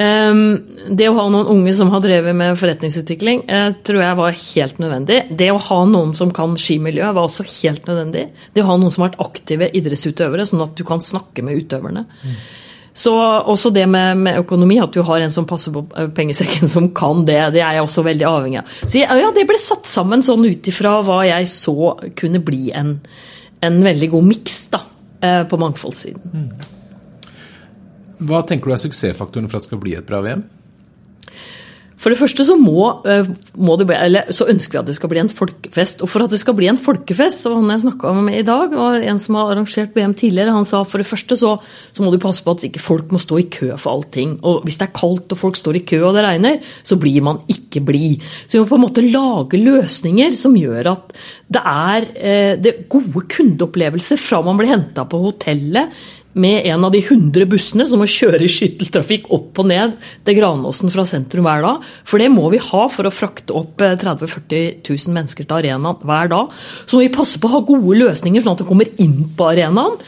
Ehm, 0.01 0.57
det 0.89 1.05
å 1.09 1.17
ha 1.19 1.27
noen 1.29 1.51
unge 1.53 1.73
som 1.77 1.91
har 1.93 2.01
drevet 2.01 2.33
med 2.35 2.57
forretningsutvikling, 2.57 3.43
eh, 3.47 3.75
tror 3.85 4.01
jeg 4.01 4.17
var 4.17 4.39
helt 4.39 4.81
nødvendig. 4.81 5.19
Det 5.37 5.51
å 5.53 5.61
ha 5.61 5.85
noen 5.85 6.15
som 6.15 6.31
kan 6.31 6.55
skimiljøet, 6.57 7.13
var 7.13 7.27
også 7.27 7.45
helt 7.61 7.85
nødvendig. 7.85 8.29
Det 8.53 8.63
å 8.63 8.71
ha 8.71 8.77
noen 8.77 8.91
som 8.91 9.03
har 9.03 9.11
vært 9.11 9.25
aktive 9.27 9.69
idrettsutøvere, 9.69 10.47
sånn 10.49 10.63
at 10.65 10.75
du 10.75 10.83
kan 10.83 10.99
snakke 10.99 11.43
med 11.43 11.61
utøverne. 11.61 12.05
Mm. 12.23 12.35
Så 12.93 13.13
også 13.13 13.71
det 13.73 13.87
med, 13.89 14.17
med, 14.17 14.37
økonomi, 14.37 14.79
at 14.81 14.93
du 14.93 15.01
har 15.01 15.21
en 15.21 15.31
som 15.33 15.45
passer 15.45 15.73
på 15.73 15.85
eh, 15.97 16.07
pengesekken, 16.07 16.67
som 16.69 16.89
kan 16.93 17.25
det, 17.25 17.53
det 17.53 17.61
er 17.61 17.77
jeg 17.77 17.85
også 17.85 18.05
veldig 18.05 18.25
avhengig 18.29 18.61
av. 18.61 18.75
Så 18.85 19.01
ja, 19.01 19.31
det 19.33 19.47
ble 19.49 19.57
satt 19.61 19.85
sammen 19.89 20.25
sånn 20.25 20.45
ut 20.45 20.69
ifra 20.69 21.01
hva 21.05 21.23
jeg 21.25 21.49
så 21.49 21.95
kunne 22.17 22.41
bli 22.41 22.71
en, 22.71 22.99
en 23.61 23.83
veldig 23.85 24.09
god 24.09 24.29
miks 24.29 24.69
eh, 24.73 25.43
på 25.45 25.57
mangfoldssiden. 25.57 26.33
Mm. 26.33 26.81
Hva 28.27 28.43
tenker 28.47 28.71
du 28.71 28.75
er 28.75 28.83
suksessfaktoren 28.83 29.49
for 29.49 29.59
at 29.59 29.65
det 29.65 29.71
skal 29.71 29.81
bli 29.83 29.97
et 29.99 30.07
bra 30.07 30.21
VM? 30.25 30.45
For 32.03 32.11
det 32.11 32.19
første 32.19 32.43
så, 32.43 32.57
må, 32.59 32.89
må 33.63 33.75
det 33.79 33.85
bli, 33.87 34.21
så, 34.35 34.47
ønsker 34.51 34.75
vi 34.75 34.79
at 34.81 34.89
det 34.89 34.95
skal 34.97 35.11
bli 35.13 35.21
en 35.21 35.31
folkefest. 35.31 36.01
Og 36.03 36.11
for 36.11 36.25
at 36.25 36.33
det 36.33 36.41
skal 36.41 36.55
bli 36.57 36.67
en 36.67 36.79
folkefest, 36.79 37.45
så 37.45 37.53
han 37.55 37.71
jeg 37.71 37.85
snakka 37.85 38.11
med 38.17 38.41
i 38.41 38.47
dag, 38.47 38.73
og 38.75 39.05
en 39.07 39.21
som 39.23 39.37
har 39.39 39.53
arrangert 39.53 39.95
VM 39.95 40.15
tidligere, 40.19 40.51
han 40.51 40.67
sa 40.67 40.81
for 40.83 40.99
det 40.99 41.07
første 41.07 41.37
så, 41.39 41.53
så, 41.95 42.03
må 42.03 42.11
du 42.11 42.19
passe 42.19 42.43
på 42.43 42.57
at 42.57 42.65
ikke 42.67 42.83
folk 42.83 43.13
må 43.15 43.21
stå 43.23 43.39
i 43.39 43.45
kø 43.47 43.69
for 43.79 43.93
allting. 43.93 44.35
Og 44.43 44.65
hvis 44.67 44.81
det 44.81 44.89
er 44.89 44.97
kaldt 44.99 45.31
og 45.31 45.39
folk 45.45 45.59
står 45.59 45.79
i 45.79 45.85
kø 45.93 46.01
og 46.01 46.17
det 46.17 46.25
regner, 46.27 46.73
så 46.83 46.97
blir 46.99 47.23
man 47.23 47.39
ikke 47.47 47.85
blid. 47.87 48.25
Så 48.49 48.57
vi 48.57 48.63
må 48.65 48.67
på 48.73 48.81
en 48.81 48.83
måte 48.83 49.05
lage 49.05 49.61
løsninger 49.61 50.35
som 50.35 50.57
gjør 50.59 50.91
at 50.91 51.15
det 51.53 51.63
er 51.71 52.09
eh, 52.17 52.57
det 52.59 52.75
gode 52.91 53.23
kundeopplevelser 53.31 54.19
fra 54.19 54.41
man 54.43 54.59
blir 54.59 54.73
henta 54.73 55.07
på 55.07 55.23
hotellet 55.23 55.95
med 56.33 56.65
en 56.65 56.85
av 56.85 56.93
de 56.93 57.01
100 57.03 57.45
bussene 57.49 57.85
som 57.89 58.01
må 58.01 58.07
kjøre 58.09 58.49
skytteltrafikk 58.49 59.29
opp 59.35 59.61
og 59.61 59.69
ned 59.69 59.95
til 60.25 60.37
Granåsen 60.39 60.93
fra 60.93 61.05
sentrum 61.07 61.47
hver 61.47 61.63
dag. 61.65 61.87
For 62.09 62.21
det 62.21 62.31
må 62.33 62.49
vi 62.53 62.61
ha 62.63 62.83
for 62.91 63.07
å 63.07 63.13
frakte 63.13 63.55
opp 63.57 63.77
30 63.79 64.05
000-40 64.25 64.83
000 64.89 65.15
mennesker 65.15 65.47
til 65.47 65.59
arenaen 65.61 66.03
hver 66.03 66.33
dag. 66.33 66.53
Så 66.85 66.97
må 66.97 67.05
vi 67.05 67.15
passe 67.15 67.41
på 67.41 67.49
å 67.49 67.57
ha 67.57 67.65
gode 67.67 67.99
løsninger 68.01 68.43
sånn 68.43 68.57
at 68.57 68.63
de 68.63 68.69
kommer 68.69 68.89
inn 69.03 69.19
på 69.37 69.51
arenaen. 69.51 69.99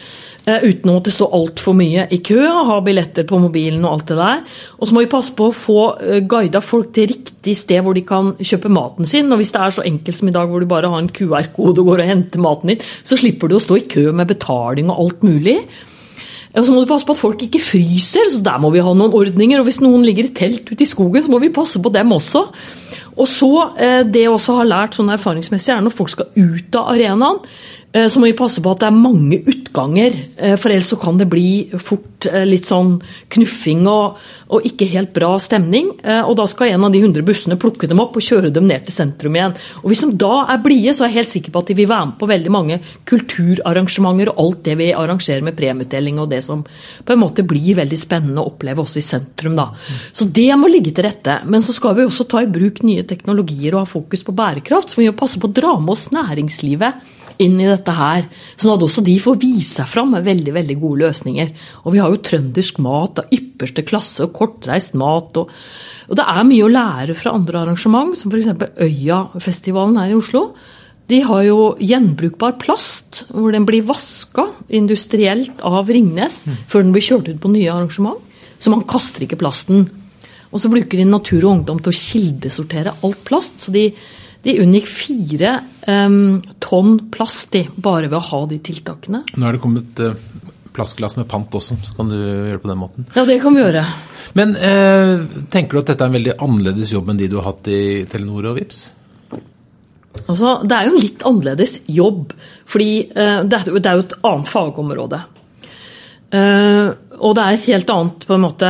Uh, 0.45 0.61
uten 0.61 0.91
å 0.91 0.99
måtte 0.99 1.09
stå 1.09 1.25
altfor 1.33 1.73
mye 1.73 2.03
i 2.13 2.19
kø, 2.21 2.38
ha 2.45 2.75
billetter 2.85 3.25
på 3.25 3.39
mobilen 3.41 3.81
og 3.81 3.95
alt 3.95 4.11
det 4.11 4.17
der. 4.19 4.43
Og 4.77 4.85
så 4.85 4.93
må 4.93 5.01
vi 5.01 5.09
passe 5.09 5.33
på 5.33 5.47
å 5.49 5.55
få 5.57 5.79
uh, 5.97 6.19
guida 6.21 6.61
folk 6.61 6.91
til 6.93 7.09
riktig 7.09 7.55
sted 7.57 7.81
hvor 7.81 7.97
de 7.97 8.03
kan 8.05 8.29
kjøpe 8.38 8.69
maten 8.69 9.09
sin. 9.09 9.31
Og 9.33 9.41
hvis 9.41 9.55
det 9.55 9.63
er 9.63 9.73
så 9.73 9.85
enkelt 9.89 10.19
som 10.19 10.29
i 10.29 10.35
dag 10.35 10.51
hvor 10.51 10.61
du 10.61 10.69
bare 10.69 10.91
har 10.93 11.01
en 11.01 11.09
QR-kode 11.09 11.81
og 11.81 11.89
går 11.89 12.05
og 12.05 12.11
henter 12.11 12.45
maten 12.45 12.75
din, 12.75 12.85
så 13.01 13.17
slipper 13.17 13.49
du 13.49 13.57
å 13.57 13.63
stå 13.63 13.79
i 13.81 13.88
kø 13.89 14.11
med 14.13 14.29
betaling 14.35 14.93
og 14.93 15.01
alt 15.07 15.25
mulig. 15.25 15.57
Og 16.56 16.63
så 16.63 16.72
må 16.72 16.82
du 16.82 16.89
passe 16.89 17.08
på 17.08 17.15
at 17.15 17.20
folk 17.20 17.41
ikke 17.44 17.60
fryser, 17.60 18.30
så 18.32 18.39
der 18.44 18.60
må 18.63 18.72
vi 18.72 18.84
ha 18.84 18.94
noen 18.96 19.15
ordninger. 19.15 19.60
Og 19.60 19.68
hvis 19.68 19.82
noen 19.84 20.06
ligger 20.08 20.30
i 20.30 20.36
telt 20.36 20.70
ute 20.72 20.86
i 20.86 20.88
skogen, 20.88 21.24
så 21.24 21.34
må 21.34 21.41
vi 21.44 21.52
passe 21.56 21.82
på 21.84 21.91
dem 21.91 22.13
også. 22.15 22.46
Og 23.15 23.28
så, 23.28 23.72
eh, 23.78 24.04
Det 24.04 24.22
jeg 24.22 24.30
også 24.30 24.56
har 24.58 24.65
lært 24.65 24.96
sånn 24.96 25.12
erfaringsmessig, 25.12 25.76
er 25.76 25.82
når 25.82 25.91
folk 25.91 26.10
skal 26.10 26.28
ut 26.36 26.76
av 26.76 26.94
arenaen, 26.96 27.39
så 28.12 28.19
må 28.19 28.27
vi 28.27 28.36
passe 28.36 28.60
på 28.60 28.71
at 28.73 28.81
det 28.84 28.88
er 28.89 28.95
mange 28.97 29.38
utganger. 29.47 30.15
eh, 30.36 30.55
For 30.60 30.69
ellers 30.73 30.89
så 30.91 30.97
kan 30.99 31.17
det 31.17 31.29
bli 31.31 31.69
fort 31.79 32.25
eh, 32.27 32.43
litt 32.43 32.65
sånn 32.67 32.97
knuffing 33.31 33.86
og, 33.88 34.17
og 34.51 34.65
ikke 34.67 34.88
helt 34.91 35.13
bra 35.15 35.38
stemning. 35.39 35.93
eh, 36.03 36.19
Og 36.27 36.36
da 36.36 36.45
skal 36.51 36.73
en 36.73 36.84
av 36.84 36.91
de 36.91 36.99
100 36.99 37.23
bussene 37.23 37.55
plukke 37.62 37.88
dem 37.88 38.01
opp 38.03 38.17
og 38.19 38.25
kjøre 38.25 38.51
dem 38.51 38.67
ned 38.67 38.84
til 38.86 38.97
sentrum 38.97 39.38
igjen. 39.38 39.55
Og 39.84 39.89
Hvis 39.91 40.03
de 40.03 40.12
da 40.25 40.45
er 40.51 40.60
blide, 40.65 40.91
så 40.91 41.05
er 41.05 41.13
jeg 41.13 41.19
helt 41.21 41.34
sikker 41.36 41.55
på 41.55 41.63
at 41.63 41.71
de 41.71 41.77
vil 41.79 41.88
være 41.88 42.10
med 42.12 42.19
på 42.19 42.29
veldig 42.34 42.51
mange 42.51 42.79
kulturarrangementer 43.05 44.34
og 44.34 44.41
alt 44.43 44.63
det 44.67 44.75
vi 44.81 44.91
arrangerer 44.91 45.45
med 45.45 45.55
premieutdeling 45.55 46.19
og 46.19 46.29
det 46.36 46.43
som 46.43 46.63
på 46.65 47.15
en 47.15 47.21
måte 47.21 47.47
blir 47.47 47.79
veldig 47.79 47.99
spennende 47.99 48.43
å 48.43 48.51
oppleve 48.51 48.84
også 48.84 48.99
i 48.99 49.05
sentrum. 49.08 49.55
da. 49.55 49.69
Så 50.12 50.27
det 50.27 50.51
må 50.60 50.67
ligge 50.67 50.91
til 50.91 51.08
rette. 51.08 51.39
Men 51.45 51.63
så 51.63 51.73
skal 51.73 51.95
vi 51.95 52.03
også 52.03 52.27
ta 52.27 52.43
i 52.43 52.51
bruk 52.51 52.84
nye 52.84 53.03
teknologier 53.08 53.73
og 53.75 53.86
ha 53.86 53.89
fokus 53.89 54.23
på 54.25 54.36
bærekraft. 54.36 54.91
Så 54.91 55.01
vi 55.01 55.08
må 55.10 55.15
passe 55.17 55.39
på 55.39 55.47
å 55.47 55.55
dra 55.55 55.77
med 55.79 55.95
oss 55.95 56.10
næringslivet 56.12 57.23
inn 57.43 57.58
i 57.60 57.67
dette 57.67 57.93
her, 57.95 58.28
sånn 58.56 58.76
at 58.76 58.86
også 58.86 59.04
de 59.06 59.15
får 59.21 59.39
vise 59.41 59.80
seg 59.80 59.89
fram 59.91 60.13
med 60.15 60.26
veldig 60.28 60.54
veldig 60.56 60.78
gode 60.82 61.02
løsninger. 61.04 61.52
Og 61.84 61.95
vi 61.95 62.02
har 62.04 62.13
jo 62.13 62.21
trøndersk 62.30 62.80
mat 62.86 63.21
av 63.21 63.36
ypperste 63.36 63.86
klasse 63.88 64.26
og 64.26 64.34
kortreist 64.38 64.95
mat. 65.00 65.41
Og, 65.41 65.52
og 66.10 66.19
det 66.19 66.26
er 66.36 66.48
mye 66.48 66.65
å 66.65 66.71
lære 66.71 67.17
fra 67.17 67.36
andre 67.36 67.63
arrangement, 67.65 68.15
som 68.17 68.34
f.eks. 68.34 68.52
Øyafestivalen 68.88 70.00
her 70.02 70.13
i 70.13 70.17
Oslo. 70.19 70.48
De 71.12 71.19
har 71.21 71.43
jo 71.45 71.60
gjenbrukbar 71.78 72.56
plast, 72.62 73.26
hvor 73.30 73.54
den 73.54 73.67
blir 73.67 73.86
vaska 73.86 74.48
industrielt 74.74 75.62
av 75.62 75.91
Ringnes 75.93 76.43
før 76.65 76.82
den 76.82 76.95
blir 76.95 77.06
kjørt 77.06 77.30
ut 77.30 77.43
på 77.43 77.52
nye 77.54 77.69
arrangement. 77.69 78.17
Så 78.58 78.71
man 78.74 78.86
kaster 78.89 79.26
ikke 79.26 79.38
plasten. 79.38 79.86
Og 80.56 80.62
så 80.63 80.71
bruker 80.71 80.98
de 80.98 81.06
Natur 81.06 81.43
og 81.43 81.52
Ungdom 81.52 81.82
til 81.84 81.91
å 81.91 82.00
kildesortere 82.00 82.95
alt 83.04 83.21
plast. 83.28 83.60
Så 83.65 83.74
de, 83.76 83.89
de 84.45 84.60
unngikk 84.62 84.88
fire 84.89 85.58
um, 85.89 86.41
tonn 86.62 86.99
plast 87.13 87.49
de, 87.55 87.63
bare 87.75 88.10
ved 88.12 88.19
å 88.19 88.25
ha 88.27 88.41
de 88.49 88.60
tiltakene. 88.62 89.23
Nå 89.34 89.47
er 89.47 89.58
det 89.58 89.62
kommet 89.63 90.01
uh, 90.05 90.13
plastglass 90.75 91.17
med 91.17 91.27
pant 91.31 91.58
også, 91.58 91.79
så 91.81 91.95
kan 91.97 92.12
du 92.12 92.17
gjøre 92.19 92.58
det 92.58 92.62
på 92.62 92.69
den 92.69 92.81
måten. 92.81 93.08
Ja, 93.15 93.25
det 93.25 93.39
kan 93.41 93.58
vi 93.58 93.63
gjøre. 93.63 93.81
Men 94.38 94.53
uh, 94.60 95.25
tenker 95.53 95.77
du 95.77 95.81
at 95.81 95.89
dette 95.93 96.05
er 96.05 96.12
en 96.12 96.19
veldig 96.19 96.38
annerledes 96.45 96.93
jobb 96.93 97.10
enn 97.10 97.21
de 97.21 97.31
du 97.31 97.39
har 97.39 97.49
hatt 97.49 97.71
i 97.73 97.81
Telenor 98.12 98.51
og 98.51 98.60
Vips? 98.60 98.84
Altså, 100.25 100.60
det 100.63 100.75
er 100.75 100.88
jo 100.88 100.93
en 100.93 101.01
litt 101.01 101.25
annerledes 101.27 101.77
jobb, 101.91 102.36
fordi 102.69 102.91
uh, 103.15 103.41
det, 103.47 103.63
er, 103.63 103.71
det 103.79 103.89
er 103.89 103.97
jo 103.97 104.05
et 104.05 104.19
annet 104.21 104.51
fagområde. 104.51 105.23
Og 106.36 107.31
det 107.38 107.43
er 107.45 107.53
et 107.55 107.67
helt 107.69 107.91
annet 107.93 108.25
på 108.27 108.34
en 108.36 108.41
måte 108.43 108.69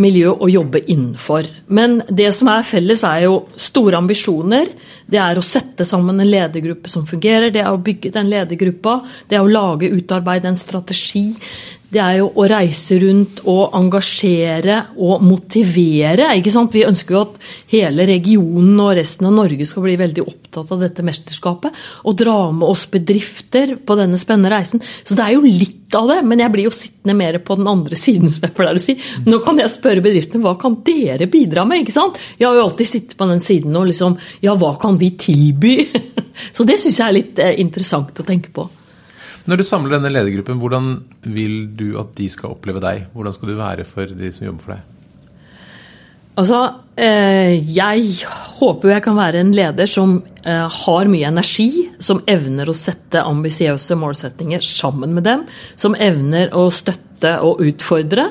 miljø 0.00 0.30
å 0.40 0.48
jobbe 0.48 0.80
innenfor. 0.88 1.44
Men 1.76 1.98
det 2.08 2.30
som 2.32 2.48
er 2.48 2.64
felles, 2.64 3.02
er 3.04 3.26
jo 3.26 3.34
store 3.60 3.98
ambisjoner. 4.00 4.70
Det 5.04 5.20
er 5.20 5.36
å 5.36 5.44
sette 5.44 5.84
sammen 5.84 6.20
en 6.20 6.30
ledergruppe 6.30 6.88
som 6.88 7.04
fungerer, 7.04 7.52
det 7.52 7.60
er 7.60 7.72
å 7.72 7.80
bygge 7.82 8.14
den 8.14 8.30
ledergruppa, 8.32 9.02
det 9.28 9.36
er 9.36 9.44
å 9.44 9.50
lage, 9.50 9.92
utarbeide 9.92 10.48
en 10.48 10.56
strategi. 10.56 11.26
Det 11.94 12.00
er 12.02 12.16
jo 12.18 12.26
å 12.34 12.44
reise 12.50 12.96
rundt 12.98 13.44
og 13.50 13.74
engasjere 13.78 14.80
og 14.98 15.22
motivere. 15.22 16.32
ikke 16.34 16.50
sant? 16.50 16.74
Vi 16.74 16.82
ønsker 16.88 17.14
jo 17.14 17.22
at 17.22 17.36
hele 17.70 18.06
regionen 18.08 18.80
og 18.82 18.96
resten 18.98 19.28
av 19.28 19.36
Norge 19.36 19.66
skal 19.68 19.86
bli 19.86 19.94
veldig 20.00 20.24
opptatt 20.24 20.72
av 20.74 20.82
dette 20.82 21.04
mesterskapet. 21.06 21.84
Og 22.10 22.18
dra 22.18 22.50
med 22.50 22.66
oss 22.66 22.88
bedrifter 22.90 23.76
på 23.78 23.98
denne 24.00 24.18
spennende 24.18 24.50
reisen. 24.56 24.82
Så 24.82 25.14
det 25.14 25.22
er 25.22 25.36
jo 25.36 25.46
litt 25.46 25.94
av 25.94 26.10
det, 26.10 26.18
men 26.26 26.42
jeg 26.42 26.54
blir 26.56 26.66
jo 26.66 26.74
sittende 26.74 27.14
mer 27.14 27.38
på 27.46 27.60
den 27.60 27.70
andre 27.70 27.98
siden, 27.98 28.32
som 28.34 28.48
jeg 28.48 28.56
pleier 28.58 28.80
å 28.80 28.82
si. 28.82 28.98
Nå 29.30 29.38
kan 29.46 29.62
jeg 29.62 29.70
spørre 29.70 30.02
bedriftene 30.02 30.42
hva 30.42 30.58
kan 30.58 30.80
dere 30.86 31.30
bidra 31.30 31.62
med? 31.68 31.84
ikke 31.84 31.94
sant? 31.94 32.18
Jeg 32.40 32.48
har 32.48 32.58
jo 32.58 32.66
alltid 32.66 32.90
sittet 32.90 33.18
på 33.20 33.30
den 33.30 33.44
siden 33.44 33.76
og 33.78 33.86
liksom 33.92 34.18
Ja, 34.42 34.58
hva 34.58 34.74
kan 34.82 34.98
vi 34.98 35.14
tilby? 35.14 35.76
Så 36.56 36.66
det 36.66 36.80
syns 36.82 36.98
jeg 36.98 37.06
er 37.06 37.20
litt 37.22 37.38
eh, 37.38 37.60
interessant 37.62 38.18
å 38.18 38.26
tenke 38.26 38.50
på. 38.50 38.66
Når 39.44 39.60
du 39.60 39.66
samler 39.66 39.98
denne 39.98 40.12
ledergruppen, 40.12 40.56
hvordan 40.56 40.94
vil 41.28 41.66
du 41.76 41.98
at 42.00 42.14
de 42.16 42.30
skal 42.32 42.54
oppleve 42.54 42.80
deg? 42.80 43.06
Hvordan 43.12 43.34
skal 43.36 43.50
du 43.50 43.58
være 43.58 43.84
for 43.84 44.08
de 44.08 44.30
som 44.32 44.46
jobber 44.46 44.64
for 44.64 44.76
deg? 44.76 44.90
Altså, 46.34 46.60
eh, 46.98 47.60
jeg 47.76 48.24
håper 48.58 48.90
jeg 48.90 49.04
kan 49.04 49.18
være 49.18 49.44
en 49.44 49.52
leder 49.54 49.86
som 49.86 50.16
eh, 50.42 50.64
har 50.80 51.10
mye 51.12 51.28
energi, 51.28 51.68
som 52.02 52.24
evner 52.26 52.70
å 52.70 52.74
sette 52.74 53.22
ambisiøse 53.22 53.94
målsetninger 54.00 54.64
sammen 54.66 55.14
med 55.14 55.28
dem, 55.28 55.44
som 55.76 55.94
evner 55.94 56.50
å 56.56 56.66
støtte 56.74 57.36
og 57.44 57.62
utfordre. 57.68 58.30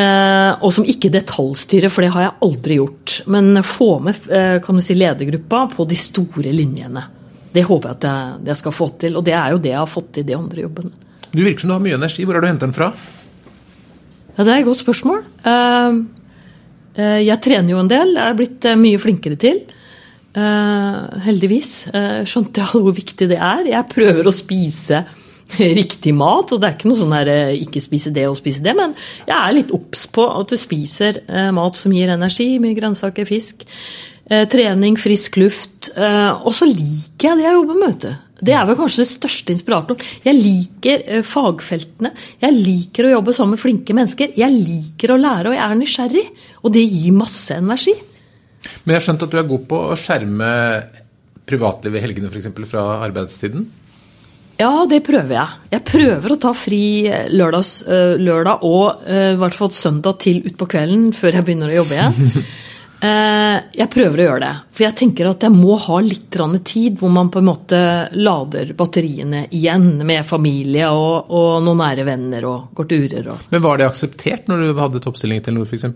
Eh, 0.00 0.52
og 0.62 0.70
som 0.72 0.86
ikke 0.88 1.12
detaljstyrer, 1.12 1.92
for 1.92 2.06
det 2.06 2.14
har 2.14 2.28
jeg 2.28 2.38
aldri 2.46 2.80
gjort. 2.80 3.20
Men 3.28 3.64
få 3.66 3.96
med 4.06 4.30
kan 4.64 4.78
du 4.78 4.84
si, 4.84 4.96
ledergruppa 4.96 5.66
på 5.74 5.90
de 5.90 5.98
store 5.98 6.54
linjene. 6.54 7.04
Det 7.50 7.64
håper 7.66 7.90
jeg 7.90 7.98
at 7.98 8.06
jeg, 8.06 8.34
jeg, 8.50 8.58
skal 8.60 8.74
få 8.74 8.88
til, 9.00 9.16
og 9.18 9.24
det 9.26 9.34
er 9.34 9.54
jo 9.54 9.62
det 9.62 9.72
jeg 9.72 9.80
har 9.80 9.90
fått 9.90 10.12
til 10.18 10.26
de 10.26 10.36
andre 10.36 10.66
jobbene. 10.66 10.92
Du 11.30 11.42
virker 11.42 11.62
som 11.62 11.72
du 11.72 11.76
har 11.76 11.82
mye 11.82 11.98
energi. 11.98 12.26
Hvor 12.26 12.36
har 12.36 12.44
du 12.44 12.50
hentet 12.50 12.68
den 12.68 12.76
fra? 12.76 12.90
Ja, 14.36 14.44
Det 14.44 14.52
er 14.52 14.60
et 14.60 14.68
godt 14.68 14.82
spørsmål. 14.82 15.22
Uh, 15.44 16.00
uh, 16.98 17.20
jeg 17.22 17.40
trener 17.42 17.74
jo 17.74 17.82
en 17.82 17.90
del. 17.90 18.14
Jeg 18.16 18.26
er 18.26 18.38
blitt 18.38 18.66
uh, 18.70 18.78
mye 18.78 19.02
flinkere 19.02 19.38
til. 19.40 19.62
heldigvis 20.30 21.70
skjønte 22.30 22.62
jeg 22.62 22.70
hvor 22.84 22.94
viktig 22.94 23.26
det 23.32 23.38
er. 23.38 23.64
Jeg 23.66 23.90
prøver 23.90 24.28
å 24.30 24.32
spise 24.34 25.00
riktig 25.80 26.12
mat, 26.14 26.52
og 26.54 26.60
det 26.62 26.68
er 26.68 26.76
ikke 26.76 26.86
noe 26.86 27.00
sånn 27.00 27.16
her 27.16 27.30
ikke 27.56 27.82
spise 27.82 28.12
det 28.14 28.28
og 28.28 28.36
spise 28.38 28.62
det, 28.62 28.76
men 28.78 28.94
jeg 29.26 29.34
er 29.34 29.56
litt 29.56 29.72
obs 29.74 30.04
på 30.06 30.22
at 30.30 30.54
du 30.54 30.54
spiser 30.54 31.18
mat 31.50 31.74
som 31.74 31.90
gir 31.90 32.14
energi, 32.14 32.46
mye 32.62 32.78
grønnsaker, 32.78 33.26
fisk. 33.26 33.66
Trening, 34.30 34.94
frisk 35.00 35.40
luft. 35.40 35.90
og 35.96 36.52
så 36.54 36.68
liker 36.68 37.32
jeg 37.32 37.38
det 37.40 37.46
jeg 37.48 37.56
jobber 37.56 37.80
med. 37.80 37.94
vet 37.94 38.04
du. 38.04 38.26
Det 38.40 38.54
er 38.56 38.64
vel 38.68 38.78
kanskje 38.78 39.02
det 39.02 39.10
største 39.10 39.54
inspiratoren. 39.54 40.04
Jeg 40.24 40.38
liker 40.38 41.02
eh, 41.04 41.24
fagfeltene. 41.26 42.12
Jeg 42.40 42.56
liker 42.56 43.06
å 43.06 43.16
jobbe 43.16 43.34
sammen 43.36 43.56
med 43.56 43.62
flinke 43.62 43.96
mennesker. 43.96 44.32
Jeg 44.38 44.54
liker 44.54 45.12
å 45.12 45.18
lære, 45.20 45.50
og 45.50 45.58
jeg 45.58 45.64
er 45.66 45.80
nysgjerrig. 45.80 46.24
Og 46.64 46.72
det 46.76 46.86
gir 46.86 47.18
masse 47.18 47.58
energi. 47.60 47.94
Men 48.84 48.94
jeg 48.94 49.00
har 49.00 49.06
skjønt 49.08 49.26
at 49.26 49.34
du 49.34 49.36
er 49.40 49.50
god 49.50 49.68
på 49.68 49.82
å 49.90 49.98
skjerme 49.98 50.48
privatlivet 51.50 52.00
i 52.00 52.04
helgene 52.06 52.32
f.eks. 52.32 52.48
fra 52.70 52.86
arbeidstiden? 53.04 53.68
Ja, 54.60 54.72
det 54.88 55.00
prøver 55.06 55.36
jeg. 55.36 55.60
Jeg 55.72 55.84
prøver 55.88 56.34
å 56.34 56.40
ta 56.40 56.50
fri 56.56 56.82
lørdags, 57.32 57.78
lørdag 58.20 58.64
og 58.68 59.06
i 59.08 59.38
hvert 59.40 59.56
fall 59.56 59.72
søndag 59.72 60.18
til 60.20 60.42
utpå 60.50 60.68
kvelden 60.68 61.14
før 61.16 61.38
jeg 61.38 61.46
begynner 61.46 61.72
å 61.72 61.78
jobbe 61.80 61.96
igjen. 61.96 62.44
Jeg 63.00 63.88
prøver 63.94 64.20
å 64.20 64.24
gjøre 64.26 64.40
det. 64.42 64.52
For 64.76 64.84
jeg 64.84 64.96
tenker 64.98 65.28
at 65.30 65.44
jeg 65.46 65.54
må 65.54 65.76
ha 65.80 66.00
litt 66.04 66.26
tid 66.68 66.98
hvor 67.00 67.12
man 67.14 67.30
på 67.32 67.40
en 67.40 67.48
måte 67.48 67.78
lader 68.12 68.74
batteriene 68.76 69.46
igjen 69.56 70.02
med 70.04 70.26
familie 70.28 70.90
og, 70.92 71.30
og 71.32 71.62
noen 71.64 71.80
nære 71.80 72.04
venner 72.04 72.44
og 72.50 72.74
går 72.76 72.90
turer. 72.92 73.30
Og. 73.32 73.46
Men 73.54 73.64
var 73.64 73.80
det 73.80 73.88
akseptert 73.88 74.50
når 74.52 74.66
du 74.66 74.82
hadde 74.82 75.00
toppstilling 75.06 75.40
i 75.40 75.46
Telenor 75.46 75.70
f.eks.? 75.70 75.88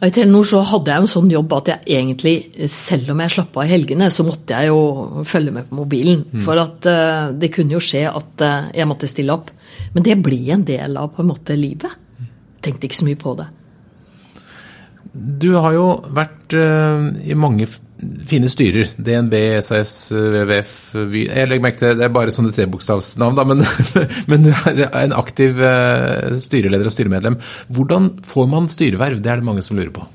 I 0.00 0.08
Telenor 0.08 0.46
så 0.48 0.62
hadde 0.64 0.94
jeg 0.94 1.02
en 1.02 1.10
sånn 1.12 1.28
jobb 1.28 1.50
at 1.58 1.66
jeg 1.74 1.98
egentlig, 1.98 2.34
selv 2.72 3.10
om 3.12 3.20
jeg 3.20 3.32
slapp 3.34 3.58
av 3.60 3.66
i 3.66 3.72
helgene, 3.74 4.08
så 4.08 4.24
måtte 4.24 4.56
jeg 4.56 4.70
jo 4.70 5.24
følge 5.28 5.52
med 5.52 5.68
på 5.68 5.76
mobilen. 5.76 6.22
Mm. 6.30 6.40
For 6.46 6.60
at 6.62 6.88
uh, 6.88 7.26
det 7.36 7.50
kunne 7.52 7.76
jo 7.76 7.82
skje 7.84 8.06
at 8.08 8.44
uh, 8.46 8.70
jeg 8.72 8.88
måtte 8.88 9.10
stille 9.10 9.36
opp. 9.36 9.52
Men 9.92 10.06
det 10.06 10.16
ble 10.24 10.40
en 10.54 10.64
del 10.64 10.96
av 10.96 11.12
på 11.12 11.20
en 11.20 11.28
måte 11.28 11.56
livet. 11.58 11.92
Tenkte 12.64 12.88
ikke 12.88 13.00
så 13.02 13.08
mye 13.10 13.20
på 13.20 13.36
det. 13.36 13.50
Du 15.12 15.48
har 15.58 15.74
jo 15.74 15.86
vært 16.14 16.54
uh, 16.54 17.08
i 17.26 17.34
mange 17.34 17.66
fine 18.30 18.48
styrer. 18.50 18.92
DNB, 18.96 19.34
SAS, 19.64 19.92
WWF 20.14 20.94
Jeg 21.18 21.48
legger 21.50 21.64
merke 21.64 21.80
til 21.80 21.98
det 21.98 22.06
er 22.06 22.14
bare 22.14 22.32
sånne 22.34 22.54
trebokstavsnavn, 22.56 23.36
da, 23.36 23.44
men, 23.48 23.64
men, 24.30 24.46
du 24.46 24.52
er 24.54 25.02
en 25.02 25.16
aktiv 25.18 25.58
uh, 25.58 26.30
styreleder 26.40 26.86
og 26.86 26.94
styremedlem. 26.94 27.40
Hvordan 27.74 28.12
får 28.26 28.48
man 28.54 28.70
styreverv? 28.70 29.20
Det 29.20 29.34
er 29.34 29.42
det 29.42 29.50
mange 29.50 29.66
som 29.66 29.80
lurer 29.80 29.92
på. 29.98 30.06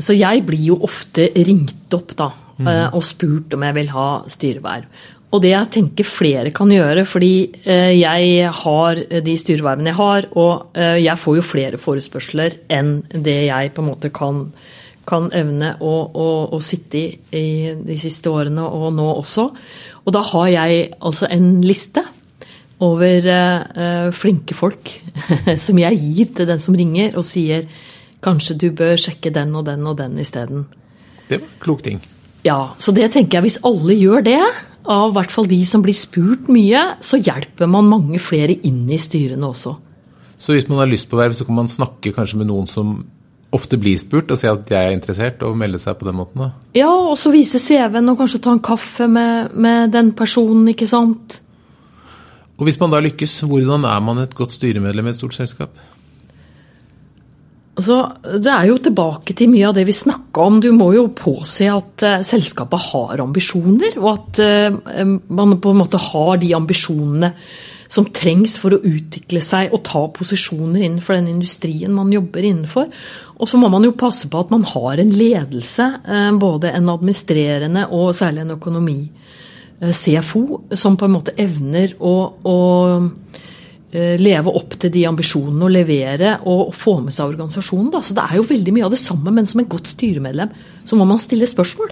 Så 0.00 0.16
jeg 0.16 0.46
blir 0.48 0.62
jo 0.64 0.78
ofte 0.86 1.28
ringt 1.36 1.92
opp 1.92 2.14
da, 2.16 2.30
mm. 2.56 2.68
og 2.96 3.02
spurt 3.04 3.52
om 3.52 3.66
jeg 3.66 3.76
vil 3.76 3.90
ha 3.92 4.06
styreverv. 4.32 4.86
Og 5.30 5.38
det 5.44 5.52
jeg 5.52 5.70
tenker 5.76 6.06
flere 6.08 6.50
kan 6.54 6.70
gjøre, 6.74 7.04
fordi 7.06 7.34
eh, 7.62 7.92
jeg 8.00 8.50
har 8.62 9.00
de 9.22 9.34
styrevervene 9.38 9.92
jeg 9.92 9.98
har, 10.00 10.26
og 10.34 10.78
eh, 10.78 10.98
jeg 11.04 11.22
får 11.22 11.36
jo 11.38 11.46
flere 11.46 11.78
forespørsler 11.78 12.56
enn 12.72 12.96
det 13.14 13.36
jeg 13.46 13.70
på 13.76 13.84
en 13.84 13.90
måte 13.92 14.10
kan, 14.14 14.48
kan 15.06 15.28
evne 15.36 15.76
å, 15.78 15.92
å, 16.10 16.26
å, 16.50 16.58
sitte 16.64 16.98
i 16.98 17.04
i 17.38 17.44
de 17.78 17.98
siste 18.00 18.32
årene, 18.32 18.64
og 18.66 18.90
nå 18.96 19.06
også. 19.12 19.46
Og 20.02 20.16
da 20.16 20.24
har 20.32 20.50
jeg 20.50 20.90
altså 20.98 21.30
en 21.30 21.52
liste 21.62 22.02
over 22.80 23.26
flinke 24.16 24.56
folk 24.56 24.88
som 25.66 25.78
jeg 25.78 25.98
gir 26.00 26.30
til 26.32 26.46
den 26.48 26.62
som 26.62 26.74
ringer 26.74 27.18
og 27.20 27.26
sier 27.28 27.66
kanskje 28.24 28.56
du 28.56 28.70
bør 28.76 28.96
sjekke 29.00 29.32
den 29.34 29.52
og 29.54 29.66
den 29.68 29.84
og 29.86 29.98
den 30.00 30.16
isteden. 30.18 30.64
Det 31.28 31.38
var 31.38 31.46
en 31.46 31.60
klok 31.60 31.84
ting. 31.84 32.00
Ja, 32.44 32.72
så 32.80 32.92
det 32.96 33.10
tenker 33.12 33.38
jeg 33.38 33.50
hvis 33.50 33.60
alle 33.68 33.96
gjør 34.00 34.24
det, 34.24 34.40
av 34.88 35.14
hvert 35.14 35.32
fall 35.32 35.48
de 35.50 35.60
som 35.68 35.82
blir 35.84 35.96
spurt 35.96 36.48
mye, 36.52 36.82
så 37.04 37.20
hjelper 37.20 37.68
man 37.70 37.88
mange 37.90 38.20
flere 38.22 38.56
inn 38.66 38.84
i 38.90 38.98
styrene 39.00 39.50
også. 39.50 39.76
Så 40.40 40.56
hvis 40.56 40.68
man 40.70 40.80
har 40.80 40.88
lyst 40.88 41.10
på 41.10 41.18
verv, 41.20 41.36
så 41.36 41.44
kan 41.44 41.58
man 41.58 41.68
snakke 41.68 42.14
kanskje 42.16 42.40
med 42.40 42.48
noen 42.48 42.68
som 42.70 43.00
ofte 43.52 43.76
blir 43.80 43.98
spurt, 43.98 44.30
og 44.30 44.38
si 44.38 44.48
at 44.48 44.70
jeg 44.70 44.88
er 44.88 44.94
interessert, 44.94 45.42
og 45.44 45.58
melde 45.58 45.80
seg 45.82 45.98
på 45.98 46.06
den 46.06 46.16
måten? 46.20 46.44
da? 46.44 46.50
Ja, 46.78 46.90
og 46.90 47.16
så 47.18 47.32
vise 47.34 47.60
CV-en 47.60 48.12
og 48.12 48.20
kanskje 48.20 48.42
ta 48.44 48.54
en 48.54 48.62
kaffe 48.64 49.08
med, 49.10 49.54
med 49.58 49.92
den 49.94 50.12
personen, 50.16 50.68
ikke 50.70 50.88
sant. 50.88 51.40
Og 52.60 52.68
hvis 52.68 52.78
man 52.80 52.92
da 52.92 53.00
lykkes, 53.02 53.40
hvordan 53.48 53.86
er 53.88 54.04
man 54.04 54.20
et 54.22 54.36
godt 54.36 54.54
styremedlem 54.54 55.08
i 55.08 55.12
et 55.14 55.18
stort 55.18 55.36
selskap? 55.36 55.74
Altså, 57.78 57.96
det 58.42 58.50
er 58.50 58.66
jo 58.68 58.78
tilbake 58.82 59.34
til 59.38 59.50
mye 59.52 59.68
av 59.70 59.76
det 59.76 59.86
vi 59.88 59.94
snakka 59.94 60.46
om. 60.50 60.58
Du 60.62 60.70
må 60.76 60.90
jo 60.96 61.06
påse 61.16 61.68
at 61.70 62.04
uh, 62.04 62.22
selskapet 62.26 62.88
har 62.90 63.22
ambisjoner, 63.22 63.94
og 64.02 64.08
at 64.12 64.40
uh, 64.42 65.12
man 65.30 65.58
på 65.62 65.72
en 65.72 65.80
måte 65.80 66.00
har 66.10 66.40
de 66.42 66.50
ambisjonene 66.58 67.32
som 67.90 68.06
trengs 68.14 68.52
for 68.60 68.74
å 68.74 68.82
utvikle 68.86 69.40
seg 69.42 69.72
og 69.74 69.82
ta 69.86 70.04
posisjoner 70.14 70.84
innenfor 70.84 71.16
den 71.16 71.30
industrien 71.32 71.94
man 71.94 72.12
jobber 72.14 72.44
innenfor. 72.46 72.90
Og 73.38 73.50
så 73.50 73.58
må 73.58 73.70
man 73.72 73.86
jo 73.86 73.96
passe 73.98 74.28
på 74.30 74.42
at 74.42 74.52
man 74.54 74.66
har 74.66 75.00
en 75.00 75.14
ledelse, 75.14 75.88
uh, 76.04 76.30
både 76.42 76.74
en 76.74 76.92
administrerende 76.92 77.86
og 77.94 78.12
særlig 78.18 78.44
en 78.44 78.56
økonomi. 78.58 79.00
CFO, 79.80 80.66
som 80.76 80.98
på 81.00 81.06
en 81.06 81.14
måte 81.14 81.32
evner 81.40 81.94
å, 82.04 82.10
å 82.44 82.56
leve 83.90 84.52
opp 84.54 84.76
til 84.78 84.92
de 84.94 85.00
ambisjonene 85.08 85.64
og 85.66 85.72
levere 85.74 86.36
og 86.46 86.68
få 86.76 87.00
med 87.02 87.14
seg 87.14 87.32
organisasjonen. 87.32 87.88
Da. 87.90 88.02
Så 88.04 88.14
det 88.14 88.26
er 88.26 88.36
jo 88.38 88.46
veldig 88.46 88.76
mye 88.76 88.86
av 88.86 88.94
det 88.94 89.00
samme, 89.02 89.32
men 89.34 89.48
som 89.50 89.62
et 89.62 89.72
godt 89.72 89.90
styremedlem 89.90 90.52
så 90.86 90.98
må 90.98 91.08
man 91.10 91.18
stille 91.18 91.48
spørsmål. 91.50 91.90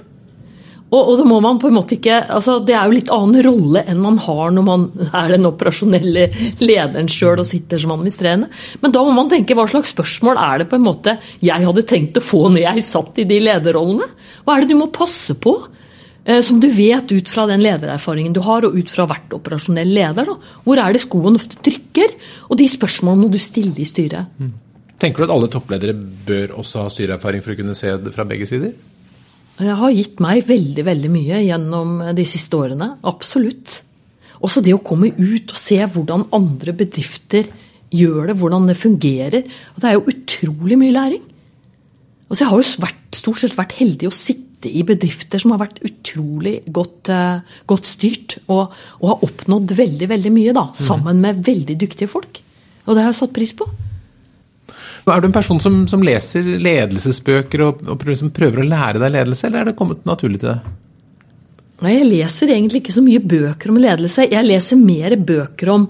Og, 0.89 1.01
og 1.03 1.19
det 1.21 1.27
må 1.29 1.39
man 1.45 1.59
på 1.61 1.69
en 1.69 1.77
måte 1.77 1.99
ikke, 1.99 2.23
altså 2.33 2.59
det 2.65 2.73
er 2.73 2.89
jo 2.89 2.97
litt 2.97 3.11
annen 3.13 3.45
rolle 3.45 3.83
enn 3.91 4.01
man 4.01 4.17
har 4.25 4.55
når 4.57 4.65
man 4.65 4.87
er 5.21 5.35
den 5.35 5.49
operasjonelle 5.51 6.29
lederen 6.63 7.11
sjøl 7.13 7.43
og 7.43 7.49
sitter 7.49 7.83
som 7.83 7.93
administrerende. 7.97 8.49
Men 8.83 8.95
da 8.95 9.03
må 9.05 9.13
man 9.17 9.29
tenke 9.33 9.57
hva 9.59 9.69
slags 9.69 9.93
spørsmål 9.93 10.41
er 10.41 10.63
det 10.63 10.71
på 10.71 10.79
en 10.79 10.87
måte 10.87 11.19
jeg 11.45 11.67
hadde 11.67 11.85
tenkt 11.89 12.21
å 12.21 12.25
få 12.25 12.47
når 12.49 12.65
jeg 12.65 12.87
satt 12.89 13.21
i 13.21 13.29
de 13.29 13.43
lederrollene? 13.45 14.09
Hva 14.47 14.57
er 14.57 14.65
det 14.65 14.73
du 14.73 14.81
må 14.81 14.89
passe 14.95 15.37
på? 15.37 15.59
Eh, 16.29 16.43
som 16.45 16.61
du 16.61 16.69
vet 16.69 17.13
ut 17.13 17.31
fra 17.33 17.47
den 17.49 17.63
ledererfaringen 17.65 18.35
du 18.37 18.43
har, 18.45 18.67
og 18.67 18.77
ut 18.77 18.91
fra 18.93 19.07
hvert 19.09 19.33
operasjonell 19.33 19.89
leder. 19.97 20.29
Da. 20.29 20.37
Hvor 20.67 20.81
er 20.83 20.93
det 20.93 21.03
skoen 21.07 21.39
ofte 21.41 21.61
trykker? 21.65 22.17
Og 22.51 22.61
de 22.61 22.69
spørsmålene 22.69 23.25
må 23.25 23.33
du 23.33 23.41
stille 23.41 23.77
i 23.81 23.89
styret. 23.89 24.29
Mm. 24.37 24.53
Tenker 25.01 25.23
du 25.23 25.29
at 25.29 25.35
alle 25.37 25.49
toppledere 25.53 25.95
bør 25.95 26.57
også 26.61 26.85
ha 26.85 26.93
styreerfaring 26.93 27.45
for 27.45 27.55
å 27.55 27.59
kunne 27.61 27.77
se 27.79 27.95
det 28.03 28.13
fra 28.13 28.27
begge 28.29 28.49
sider? 28.51 28.75
Det 29.59 29.77
har 29.81 29.95
gitt 29.95 30.21
meg 30.23 30.45
veldig, 30.47 30.85
veldig 30.87 31.11
mye 31.11 31.39
gjennom 31.47 31.95
de 32.15 32.27
siste 32.29 32.59
årene. 32.59 32.91
Absolutt. 33.09 33.81
Også 34.45 34.63
det 34.63 34.75
å 34.77 34.83
komme 34.85 35.11
ut 35.17 35.55
og 35.55 35.59
se 35.59 35.79
hvordan 35.81 36.29
andre 36.37 36.75
bedrifter 36.77 37.49
gjør 37.95 38.29
det, 38.29 38.37
hvordan 38.39 38.69
det 38.69 38.77
fungerer. 38.79 39.49
Det 39.79 39.89
er 39.89 39.97
jo 39.97 40.07
utrolig 40.13 40.79
mye 40.79 40.95
læring. 40.95 41.25
Altså, 42.29 42.43
jeg 42.43 42.51
har 42.51 42.61
jo 42.61 42.85
vært, 42.85 43.01
stort 43.17 43.41
sett 43.41 43.57
vært 43.57 43.79
heldig 43.79 44.11
å 44.11 44.15
sitte 44.15 44.48
sitte 44.59 44.77
i 44.77 44.83
bedrifter 44.83 45.39
som 45.39 45.53
har 45.53 45.61
vært 45.63 45.79
utrolig 45.87 46.63
godt, 46.67 47.09
uh, 47.11 47.41
godt 47.67 47.87
styrt, 47.87 48.39
og, 48.49 48.73
og, 49.01 49.09
har 49.09 49.25
oppnådd 49.25 49.75
veldig 49.77 50.09
veldig 50.09 50.33
mye 50.33 50.53
da, 50.53 50.69
sammen 50.75 51.21
med 51.21 51.45
veldig 51.47 51.79
dyktige 51.79 52.09
folk. 52.09 52.43
Og 52.87 52.95
det 52.95 53.03
har 53.03 53.13
jeg 53.13 53.21
satt 53.21 53.35
pris 53.35 53.55
på. 53.55 53.69
Er 55.09 55.23
du 55.23 55.29
en 55.29 55.33
person 55.33 55.61
som, 55.61 55.87
som 55.89 56.03
leser 56.05 56.45
ledelsesbøker 56.61 57.63
og, 57.65 57.81
og 57.89 57.99
prøver, 58.01 58.29
prøver 58.35 58.61
å 58.61 58.69
lære 58.69 59.01
deg 59.01 59.15
ledelse, 59.15 59.47
eller 59.47 59.63
er 59.63 59.71
det 59.71 59.79
kommet 59.79 60.05
naturlig 60.05 60.43
til 60.43 60.53
deg? 60.53 60.75
Nei, 61.81 61.95
Jeg 61.95 62.09
leser 62.11 62.53
egentlig 62.53 62.83
ikke 62.83 62.97
så 62.97 63.05
mye 63.07 63.23
bøker 63.23 63.71
om 63.73 63.79
ledelse. 63.81 64.27
Jeg 64.29 64.45
leser 64.45 64.81
mer 64.83 65.15
bøker 65.17 65.71
om 65.73 65.87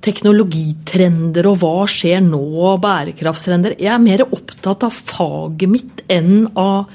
teknologitrender 0.00 1.46
og 1.46 1.60
hva 1.60 1.84
skjer 1.92 2.24
nå, 2.24 2.40
og 2.40 2.80
bærekraftstrender. 2.82 3.76
Jeg 3.78 3.92
er 3.92 4.02
mer 4.02 4.24
opptatt 4.24 4.88
av 4.88 4.96
faget 4.96 5.70
mitt 5.70 6.04
enn 6.10 6.48
av 6.58 6.88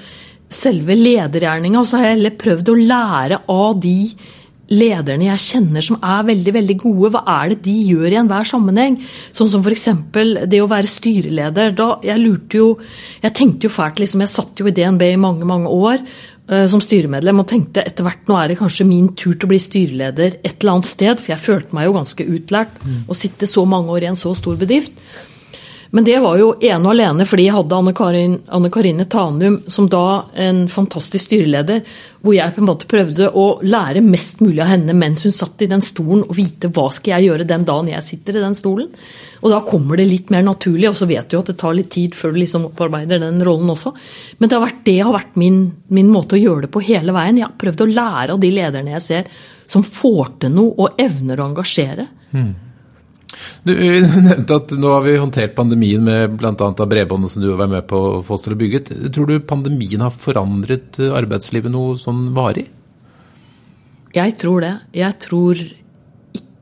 selve 0.51 0.97
ledergjerninga. 0.97 1.83
Så 1.85 1.99
har 1.99 2.09
jeg 2.09 2.17
heller 2.17 2.39
prøvd 2.41 2.71
å 2.71 2.79
lære 2.81 3.43
av 3.51 3.77
de 3.83 3.99
lederne 4.73 5.27
jeg 5.27 5.41
kjenner 5.43 5.83
som 5.85 5.97
er 6.01 6.27
veldig 6.29 6.53
veldig 6.55 6.75
gode. 6.81 7.11
Hva 7.13 7.23
er 7.37 7.53
det 7.53 7.59
de 7.67 7.73
gjør 7.91 8.07
i 8.09 8.19
enhver 8.21 8.47
sammenheng? 8.49 8.97
Sånn 9.35 9.51
som 9.51 9.65
f.eks. 9.65 9.89
det 10.49 10.61
å 10.61 10.69
være 10.71 10.89
styreleder. 10.89 11.75
Da, 11.77 11.91
jeg 12.05 12.21
lurte 12.21 12.61
jo 12.61 12.71
Jeg 13.21 13.35
tenkte 13.37 13.67
jo 13.67 13.73
fælt, 13.73 14.01
liksom. 14.01 14.23
Jeg 14.25 14.33
satt 14.33 14.61
jo 14.61 14.69
i 14.69 14.73
DNB 14.75 15.05
i 15.11 15.19
mange, 15.21 15.45
mange 15.45 15.69
år 15.69 16.01
uh, 16.01 16.65
som 16.71 16.81
styremedlem 16.83 17.43
og 17.43 17.49
tenkte 17.49 17.85
etter 17.85 18.05
hvert 18.05 18.25
nå 18.29 18.39
er 18.39 18.51
det 18.51 18.59
kanskje 18.61 18.87
min 18.89 19.11
tur 19.13 19.35
til 19.35 19.47
å 19.47 19.53
bli 19.53 19.61
styreleder 19.61 20.39
et 20.41 20.57
eller 20.57 20.75
annet 20.75 20.89
sted. 20.89 21.21
For 21.21 21.35
jeg 21.35 21.45
følte 21.45 21.77
meg 21.77 21.89
jo 21.89 21.95
ganske 21.99 22.27
utlært 22.37 22.81
mm. 22.81 22.99
å 23.09 23.17
sitte 23.17 23.49
så 23.49 23.65
mange 23.69 23.93
år 23.93 24.07
i 24.07 24.11
en 24.13 24.19
så 24.19 24.33
stor 24.37 24.57
bedrift. 24.61 24.97
Men 25.91 26.03
det 26.07 26.17
var 26.23 26.39
jo 26.39 26.53
ene 26.59 26.81
og 26.81 26.93
alene 26.95 27.27
fordi 27.27 27.47
jeg 27.47 27.55
hadde 27.55 27.77
Anne, 27.77 27.93
Karin, 27.95 28.39
Karine 28.73 29.05
Tanum 29.09 29.59
som 29.71 29.89
da 29.91 30.25
en 30.33 30.65
fantastisk 30.71 31.27
styreleder, 31.27 31.83
hvor 32.25 32.33
jeg 32.33 32.55
på 32.55 32.63
en 32.63 32.67
måte 32.67 32.89
prøvde 32.89 33.29
å 33.37 33.45
lære 33.61 34.01
mest 34.05 34.41
mulig 34.41 34.63
av 34.63 34.71
henne 34.71 34.95
mens 34.97 35.25
hun 35.27 35.35
satt 35.35 35.61
i 35.61 35.69
den 35.69 35.83
stolen, 35.85 36.23
og 36.25 36.33
vite 36.37 36.71
hva 36.73 36.87
skal 36.93 37.15
jeg 37.15 37.29
gjøre 37.29 37.47
den 37.47 37.67
dagen 37.67 37.91
jeg 37.93 38.07
sitter 38.07 38.39
i 38.39 38.43
den 38.47 38.57
stolen. 38.57 38.89
Og 39.45 39.53
da 39.53 39.61
kommer 39.67 39.99
det 39.99 40.07
litt 40.09 40.33
mer 40.33 40.41
naturlig, 40.47 40.89
og 40.89 40.97
så 40.97 41.05
vet 41.09 41.29
du 41.29 41.37
jo 41.37 41.43
at 41.43 41.51
det 41.51 41.57
tar 41.61 41.77
litt 41.77 41.91
tid 41.93 42.17
før 42.17 42.33
du 42.33 42.41
liksom 42.41 42.69
opparbeider 42.71 43.21
den 43.21 43.43
rollen 43.45 43.69
også. 43.75 43.93
Men 44.39 44.49
det 44.49 44.57
har 44.57 44.65
vært, 44.65 44.83
det 44.87 44.99
har 45.03 45.13
vært 45.13 45.37
min, 45.37 45.59
min 45.93 46.09
måte 46.09 46.37
å 46.37 46.41
gjøre 46.41 46.65
det 46.65 46.73
på 46.73 46.81
hele 46.87 47.13
veien. 47.13 47.37
Jeg 47.37 47.49
har 47.51 47.59
prøvd 47.61 47.85
å 47.85 47.91
lære 47.91 48.33
av 48.33 48.41
de 48.41 48.53
lederne 48.55 48.95
jeg 48.97 49.05
ser 49.05 49.33
som 49.69 49.85
får 49.85 50.37
til 50.41 50.55
noe 50.55 50.73
og 50.81 51.01
evner 51.01 51.41
å 51.41 51.49
engasjere. 51.51 52.07
Mm. 52.33 52.53
Du 53.67 53.73
nevnte 53.73 54.59
at 54.59 54.73
nå 54.77 54.91
har 54.93 55.05
vi 55.05 55.15
håndtert 55.17 55.55
pandemien 55.57 56.03
med 56.05 56.35
bl.a. 56.39 56.71
bredbåndet 56.85 57.33
som 57.33 57.43
du 57.43 57.51
var 57.53 57.69
med 57.71 57.87
på 57.89 57.97
å 57.97 58.23
få 58.25 58.37
oss 58.37 58.45
til 58.45 58.55
å 58.55 58.59
bygge. 58.59 58.83
Tror 59.13 59.29
du 59.29 59.39
pandemien 59.47 60.03
har 60.05 60.13
forandret 60.13 60.99
arbeidslivet 61.09 61.73
noe 61.73 61.97
sånn 61.99 62.29
varig? 62.37 62.67
Jeg 64.15 64.37
tror 64.39 64.63
det. 64.63 64.75
Jeg 64.95 65.17
tror 65.19 65.59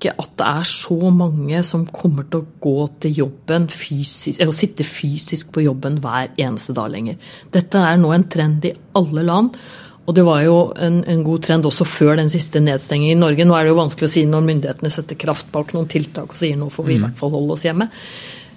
ikke 0.03 0.13
at 0.19 0.31
det 0.39 0.47
er 0.49 0.65
så 0.67 1.11
mange 1.15 1.61
som 1.63 1.85
kommer 1.87 2.25
til 2.27 2.41
å 2.41 2.59
gå 2.63 2.87
til 3.03 3.19
jobben 3.21 3.69
fysisk, 3.71 4.41
eller 4.41 4.55
sitte 4.55 4.85
fysisk 4.87 5.53
på 5.53 5.63
jobben 5.63 5.99
hver 6.03 6.33
eneste 6.33 6.75
dag 6.75 6.91
lenger. 6.91 7.19
Dette 7.53 7.79
er 7.79 8.01
nå 8.01 8.11
en 8.15 8.27
trend 8.31 8.65
i 8.67 8.73
alle 8.99 9.23
land. 9.27 9.59
Og 10.03 10.15
det 10.17 10.25
var 10.27 10.41
jo 10.43 10.57
en, 10.75 10.99
en, 11.07 11.23
god 11.23 11.45
trend 11.45 11.67
også 11.69 11.87
før 11.87 12.17
den 12.19 12.31
siste 12.31 12.59
nedstengingen 12.59 13.15
i 13.15 13.21
Norge. 13.21 13.45
Nå 13.47 13.55
er 13.55 13.63
det 13.63 13.71
jo 13.71 13.79
vanskelig 13.79 14.09
å 14.09 14.13
si 14.17 14.25
når 14.27 14.47
myndighetene 14.49 14.91
setter 14.91 15.19
kraft 15.19 15.51
bak 15.53 15.71
noen 15.75 15.87
tiltak 15.91 16.33
og 16.33 16.39
sier 16.39 16.59
nå 16.59 16.67
får 16.73 16.89
vi 16.89 16.97
i 16.97 16.99
mm. 16.99 17.05
hvert 17.07 17.21
fall 17.21 17.35
holde 17.37 17.55
oss 17.55 17.63
hjemme. 17.63 17.87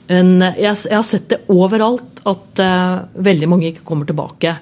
Men 0.06 0.36
jeg, 0.54 0.74
jeg 0.86 0.94
har 0.94 1.06
sett 1.06 1.30
det 1.32 1.40
overalt 1.50 2.20
at 2.26 2.60
uh, 2.62 3.06
veldig 3.26 3.48
mange 3.50 3.70
ikke 3.70 3.86
kommer 3.86 4.06
tilbake. 4.06 4.52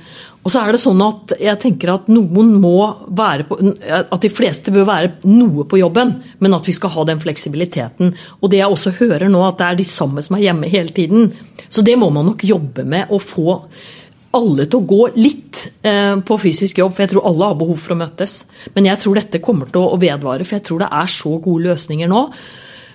Og 0.45 0.53
så 0.53 0.61
er 0.61 0.75
det 0.75 0.81
sånn 0.83 1.01
at 1.05 1.35
jeg 1.41 1.61
tenker 1.61 1.95
at 1.95 2.09
noen 2.13 2.53
må 2.61 2.77
være 3.17 3.47
på 3.49 3.57
At 3.89 4.21
de 4.21 4.31
fleste 4.33 4.73
bør 4.73 4.89
være 4.89 5.13
noe 5.29 5.65
på 5.69 5.81
jobben, 5.81 6.15
men 6.45 6.57
at 6.57 6.69
vi 6.69 6.77
skal 6.77 6.93
ha 6.97 7.07
den 7.09 7.21
fleksibiliteten. 7.21 8.13
Og 8.41 8.53
det 8.53 8.61
jeg 8.61 8.77
også 8.77 8.93
hører 9.01 9.31
nå, 9.33 9.41
at 9.47 9.61
det 9.61 9.69
er 9.71 9.81
de 9.81 9.89
samme 9.89 10.25
som 10.25 10.37
er 10.37 10.47
hjemme 10.47 10.73
hele 10.73 10.93
tiden. 10.97 11.31
Så 11.69 11.85
det 11.85 11.97
må 12.01 12.11
man 12.13 12.29
nok 12.29 12.45
jobbe 12.45 12.85
med 12.89 13.13
å 13.13 13.21
få 13.21 13.61
alle 14.35 14.67
til 14.69 14.81
å 14.81 14.89
gå 14.89 15.01
litt 15.17 15.63
eh, 15.87 16.17
på 16.27 16.39
fysisk 16.41 16.81
jobb, 16.83 16.95
for 16.95 17.05
jeg 17.05 17.15
tror 17.15 17.29
alle 17.31 17.49
har 17.51 17.59
behov 17.61 17.81
for 17.81 17.95
å 17.95 18.01
møtes. 18.03 18.37
Men 18.77 18.91
jeg 18.91 19.03
tror 19.03 19.21
dette 19.21 19.43
kommer 19.45 19.71
til 19.73 19.87
å 19.87 19.99
vedvare, 20.01 20.47
for 20.47 20.59
jeg 20.59 20.67
tror 20.69 20.85
det 20.85 20.93
er 21.01 21.13
så 21.15 21.35
gode 21.45 21.71
løsninger 21.71 22.11
nå. 22.11 22.23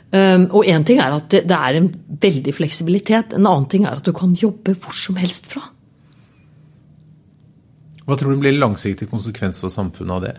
Um, 0.09 0.47
og 0.57 0.65
én 0.65 0.81
ting 0.81 0.97
er 0.97 1.13
at 1.13 1.27
det, 1.29 1.53
er 1.53 1.75
en 1.77 1.89
veldig 2.21 2.53
fleksibilitet, 2.57 3.35
en 3.37 3.45
annen 3.45 3.67
ting 3.69 3.83
er 3.85 3.99
at 3.99 4.07
du 4.07 4.09
kan 4.17 4.31
jobbe 4.33 4.73
hvor 4.81 4.95
som 4.97 5.19
helst 5.21 5.45
fra. 5.51 5.61
Hva 8.09 8.17
tror 8.17 8.33
du 8.33 8.41
blir 8.41 8.57
langsiktig 8.57 9.05
konsekvens 9.11 9.61
for 9.61 9.69
samfunnet 9.69 10.15
av 10.15 10.23
det? 10.25 10.33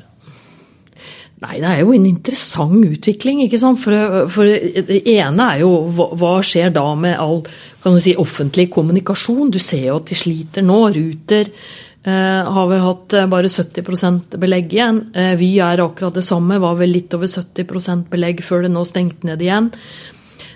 Nei, 1.41 1.57
det 1.63 1.69
er 1.71 1.79
jo 1.81 1.95
en 1.97 2.09
interessant 2.09 2.83
utvikling. 2.85 3.45
ikke 3.47 3.61
sant? 3.61 3.79
For, 3.81 4.27
for 4.29 4.45
det 4.45 4.99
ene 5.15 5.47
er 5.55 5.63
jo 5.63 5.71
hva, 5.89 6.35
skjer 6.45 6.75
da 6.75 6.83
med 6.99 7.17
all 7.17 7.41
kan 7.83 7.97
du 7.97 8.01
si, 8.03 8.15
offentlig 8.19 8.69
kommunikasjon? 8.75 9.51
Du 9.53 9.59
ser 9.63 9.87
jo 9.89 10.01
at 10.01 10.11
de 10.11 10.19
sliter 10.19 10.65
nå. 10.67 10.79
Ruter 10.95 11.49
eh, 11.49 12.53
har 12.57 12.71
vel 12.71 12.85
hatt 12.85 13.17
eh, 13.17 13.29
bare 13.31 13.49
70 13.49 14.39
belegg 14.41 14.73
igjen. 14.77 15.03
Eh, 15.15 15.35
Vy 15.41 15.55
er 15.65 15.85
akkurat 15.85 16.19
det 16.19 16.27
samme, 16.27 16.61
var 16.61 16.77
vel 16.81 16.93
litt 16.93 17.15
over 17.17 17.31
70% 17.31 18.11
belegg 18.13 18.43
før 18.45 18.67
det 18.67 18.73
nå 18.75 18.85
stengte 18.89 19.31
ned 19.31 19.45
igjen. 19.47 19.71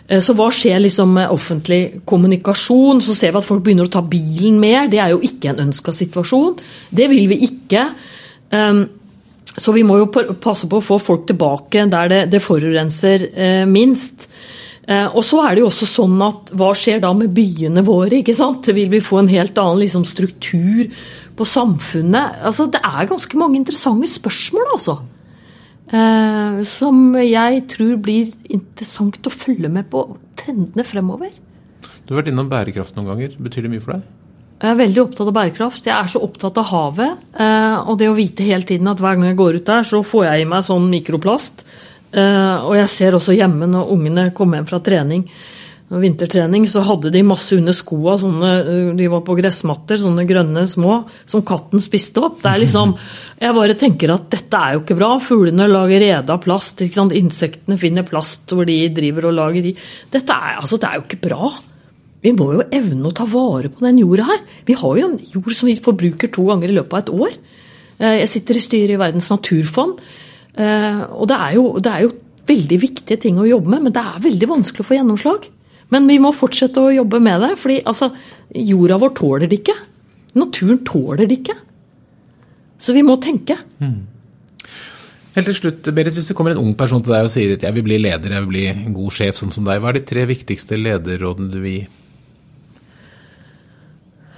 Eh, 0.09 0.21
så 0.21 0.37
hva 0.37 0.51
skjer 0.53 0.83
liksom 0.85 1.15
med 1.17 1.33
offentlig 1.33 2.03
kommunikasjon? 2.09 3.01
Så 3.05 3.17
ser 3.17 3.33
vi 3.33 3.41
at 3.41 3.49
folk 3.49 3.65
begynner 3.65 3.89
å 3.89 3.95
ta 3.95 4.05
bilen 4.05 4.61
mer. 4.61 4.91
Det 4.93 5.01
er 5.01 5.15
jo 5.15 5.23
ikke 5.25 5.55
en 5.55 5.65
ønska 5.69 5.95
situasjon. 5.97 6.59
Det 6.93 7.09
vil 7.13 7.31
vi 7.33 7.41
ikke. 7.49 7.89
Um, 8.55 8.85
så 9.57 9.73
vi 9.73 9.85
må 9.87 10.01
jo 10.01 10.11
passe 10.11 10.69
på 10.71 10.81
å 10.81 10.85
få 10.85 10.99
folk 11.03 11.29
tilbake 11.29 11.87
der 11.91 12.11
det, 12.11 12.21
det 12.33 12.43
forurenser 12.43 13.29
eh, 13.31 13.65
minst. 13.71 14.29
Eh, 14.85 15.07
og 15.09 15.23
så 15.25 15.41
er 15.47 15.55
det 15.55 15.65
jo 15.65 15.71
også 15.71 15.89
sånn 15.89 16.19
at 16.27 16.53
hva 16.59 16.71
skjer 16.77 17.01
da 17.05 17.13
med 17.17 17.33
byene 17.37 17.85
våre? 17.87 18.21
ikke 18.21 18.37
sant? 18.37 18.69
Vil 18.77 18.91
vi 18.93 19.01
få 19.05 19.23
en 19.23 19.33
helt 19.33 19.57
annen 19.61 19.81
liksom, 19.81 20.05
struktur 20.09 20.91
på 21.37 21.47
samfunnet? 21.49 22.43
Altså, 22.45 22.69
det 22.73 22.83
er 22.85 23.11
ganske 23.11 23.41
mange 23.41 23.59
interessante 23.61 24.11
spørsmål, 24.13 24.75
altså. 24.77 24.99
Eh, 25.95 26.61
som 26.69 27.01
jeg 27.21 27.65
tror 27.73 27.97
blir 28.03 28.35
interessant 28.53 29.25
å 29.25 29.33
følge 29.33 29.73
med 29.73 29.89
på 29.93 30.05
trendene 30.41 30.85
fremover. 30.85 31.33
Du 32.05 32.13
har 32.13 32.21
vært 32.21 32.35
innom 32.35 32.51
bærekraft 32.53 32.97
noen 32.99 33.09
ganger. 33.13 33.41
Betyr 33.41 33.65
det 33.65 33.73
mye 33.73 33.85
for 33.85 33.97
deg? 33.97 34.13
Jeg 34.65 34.71
er 34.71 34.79
veldig 34.79 35.01
opptatt 35.03 35.29
av 35.29 35.35
bærekraft. 35.37 35.89
Jeg 35.89 35.95
er 35.97 36.11
så 36.13 36.21
opptatt 36.25 36.61
av 36.61 36.69
havet. 36.71 37.25
Eh, 37.37 37.89
og 37.89 37.99
det 38.01 38.09
å 38.09 38.17
vite 38.17 38.47
hele 38.47 38.69
tiden 38.69 38.89
at 38.89 39.01
hver 39.03 39.19
gang 39.19 39.33
jeg 39.33 39.41
går 39.41 39.59
ut 39.61 39.67
der, 39.69 39.89
så 39.89 40.01
får 40.05 40.29
jeg 40.29 40.45
i 40.45 40.49
meg 40.49 40.65
sånn 40.65 40.87
mikroplast. 40.93 41.65
Eh, 42.15 42.57
og 42.63 42.77
jeg 42.79 42.91
ser 42.93 43.19
også 43.19 43.35
hjemme 43.35 43.67
når 43.71 43.93
ungene 43.95 44.31
kommer 44.37 44.61
hjem 44.61 44.71
fra 44.71 44.83
trening 44.85 45.27
vintertrening, 45.93 46.65
så 46.69 46.83
hadde 46.85 47.11
de 47.13 47.21
masse 47.27 47.55
under 47.57 47.75
skoa, 47.77 48.17
sånne, 48.19 48.53
eh, 48.63 48.95
de 48.97 49.09
var 49.11 49.21
på 49.27 49.37
gressmatter, 49.37 49.99
sånne 50.01 50.25
grønne 50.27 50.65
små, 50.67 51.05
som 51.27 51.45
katten 51.45 51.83
spiste 51.83 52.23
opp. 52.25 52.41
Det 52.43 52.51
er 52.51 52.63
liksom, 52.65 52.97
Jeg 53.45 53.55
bare 53.55 53.77
tenker 53.77 54.15
at 54.15 54.31
dette 54.33 54.57
er 54.57 54.75
jo 54.75 54.83
ikke 54.83 54.97
bra. 54.97 55.11
Fuglene 55.21 55.69
lager 55.69 56.01
rede 56.01 56.33
av 56.33 56.41
plast. 56.41 56.81
Insektene 56.81 57.77
finner 57.77 58.07
plast 58.07 58.49
hvor 58.55 58.65
de 58.65 58.79
driver 58.95 59.29
og 59.29 59.37
lager 59.37 59.69
i. 59.69 59.75
Dette 60.11 60.33
er, 60.33 60.61
altså, 60.63 60.79
det 60.81 60.89
er 60.89 60.99
jo 60.99 61.05
ikke 61.05 61.21
bra. 61.27 61.51
Vi 62.25 62.33
må 62.33 62.47
jo 62.55 62.65
evne 62.73 63.11
å 63.11 63.13
ta 63.13 63.27
vare 63.29 63.69
på 63.69 63.85
den 63.85 64.01
jorda 64.01 64.31
her. 64.31 64.41
Vi 64.65 64.79
har 64.81 64.97
jo 64.97 65.11
en 65.11 65.19
jord 65.35 65.53
som 65.53 65.69
vi 65.69 65.77
forbruker 65.77 66.33
to 66.33 66.47
ganger 66.49 66.73
i 66.73 66.79
løpet 66.79 66.97
av 66.97 67.03
et 67.03 67.13
år. 67.13 67.37
Eh, 67.99 68.15
jeg 68.23 68.31
sitter 68.33 68.57
i 68.57 68.65
styret 68.65 68.97
i 68.97 69.03
Verdens 69.03 69.29
naturfond. 69.35 70.01
Eh, 70.55 71.03
og 71.11 71.27
det 71.31 71.41
er, 71.41 71.51
jo, 71.57 71.65
det 71.83 71.91
er 71.91 72.07
jo 72.07 72.15
veldig 72.49 72.79
viktige 72.83 73.19
ting 73.21 73.41
å 73.41 73.49
jobbe 73.49 73.73
med, 73.73 73.87
men 73.87 73.95
det 73.95 74.03
er 74.05 74.25
veldig 74.25 74.51
vanskelig 74.51 74.85
å 74.85 74.89
få 74.89 74.99
gjennomslag. 74.99 75.51
Men 75.93 76.09
vi 76.09 76.19
må 76.23 76.33
fortsette 76.35 76.81
å 76.81 76.95
jobbe 76.95 77.21
med 77.23 77.43
det, 77.45 77.53
fordi 77.61 77.81
altså, 77.87 78.11
jorda 78.57 78.99
vår 79.03 79.15
tåler 79.19 79.51
det 79.51 79.61
ikke. 79.61 79.77
Naturen 80.39 80.83
tåler 80.87 81.29
det 81.29 81.41
ikke. 81.43 81.57
Så 82.81 82.95
vi 82.97 83.05
må 83.07 83.17
tenke. 83.23 83.57
Mm. 83.83 84.03
Helt 85.35 85.49
til 85.51 85.57
slutt, 85.59 85.89
Berit, 85.95 86.15
Hvis 86.15 86.31
det 86.31 86.37
kommer 86.39 86.55
en 86.55 86.63
ung 86.63 86.75
person 86.79 87.03
til 87.03 87.15
deg 87.15 87.27
og 87.27 87.33
sier 87.33 87.57
at 87.57 87.65
jeg 87.67 87.75
vil 87.75 87.87
bli 87.87 87.99
leder, 87.99 88.37
jeg 88.37 88.45
vil 88.45 88.53
bli 88.53 88.65
en 88.71 88.95
god 88.95 89.15
sjef 89.17 89.41
sånn 89.41 89.55
som 89.55 89.67
deg, 89.67 89.81
hva 89.83 89.91
er 89.91 89.99
de 89.99 90.07
tre 90.07 90.27
viktigste 90.31 90.79
lederrådene 90.79 91.51
du 91.51 91.59
vil 91.59 91.79
gi? 91.81 91.85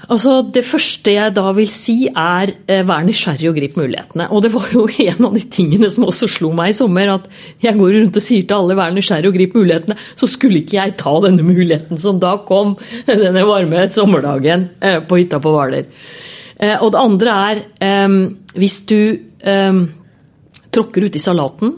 Altså, 0.07 0.42
Det 0.42 0.62
første 0.64 1.12
jeg 1.12 1.34
da 1.34 1.50
vil 1.57 1.68
si, 1.70 2.07
er 2.07 2.52
eh, 2.70 2.82
vær 2.86 3.02
nysgjerrig 3.07 3.48
og 3.50 3.57
grip 3.59 3.76
mulighetene. 3.78 4.28
Og 4.30 4.42
det 4.44 4.52
var 4.54 4.68
jo 4.72 4.86
en 5.07 5.28
av 5.28 5.34
de 5.34 5.42
tingene 5.42 5.90
som 5.90 6.07
også 6.07 6.28
slo 6.30 6.52
meg 6.57 6.70
i 6.70 6.76
sommer, 6.78 7.11
at 7.16 7.26
jeg 7.62 7.78
går 7.78 7.96
rundt 7.98 8.20
og 8.20 8.24
sier 8.24 8.46
til 8.46 8.59
alle 8.59 8.78
vær 8.78 8.94
nysgjerrig 8.94 9.32
og 9.32 9.38
grip 9.38 9.57
mulighetene, 9.59 9.98
så 10.14 10.30
skulle 10.30 10.62
ikke 10.62 10.78
jeg 10.78 10.96
ta 11.02 11.16
denne 11.26 11.46
muligheten 11.46 11.98
som 11.98 12.20
da 12.22 12.36
kom 12.46 12.76
denne 13.11 13.46
varme 13.48 13.88
sommerdagen 13.92 14.68
eh, 14.80 15.00
på 15.02 15.22
hytta 15.22 15.42
på 15.42 15.54
Hvaler. 15.54 15.90
Eh, 16.57 16.76
og 16.78 16.94
det 16.94 17.02
andre 17.02 17.40
er 17.42 17.64
hvis 18.57 18.78
du 18.88 19.00
tråkker 20.72 21.04
uti 21.09 21.20
salaten 21.20 21.74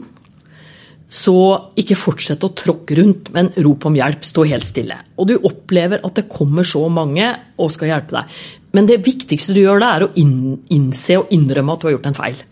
så 1.09 1.35
ikke 1.79 1.97
fortsett 1.97 2.43
å 2.45 2.51
tråkke 2.53 2.99
rundt, 2.99 3.31
men 3.33 3.49
rop 3.65 3.87
om 3.89 3.95
hjelp. 3.97 4.21
Stå 4.25 4.45
helt 4.45 4.65
stille. 4.65 4.97
Og 5.17 5.31
du 5.31 5.35
opplever 5.37 6.03
at 6.05 6.19
det 6.19 6.27
kommer 6.29 6.67
så 6.67 6.83
mange 6.93 7.31
og 7.57 7.71
skal 7.73 7.89
hjelpe 7.89 8.19
deg. 8.19 8.35
Men 8.77 8.85
det 8.89 8.99
viktigste 9.05 9.55
du 9.57 9.63
gjør 9.63 9.81
da, 9.81 9.95
er 9.95 10.05
å 10.05 10.11
innse 10.75 11.17
og 11.17 11.33
innrømme 11.33 11.73
at 11.73 11.81
du 11.81 11.89
har 11.89 11.95
gjort 11.97 12.11
en 12.11 12.19
feil. 12.19 12.45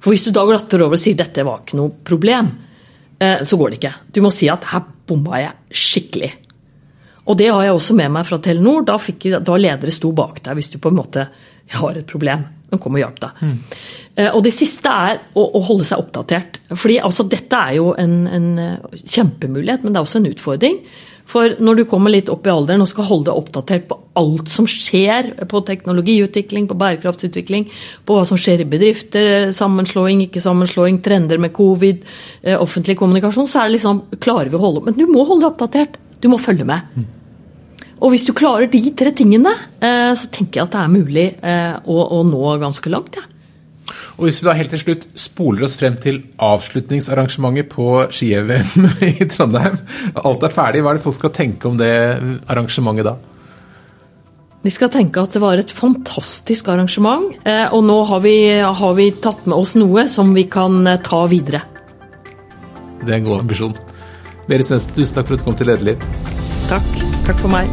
For 0.00 0.10
hvis 0.10 0.26
du 0.26 0.32
da 0.34 0.42
glatter 0.48 0.82
over 0.82 0.98
og 0.98 1.02
sier 1.02 1.14
'dette 1.14 1.44
var 1.46 1.62
ikke 1.62 1.78
noe 1.78 1.92
problem', 2.02 2.50
eh, 3.20 3.44
så 3.44 3.56
går 3.56 3.70
det 3.70 3.78
ikke. 3.78 3.94
Du 4.12 4.20
må 4.22 4.32
si 4.32 4.48
at 4.48 4.64
'her 4.64 4.82
bomma 5.06 5.38
jeg 5.38 5.52
skikkelig'. 5.70 6.32
Og 7.26 7.36
det 7.36 7.50
har 7.52 7.62
jeg 7.62 7.72
også 7.72 7.94
med 7.94 8.10
meg 8.10 8.26
fra 8.26 8.38
Telenor. 8.38 8.84
Da, 8.84 8.96
fikk, 8.98 9.44
da 9.44 9.56
ledere 9.56 9.92
sto 9.92 10.10
bak 10.10 10.42
deg 10.42 10.54
hvis 10.54 10.70
du 10.70 10.78
på 10.78 10.88
en 10.88 10.96
måte 10.96 11.28
har 11.70 11.96
et 11.96 12.06
problem. 12.06 12.44
De 12.70 12.78
kom 12.78 12.96
og 12.96 13.02
hjalp 13.02 13.20
deg. 13.22 13.44
Mm. 13.44 13.58
Og 14.34 14.42
det 14.44 14.52
siste 14.52 14.90
er 14.90 15.20
å, 15.38 15.44
å, 15.44 15.60
holde 15.64 15.86
seg 15.86 16.02
oppdatert. 16.02 16.58
Fordi 16.74 16.98
altså, 17.02 17.24
Dette 17.30 17.60
er 17.70 17.78
jo 17.78 17.92
en, 17.98 18.16
en, 18.28 18.50
eh, 18.60 18.98
kjempemulighet, 19.00 19.84
men 19.84 19.94
det 19.94 20.00
er 20.00 20.06
også 20.08 20.20
en 20.20 20.28
utfordring. 20.30 20.80
For 21.30 21.54
når 21.62 21.78
du 21.78 21.84
kommer 21.86 22.10
litt 22.10 22.30
opp 22.32 22.48
i 22.48 22.50
alderen 22.50 22.82
og 22.82 22.88
skal 22.90 23.06
holde 23.06 23.28
deg 23.28 23.38
oppdatert 23.38 23.86
på 23.90 23.98
alt 24.18 24.50
som 24.50 24.66
skjer 24.70 25.30
på 25.50 25.60
teknologiutvikling, 25.68 26.66
på 26.66 26.78
bærekraftsutvikling, 26.80 27.68
på 28.06 28.16
hva 28.16 28.24
som 28.26 28.40
skjer 28.40 28.64
i 28.64 28.68
bedrifter, 28.72 29.52
sammenslåing, 29.54 30.24
ikke 30.26 30.42
sammenslåing, 30.42 30.98
trender 31.06 31.38
med 31.42 31.54
covid, 31.56 32.02
eh, 32.42 32.58
offentlig 32.58 32.98
kommunikasjon, 32.98 33.48
så 33.50 33.62
er 33.62 33.70
det 33.70 33.78
liksom 33.78 34.04
Klarer 34.20 34.50
vi 34.50 34.58
å 34.58 34.62
holde 34.62 34.82
opp? 34.82 34.90
Men 34.90 34.98
du 34.98 35.06
må 35.08 35.24
holde 35.24 35.46
deg 35.46 35.52
oppdatert. 35.52 35.96
Du 36.20 36.28
må 36.28 36.36
følge 36.42 36.66
med. 36.68 36.82
Mm. 36.98 37.06
Og 38.00 38.14
hvis 38.14 38.24
du 38.24 38.32
klarer 38.36 38.70
de 38.72 38.80
tre 38.96 39.12
tingene, 39.12 39.52
eh, 39.84 40.12
så 40.16 40.30
tenker 40.32 40.60
jeg 40.60 40.68
at 40.68 40.76
det 40.76 40.80
er 40.80 40.92
mulig 40.92 41.26
eh, 41.44 41.74
å, 41.84 41.98
å 42.16 42.22
nå 42.24 42.54
ganske 42.62 42.92
langt. 42.92 43.20
Ja. 43.20 43.26
Og 44.20 44.26
Hvis 44.26 44.40
vi 44.40 44.48
da 44.48 44.54
helt 44.56 44.72
til 44.72 44.82
slutt 44.82 45.06
spoler 45.18 45.64
oss 45.64 45.78
frem 45.80 45.96
til 46.00 46.20
avslutningsarrangementet 46.44 47.70
på 47.72 47.86
ski-EVM 48.12 48.88
i 49.10 49.28
Trondheim, 49.32 49.80
alt 50.20 50.46
er 50.46 50.54
ferdig, 50.54 50.84
hva 50.84 50.92
er 50.92 51.00
det 51.00 51.04
folk 51.04 51.16
skal 51.16 51.34
tenke 51.36 51.68
om 51.68 51.80
det 51.80 51.92
arrangementet 52.50 53.08
da? 53.08 53.16
De 54.60 54.72
skal 54.72 54.90
tenke 54.92 55.22
at 55.22 55.32
det 55.32 55.40
var 55.40 55.60
et 55.60 55.72
fantastisk 55.72 56.68
arrangement, 56.68 57.32
eh, 57.48 57.66
og 57.72 57.84
nå 57.88 57.96
har 58.10 58.20
vi, 58.24 58.36
har 58.60 58.96
vi 58.96 59.08
tatt 59.16 59.46
med 59.48 59.56
oss 59.56 59.76
noe 59.80 60.04
som 60.12 60.34
vi 60.36 60.44
kan 60.52 60.84
ta 61.04 61.24
videre. 61.28 61.64
Det 63.00 63.08
er 63.08 63.18
en 63.22 63.28
god 63.28 63.46
ambisjon. 63.46 63.76
Berit 64.48 64.68
Svendsen, 64.68 64.92
tusen 64.96 65.16
takk 65.16 65.30
for 65.30 65.36
at 65.36 65.44
du 65.44 65.48
kom 65.48 65.56
til 65.56 65.72
Lederliv. 65.72 66.49
Takk. 66.70 66.90
Takk 67.26 67.40
for 67.42 67.50
meg. 67.50 67.66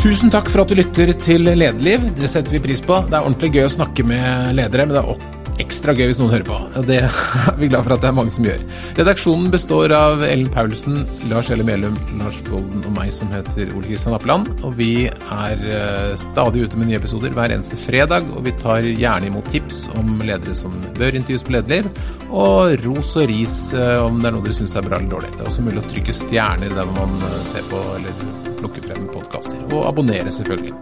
Tusen 0.00 0.32
takk 0.32 0.48
for 0.52 0.62
at 0.62 0.70
du 0.72 0.76
lytter 0.76 1.12
til 1.16 1.48
Lederliv. 1.48 2.04
Det 2.16 2.28
setter 2.28 2.56
vi 2.56 2.62
pris 2.68 2.80
på. 2.84 3.02
Det 3.08 3.16
er 3.16 3.24
ordentlig 3.24 3.54
gøy 3.56 3.66
å 3.66 3.72
snakke 3.80 4.04
med 4.04 4.56
ledere, 4.56 4.88
men 4.88 4.96
det 4.96 5.00
er 5.00 5.39
ekstra 5.60 5.94
gøy 5.96 6.08
hvis 6.10 6.20
noen 6.20 6.32
hører 6.32 6.46
på. 6.48 6.58
Det 6.88 6.98
er 7.04 7.58
vi 7.60 7.68
glad 7.70 7.86
for 7.86 7.96
at 7.96 8.04
det 8.04 8.10
er 8.10 8.16
mange 8.16 8.34
som 8.34 8.46
gjør. 8.46 8.62
Redaksjonen 8.98 9.50
består 9.52 9.94
av 9.96 10.24
Ellen 10.26 10.50
Paulsen, 10.52 11.02
Lars 11.30 11.50
Elle 11.52 11.66
Melum, 11.66 11.96
Lars 12.20 12.38
Volden 12.48 12.84
og 12.88 12.94
meg 12.96 13.12
som 13.14 13.32
heter 13.34 13.72
Ole 13.74 13.86
Kristian 13.88 14.16
Appeland. 14.16 14.50
Og 14.66 14.76
vi 14.78 14.92
er 15.08 15.64
eh, 15.64 16.14
stadig 16.20 16.66
ute 16.66 16.80
med 16.80 16.90
nye 16.90 17.00
episoder 17.00 17.34
hver 17.36 17.54
eneste 17.54 17.78
fredag, 17.80 18.28
og 18.34 18.44
vi 18.46 18.54
tar 18.60 18.86
gjerne 18.88 19.30
imot 19.30 19.50
tips 19.52 19.86
om 20.00 20.18
ledere 20.24 20.56
som 20.58 20.74
bør 20.98 21.18
intervjues 21.20 21.46
på 21.46 21.56
Lederliv, 21.56 21.90
og 22.30 22.76
ros 22.84 23.14
og 23.20 23.28
ris 23.30 23.56
eh, 23.76 23.96
om 24.00 24.20
det 24.20 24.30
er 24.30 24.36
noe 24.36 24.46
dere 24.46 24.60
syns 24.60 24.78
er 24.78 24.86
bra 24.86 25.00
eller 25.00 25.12
dårlig. 25.16 25.34
Det 25.36 25.44
er 25.44 25.52
også 25.52 25.66
mulig 25.66 25.82
å 25.82 25.90
trykke 25.90 26.16
stjerner 26.20 26.78
der 26.78 26.94
man 26.96 27.18
eh, 27.18 27.42
ser 27.50 27.66
på 27.70 27.82
eller 27.98 28.24
plukker 28.60 28.88
frem 28.90 29.10
podkaster. 29.14 29.62
Og 29.70 29.84
abonnere, 29.88 30.32
selvfølgelig. 30.34 30.74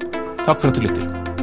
Takk 0.45 0.57
for 0.59 0.70
at 0.70 0.79
du 0.79 0.87
lytter. 0.89 1.38